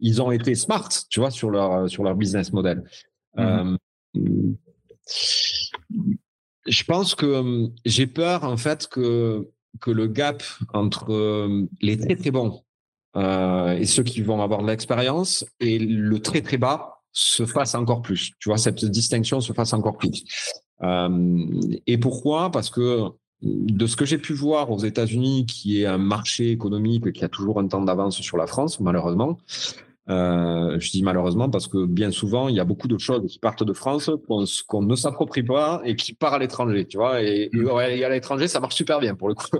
[0.01, 2.85] ils ont été smart, tu vois, sur leur, sur leur business model.
[3.39, 3.77] Mmh.
[6.69, 9.49] Euh, je pense que j'ai peur, en fait, que,
[9.81, 10.43] que le gap
[10.73, 11.49] entre
[11.81, 12.62] les très très bons
[13.16, 18.03] et ceux qui vont avoir de l'expérience et le très très bas se fasse encore
[18.03, 18.32] plus.
[18.39, 20.24] Tu vois, cette distinction se fasse encore plus.
[20.82, 22.51] Euh, et pourquoi?
[22.51, 23.07] Parce que
[23.43, 27.28] de ce que j'ai pu voir aux États-Unis, qui est un marché économique qui a
[27.28, 29.39] toujours un temps d'avance sur la France, malheureusement.
[30.10, 33.39] Euh, je dis malheureusement parce que bien souvent, il y a beaucoup de choses qui
[33.39, 34.10] partent de France
[34.66, 37.22] qu'on ne s'approprie pas et qui partent à l'étranger, tu vois.
[37.22, 39.47] Et, et, à l'étranger, ça marche super bien pour le coup.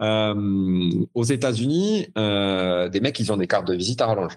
[0.00, 4.36] Euh, aux États-Unis, euh, des mecs, ils ont des cartes de visite à rallonge.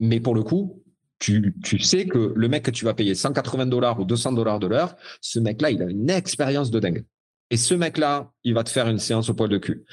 [0.00, 0.82] Mais pour le coup,
[1.18, 4.60] tu, tu, sais que le mec que tu vas payer 180 dollars ou 200 dollars
[4.60, 7.04] de l'heure, ce mec-là, il a une expérience de dingue.
[7.50, 9.84] Et ce mec-là, il va te faire une séance au poil de cul.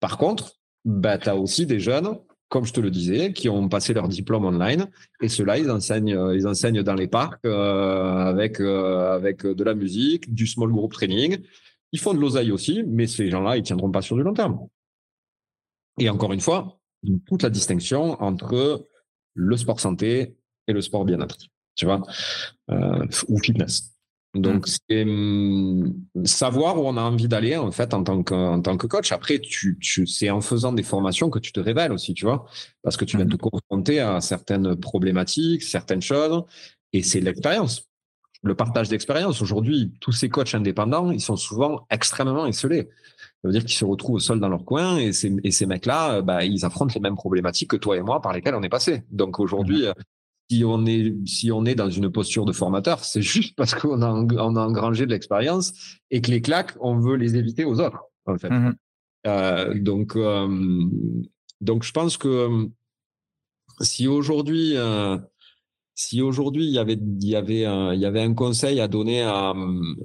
[0.00, 0.54] Par contre,
[0.84, 2.18] bah, tu as aussi des jeunes,
[2.48, 4.86] comme je te le disais, qui ont passé leur diplôme online.
[5.20, 9.64] Et ceux-là, ils enseignent, euh, ils enseignent dans les parcs euh, avec, euh, avec de
[9.64, 11.38] la musique, du small group training.
[11.92, 14.58] Ils font de l'oseille aussi, mais ces gens-là, ils tiendront pas sur du long terme.
[15.98, 16.78] Et encore une fois,
[17.26, 18.86] toute la distinction entre
[19.34, 21.38] le sport santé et le sport bien-être,
[21.74, 22.02] tu vois,
[22.70, 23.97] euh, ou fitness.
[24.34, 24.72] Donc, mmh.
[24.88, 25.94] c'est hum,
[26.24, 29.10] savoir où on a envie d'aller, en fait, en tant que, en tant que coach.
[29.12, 32.46] Après, tu, tu, c'est en faisant des formations que tu te révèles aussi, tu vois,
[32.82, 33.30] parce que tu viens mmh.
[33.30, 36.44] te confronter à certaines problématiques, certaines choses,
[36.92, 37.84] et c'est l'expérience.
[38.44, 39.42] Le partage d'expérience.
[39.42, 42.88] Aujourd'hui, tous ces coachs indépendants, ils sont souvent extrêmement isolés.
[43.18, 45.66] Ça veut dire qu'ils se retrouvent au sol dans leur coin et ces, et ces
[45.66, 48.68] mecs-là, bah, ils affrontent les mêmes problématiques que toi et moi par lesquelles on est
[48.68, 49.02] passé.
[49.10, 49.94] Donc aujourd'hui, mmh
[50.50, 54.02] si on est si on est dans une posture de formateur, c'est juste parce qu'on
[54.02, 55.72] a on a engrangé de l'expérience
[56.10, 58.02] et que les claques, on veut les éviter aux autres.
[58.26, 58.50] En fait.
[58.50, 58.74] Mmh
[59.26, 60.48] euh, donc euh,
[61.60, 62.68] donc je pense que
[63.80, 65.18] si aujourd'hui euh,
[65.96, 68.86] si aujourd'hui il y avait il y avait un, il y avait un conseil à
[68.86, 69.54] donner à,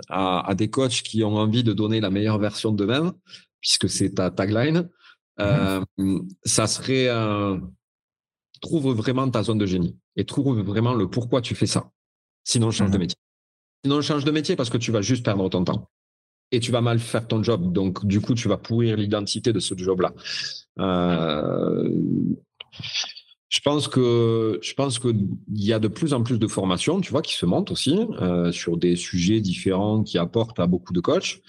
[0.10, 3.12] à, à des coachs qui ont envie de donner la meilleure version d'eux-mêmes,
[3.62, 4.90] puisque c'est ta tagline,
[5.38, 7.08] mmh ça serait
[8.64, 11.92] trouve vraiment ta zone de génie et trouve vraiment le pourquoi tu fais ça.
[12.44, 13.18] Sinon, change de mmh métier.
[13.84, 15.90] Sinon, change de métier parce que tu vas juste perdre ton temps
[16.52, 17.74] et tu vas mal faire ton job.
[17.74, 20.14] Donc, du coup, tu vas pourrir l'identité de ce job-là.
[20.80, 21.90] Euh,
[23.54, 27.12] je pense que je pense qu'il y a de plus en plus de formations, tu
[27.12, 31.00] vois, qui se montent aussi euh, sur des sujets différents qui apportent à beaucoup de
[31.00, 31.40] coachs.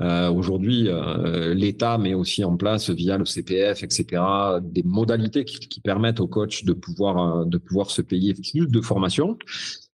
[0.00, 4.20] Euh, Aujourd'hui, euh, l'État met aussi en place via le CPF, etc.,
[4.60, 8.66] des modalités qui, qui permettent aux coachs de pouvoir euh, de pouvoir se payer plus
[8.66, 9.38] de formations.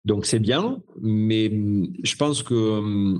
[0.04, 1.50] Donc c'est bien, mais
[2.04, 3.18] je pense que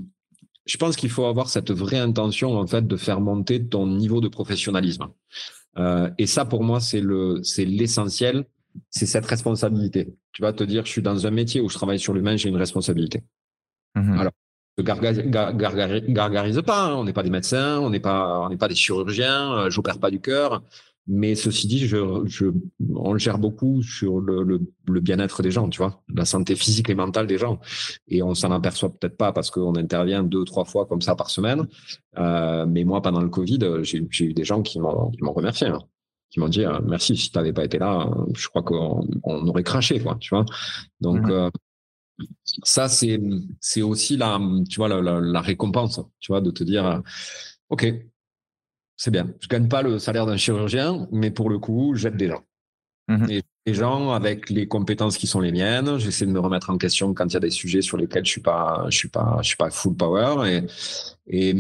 [0.66, 4.20] je pense qu'il faut avoir cette vraie intention en fait de faire monter ton niveau
[4.20, 5.08] de professionnalisme.
[5.78, 8.44] Euh, et ça, pour moi, c'est le c'est l'essentiel,
[8.90, 10.14] c'est cette responsabilité.
[10.32, 12.48] Tu vas te dire, je suis dans un métier où je travaille sur l'humain, j'ai
[12.48, 13.22] une responsabilité.
[13.94, 14.32] Mmh Alors
[16.08, 16.86] gargarise pas.
[16.86, 16.94] Hein.
[16.96, 19.52] On n'est pas des médecins, on n'est pas, on n'est pas des chirurgiens.
[19.52, 20.62] Euh, j'opère pas du cœur.
[21.08, 22.46] Mais ceci dit, je, je,
[22.94, 26.90] on gère beaucoup sur le, le, le bien-être des gens, tu vois, la santé physique
[26.90, 27.60] et mentale des gens.
[28.08, 31.30] Et on s'en aperçoit peut-être pas parce qu'on intervient deux, trois fois comme ça par
[31.30, 31.68] semaine.
[32.18, 35.68] Euh, mais moi, pendant le Covid, j'ai eu des gens qui m'ont, qui m'ont remercié,
[35.68, 35.78] hein,
[36.30, 37.16] qui m'ont dit euh, merci.
[37.16, 40.44] Si tu n'avais pas été là, je crois qu'on on aurait craché, quoi, tu vois.
[41.00, 41.30] Donc, mmh.
[41.30, 41.50] euh,
[42.64, 43.20] ça, c'est,
[43.60, 47.02] c'est aussi la, tu vois, la, la, récompense, tu vois, de te dire,
[47.68, 47.86] OK,
[48.96, 49.28] c'est bien.
[49.40, 52.42] Je gagne pas le salaire d'un chirurgien, mais pour le coup, j'aide des gens.
[53.08, 55.98] Mmh et des gens avec les compétences qui sont les miennes.
[55.98, 58.30] J'essaie de me remettre en question quand il y a des sujets sur lesquels je
[58.30, 60.48] suis pas, je suis pas, je suis pas full power.
[60.48, 60.62] Et,
[61.26, 61.54] et,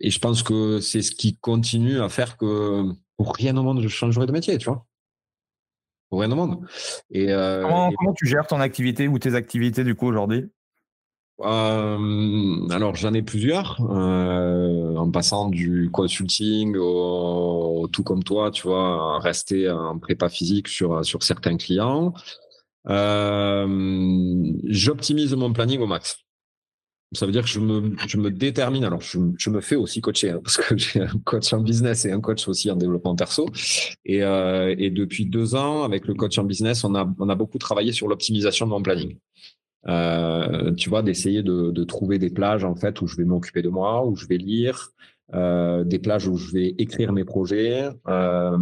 [0.00, 2.84] et je pense que c'est ce qui continue à faire que
[3.16, 4.86] pour rien au monde je changerai de métier, tu vois
[6.14, 6.66] au rien au monde.
[7.10, 10.48] Et, euh, comment, tu gères ton activité ou tes activités du coup aujourd'hui?
[11.40, 18.62] Euh, alors j'en ai plusieurs, euh, en passant du consulting au, tout comme toi, tu
[18.68, 22.14] vois, rester en prépa physique sur sur certains clients.
[24.64, 26.24] J'optimise mon planning au max.
[27.14, 28.84] Ça veut dire que je me, je me détermine.
[28.84, 32.04] Alors, je, je me fais aussi coacher hein, parce que j'ai un coach en business
[32.04, 33.48] et un coach aussi en développement perso.
[34.04, 37.34] Et, euh, et depuis deux ans, avec le coach en business, on a, on a
[37.34, 39.16] beaucoup travaillé sur l'optimisation de mon planning.
[39.86, 43.62] Euh, tu vois, d'essayer de, de, trouver des plages en fait où je vais m'occuper
[43.62, 44.92] de moi, où je vais lire,
[45.34, 48.58] euh, des plages où je vais écrire mes projets, euh,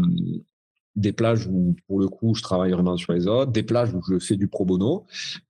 [0.96, 4.02] des plages où, pour le coup, je travaille vraiment sur les autres, des plages où
[4.02, 5.06] je fais du pro bono,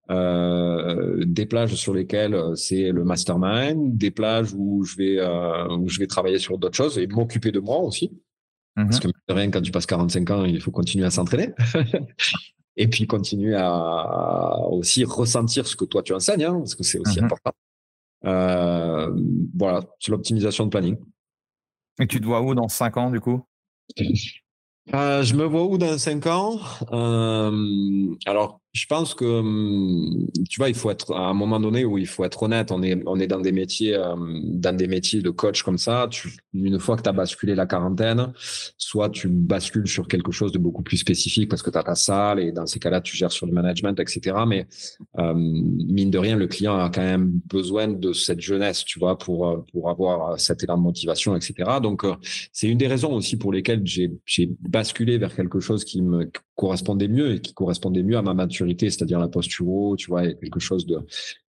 [0.09, 5.27] des plages sur lesquelles c'est le mastermind, des plages où je vais
[5.75, 8.13] où je vais travailler sur d'autres choses et m'occuper de moi aussi.
[8.75, 9.13] Parce mhm.
[9.13, 11.51] que rien, quand tu passes 45 ans, il faut continuer à s'entraîner.
[12.77, 16.99] Et puis continuer à, aussi ressentir ce que toi tu enseignes, hein, parce que c'est
[16.99, 17.27] aussi mhm.
[17.27, 17.53] important.
[18.25, 19.11] Euh,
[19.57, 20.97] voilà, c'est l'optimisation de planning.
[22.01, 23.45] Et tu te vois où dans 5 ans du coup?
[24.95, 26.59] Euh, Je me vois où dans 5 ans?
[26.93, 31.85] Euh, Alors, je pense que hum, tu vois, il faut être à un moment donné
[31.85, 32.73] où il faut être honnête.
[32.73, 36.09] On est on est dans des métiers hum, dans des métiers de coach comme ça.
[36.11, 38.33] Tu, une fois que tu as basculé la quarantaine,
[38.79, 41.95] soit tu bascules sur quelque chose de beaucoup plus spécifique parce que tu as ta
[41.95, 44.37] salle et dans ces cas-là tu gères sur le management, etc.
[44.47, 44.67] Mais
[45.19, 49.19] hum, mine de rien, le client a quand même besoin de cette jeunesse, tu vois,
[49.19, 51.79] pour pour avoir cet élan de motivation, etc.
[51.83, 52.15] Donc euh,
[52.53, 57.09] c'est une des raisons aussi pour lesquelles j'ai basculé vers quelque chose qui me correspondait
[57.09, 60.87] mieux et qui correspondait mieux à ma maturité, c'est-à-dire la posture, tu vois, quelque chose
[60.87, 61.05] de,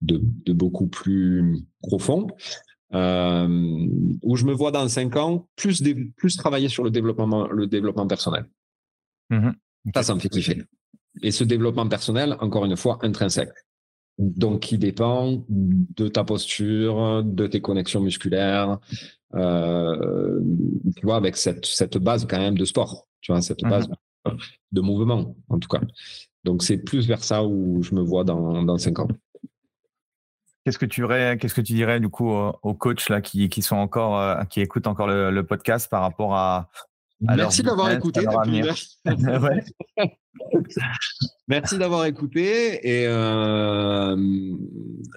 [0.03, 2.27] de, de beaucoup plus profond.
[2.95, 3.87] Euh,
[4.23, 5.83] où je me vois dans cinq ans plus,
[6.17, 8.47] plus travailler sur le développement, le développement personnel.
[9.29, 9.51] Mmh
[9.95, 10.63] Ça, ça me fait kiffer.
[11.23, 13.53] Et ce développement personnel, encore une fois, intrinsèque.
[14.19, 18.79] Donc, qui dépend de ta posture, de tes connexions musculaires,
[19.35, 20.41] euh,
[20.97, 23.89] tu vois, avec cette, cette base quand même de sport, tu vois, cette mmh base
[24.73, 25.81] de mouvement, en tout cas.
[26.45, 29.09] Donc, c'est plus vers ça où je me vois dans, dans cinq ans.
[30.65, 33.63] Qu'est-ce que tu dirais, qu'est-ce que tu dirais du coup aux coachs là qui, qui
[33.63, 36.69] sont encore, euh, qui écoutent encore le, podcast par rapport à,
[37.21, 38.21] Merci d'avoir écouté.
[41.49, 44.17] Merci d'avoir écouté et euh,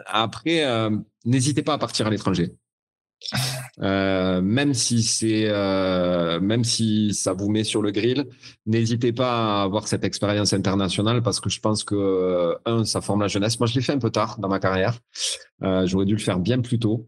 [0.05, 0.89] après, euh,
[1.25, 2.55] n'hésitez pas à partir à l'étranger.
[3.81, 8.27] Euh, même si c'est, euh, même si ça vous met sur le grill,
[8.65, 13.01] n'hésitez pas à avoir cette expérience internationale parce que je pense que euh, un, ça
[13.01, 13.59] forme la jeunesse.
[13.59, 14.99] Moi, je l'ai fait un peu tard dans ma carrière.
[15.61, 17.07] J'aurais dû le faire bien plus tôt.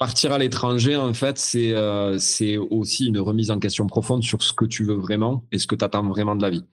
[0.00, 4.42] Partir à l'étranger, en fait, c'est euh, c'est aussi une remise en question profonde sur
[4.42, 6.64] ce que tu veux vraiment et ce que tu attends vraiment de la vie.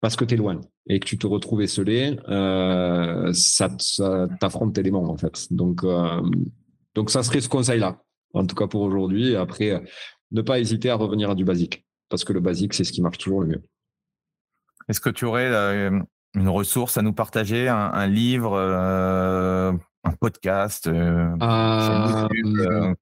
[0.00, 3.68] Parce que tu es loin et que tu te retrouves esselé, euh, ça,
[4.40, 5.46] t'affronte tes démons, en fait.
[5.52, 6.20] Donc, euh,
[6.96, 8.02] donc ça serait ce conseil-là,
[8.34, 9.36] en tout cas pour aujourd'hui.
[9.36, 9.80] Après,
[10.32, 13.00] ne pas hésiter à revenir à du basique, parce que le basique, c'est ce qui
[13.00, 13.62] marche toujours le mieux.
[14.88, 15.54] Est-ce que tu aurais
[16.34, 18.58] une ressource à nous partager, un, livre
[20.04, 22.94] un podcast euh, euh, euh,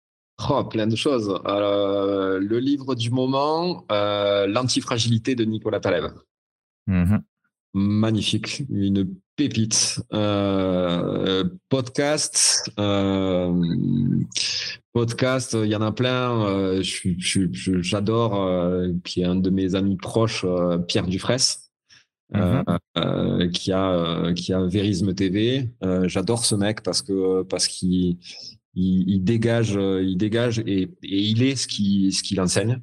[0.51, 1.29] oh, plein de choses.
[1.47, 6.13] le livre du moment, L'antifragilité de Nicolas Taleb.
[6.87, 7.19] Mmh
[7.73, 10.03] Magnifique, une pépite.
[11.69, 12.69] podcast,
[14.93, 16.83] podcast, il y en a plein.
[16.83, 18.83] J'adore.
[19.05, 20.45] qui est un de mes amis proches,
[20.89, 21.70] Pierre Dufresne.
[22.37, 22.79] Euh, mhm.
[22.97, 25.69] euh, qui a euh, qui a Verisme TV.
[26.05, 28.19] J'adore ce mec parce que parce qu'il
[28.75, 32.81] il, dégage il dégage et, et il est ce qui ce qu'il enseigne.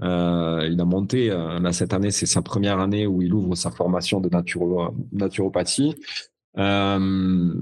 [0.00, 3.70] Euh, il a monté là cette année, c'est sa première année où il ouvre sa
[3.70, 5.94] formation de naturo, naturopathie.
[6.58, 7.54] Euh,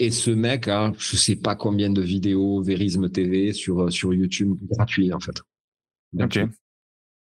[0.00, 4.56] et ce mec a, je sais pas combien de vidéos Verisme TV sur sur YouTube
[4.62, 5.40] gratuit en fait.
[6.20, 6.38] Ok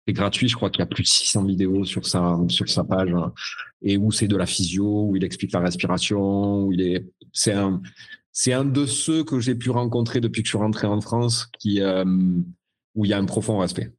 [0.08, 0.48] c'est gratuit.
[0.48, 3.34] Je crois qu'il y a plus de 600 vidéos sur sa sur sa page hein.
[3.82, 7.06] et où c'est de la physio, où il explique la respiration, où il est.
[7.34, 7.82] C'est un
[8.32, 11.50] c'est un de ceux que j'ai pu rencontrer depuis que je suis rentré en France
[11.60, 12.06] qui euh,
[12.96, 13.92] où il y a un profond respect.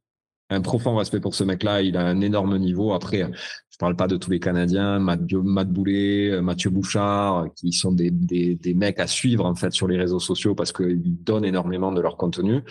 [0.49, 1.83] Un profond respect pour ce mec-là.
[1.83, 2.93] Il a un énorme niveau.
[2.93, 8.09] Après, je parle pas de tous les Canadiens, Matt, Boulet, Mathieu Bouchard, qui sont des,
[8.09, 11.91] des, des, mecs à suivre en fait sur les réseaux sociaux parce qu'ils donnent énormément
[11.91, 12.63] de leur contenu.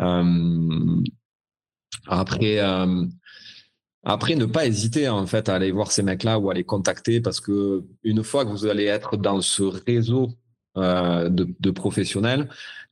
[0.00, 1.02] Euh,
[2.06, 3.04] après, euh,
[4.04, 7.20] après, ne pas hésiter en fait à aller voir ces mecs-là ou à les contacter
[7.20, 10.30] parce que une fois que vous allez être dans ce réseau
[10.76, 12.48] euh, de, professionnels,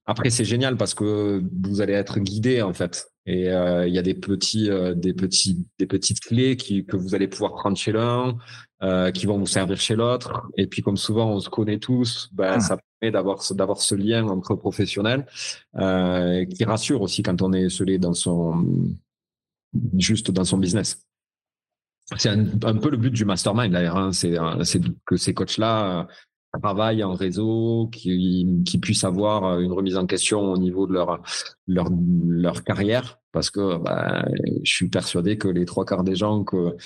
[0.07, 3.09] après c'est génial parce que vous allez être guidé en fait.
[3.27, 7.27] Et euh, il y a des petits, des petits, des petites clés que vous allez
[7.29, 8.37] pouvoir prendre chez l'un,
[8.83, 10.49] euh, qui vont vous servir chez l'autre.
[10.57, 12.61] Et puis comme souvent on se connaît tous, ben, ah.
[12.61, 15.27] ça permet d'avoir d'avoir ce lien entre professionnels
[15.75, 18.95] qui rassure aussi quand on est scellé dans son
[19.97, 21.03] juste dans son business.
[22.17, 24.13] C'est un, peu le but du mastermind d'ailleurs, hein.
[24.13, 24.37] c'est
[25.07, 26.07] que ces coachs-là
[26.61, 31.23] travaillent en réseau, qui, qui puissent avoir une remise en question au niveau de leur
[31.67, 31.89] leur,
[32.27, 34.25] leur carrière, parce que bah,
[34.63, 36.77] je suis persuadé que les trois quarts des gens que,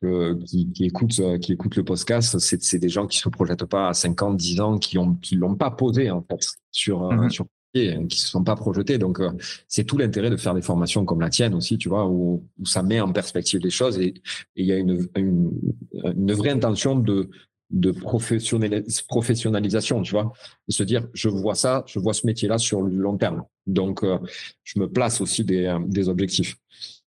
[0.00, 3.88] que qui, qui, écoutent qui écoutent le podcast, c'est des gens qui se projettent pas
[3.88, 7.30] à 50, 10 ans, qui ont qui l'ont pas posé en fait sur mm-hmm.
[7.30, 7.46] sur
[7.76, 8.98] hein, qui se sont pas projetés.
[8.98, 9.30] Donc, euh,
[9.66, 12.82] c'est tout l'intérêt de faire des formations comme la tienne aussi, tu vois, où, ça
[12.82, 14.14] met en perspective les choses et
[14.56, 15.50] il y a une, une,
[15.94, 17.30] une, vraie intention de,
[17.70, 20.32] de professionnalisation, tu vois,
[20.66, 23.44] de se dire, je vois ça, je vois ce métier-là sur le long terme.
[23.66, 24.18] Donc, euh,
[24.64, 26.56] je me place aussi des, euh, des objectifs.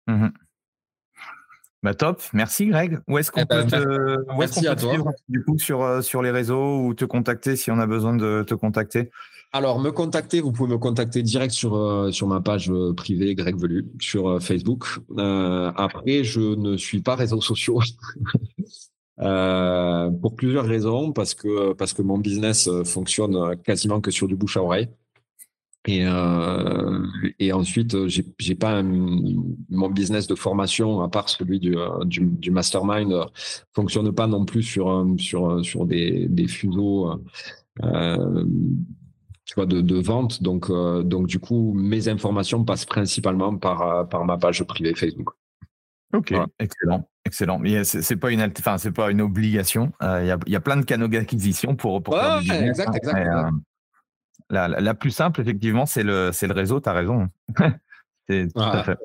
[0.06, 0.28] Mmh
[1.82, 2.98] bah top, merci Greg.
[3.06, 5.82] Où est-ce qu'on eh peut, ben, te, où est qu'on peut suivre du coup sur,
[5.82, 9.10] euh, sur les réseaux ou te contacter si on a besoin de te contacter?
[9.52, 13.34] Alors, me contacter, vous pouvez me contacter direct sur, euh, sur ma page euh, privée
[13.34, 14.86] Greg Velu sur Facebook.
[15.16, 17.80] après, je ne suis pas réseaux sociaux.
[20.20, 24.56] pour plusieurs raisons, parce que, parce que mon business fonctionne quasiment que sur du bouche
[24.56, 24.88] à oreille.
[25.90, 27.02] Et, euh,
[27.38, 32.04] et ensuite, euh, j'ai, j'ai pas mon business de formation à part celui du, euh,
[32.04, 33.24] du, du mastermind euh,
[33.74, 37.18] fonctionne pas non plus sur sur sur des, des fuseaux,
[37.82, 38.44] euh,
[39.46, 40.42] tu vois, de, de vente.
[40.42, 40.70] Donc
[41.04, 45.30] donc du coup, mes informations passent principalement par par ma page privée Facebook.
[46.12, 47.58] Ok, excellent, excellent.
[47.60, 49.90] Mais c'est, c'est pas une, enfin c'est pas une obligation.
[50.02, 52.78] Il y, a, y a plein de canaux d'acquisition pour pour faire du business.
[52.78, 53.18] Exact, exact.
[53.20, 53.54] exact
[54.50, 57.28] la, la, plus simple, effectivement, c'est le, réseau, tu as raison.
[58.28, 58.98] c'est tout à fait.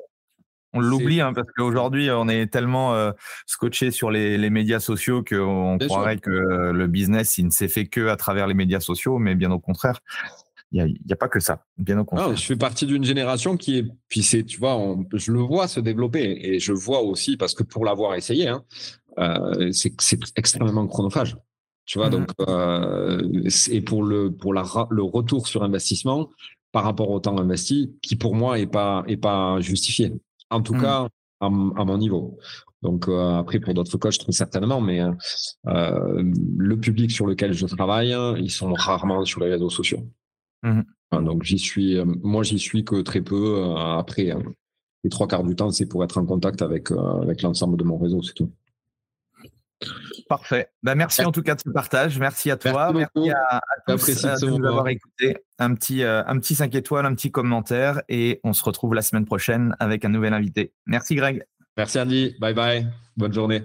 [0.76, 3.12] On l'oublie hein, parce qu'aujourd'hui, on est tellement euh,
[3.46, 7.86] scotché sur les, les, médias sociaux qu'on croirait que le business, il ne s'est fait
[7.86, 10.00] que à travers les médias sociaux, mais bien au contraire.
[10.72, 12.34] Il n'y a, a, pas que ça, bien au contraire.
[12.34, 15.78] je fais partie d'une génération qui est, puis c'est, tu vois, je le vois se
[15.78, 18.64] développer et je vois aussi parce que pour l'avoir essayé, hein,
[19.18, 19.94] euh, c'est
[20.34, 21.36] extrêmement chronophage.
[21.86, 26.30] Tu vois, mmh donc, euh, et pour le, pour la, le retour sur investissement
[26.72, 30.12] par rapport au temps investi, qui pour moi est pas, est pas justifié.
[30.50, 30.80] En tout mmh.
[30.80, 31.08] cas,
[31.40, 32.38] à, mon niveau.
[32.82, 36.22] Donc, euh, après, pour d'autres coachs, très certainement, mais euh,
[36.56, 40.06] le public sur lequel je travaille, ils sont rarement sur les réseaux sociaux.
[40.62, 40.80] Mmh
[41.12, 43.72] donc, j'y suis, moi, j'y suis que très peu.
[43.76, 44.42] Après, hein.
[45.04, 47.98] les trois quarts du temps, c'est pour être en contact avec, avec l'ensemble de mon
[47.98, 48.50] réseau, c'est tout.
[50.28, 50.68] Parfait.
[50.82, 52.18] Bah, merci en tout cas de ce partage.
[52.18, 52.92] Merci à toi.
[52.92, 55.36] Merci, à, tous euh, de nous avoir écouté.
[55.58, 59.02] Un petit, euh, un petit 5 étoiles, un petit commentaire et on se retrouve la
[59.02, 60.72] semaine prochaine avec un nouvel invité.
[60.86, 61.44] Merci Greg.
[61.76, 62.34] Merci Andy.
[62.40, 62.86] Bye bye.
[63.16, 63.64] Bonne journée.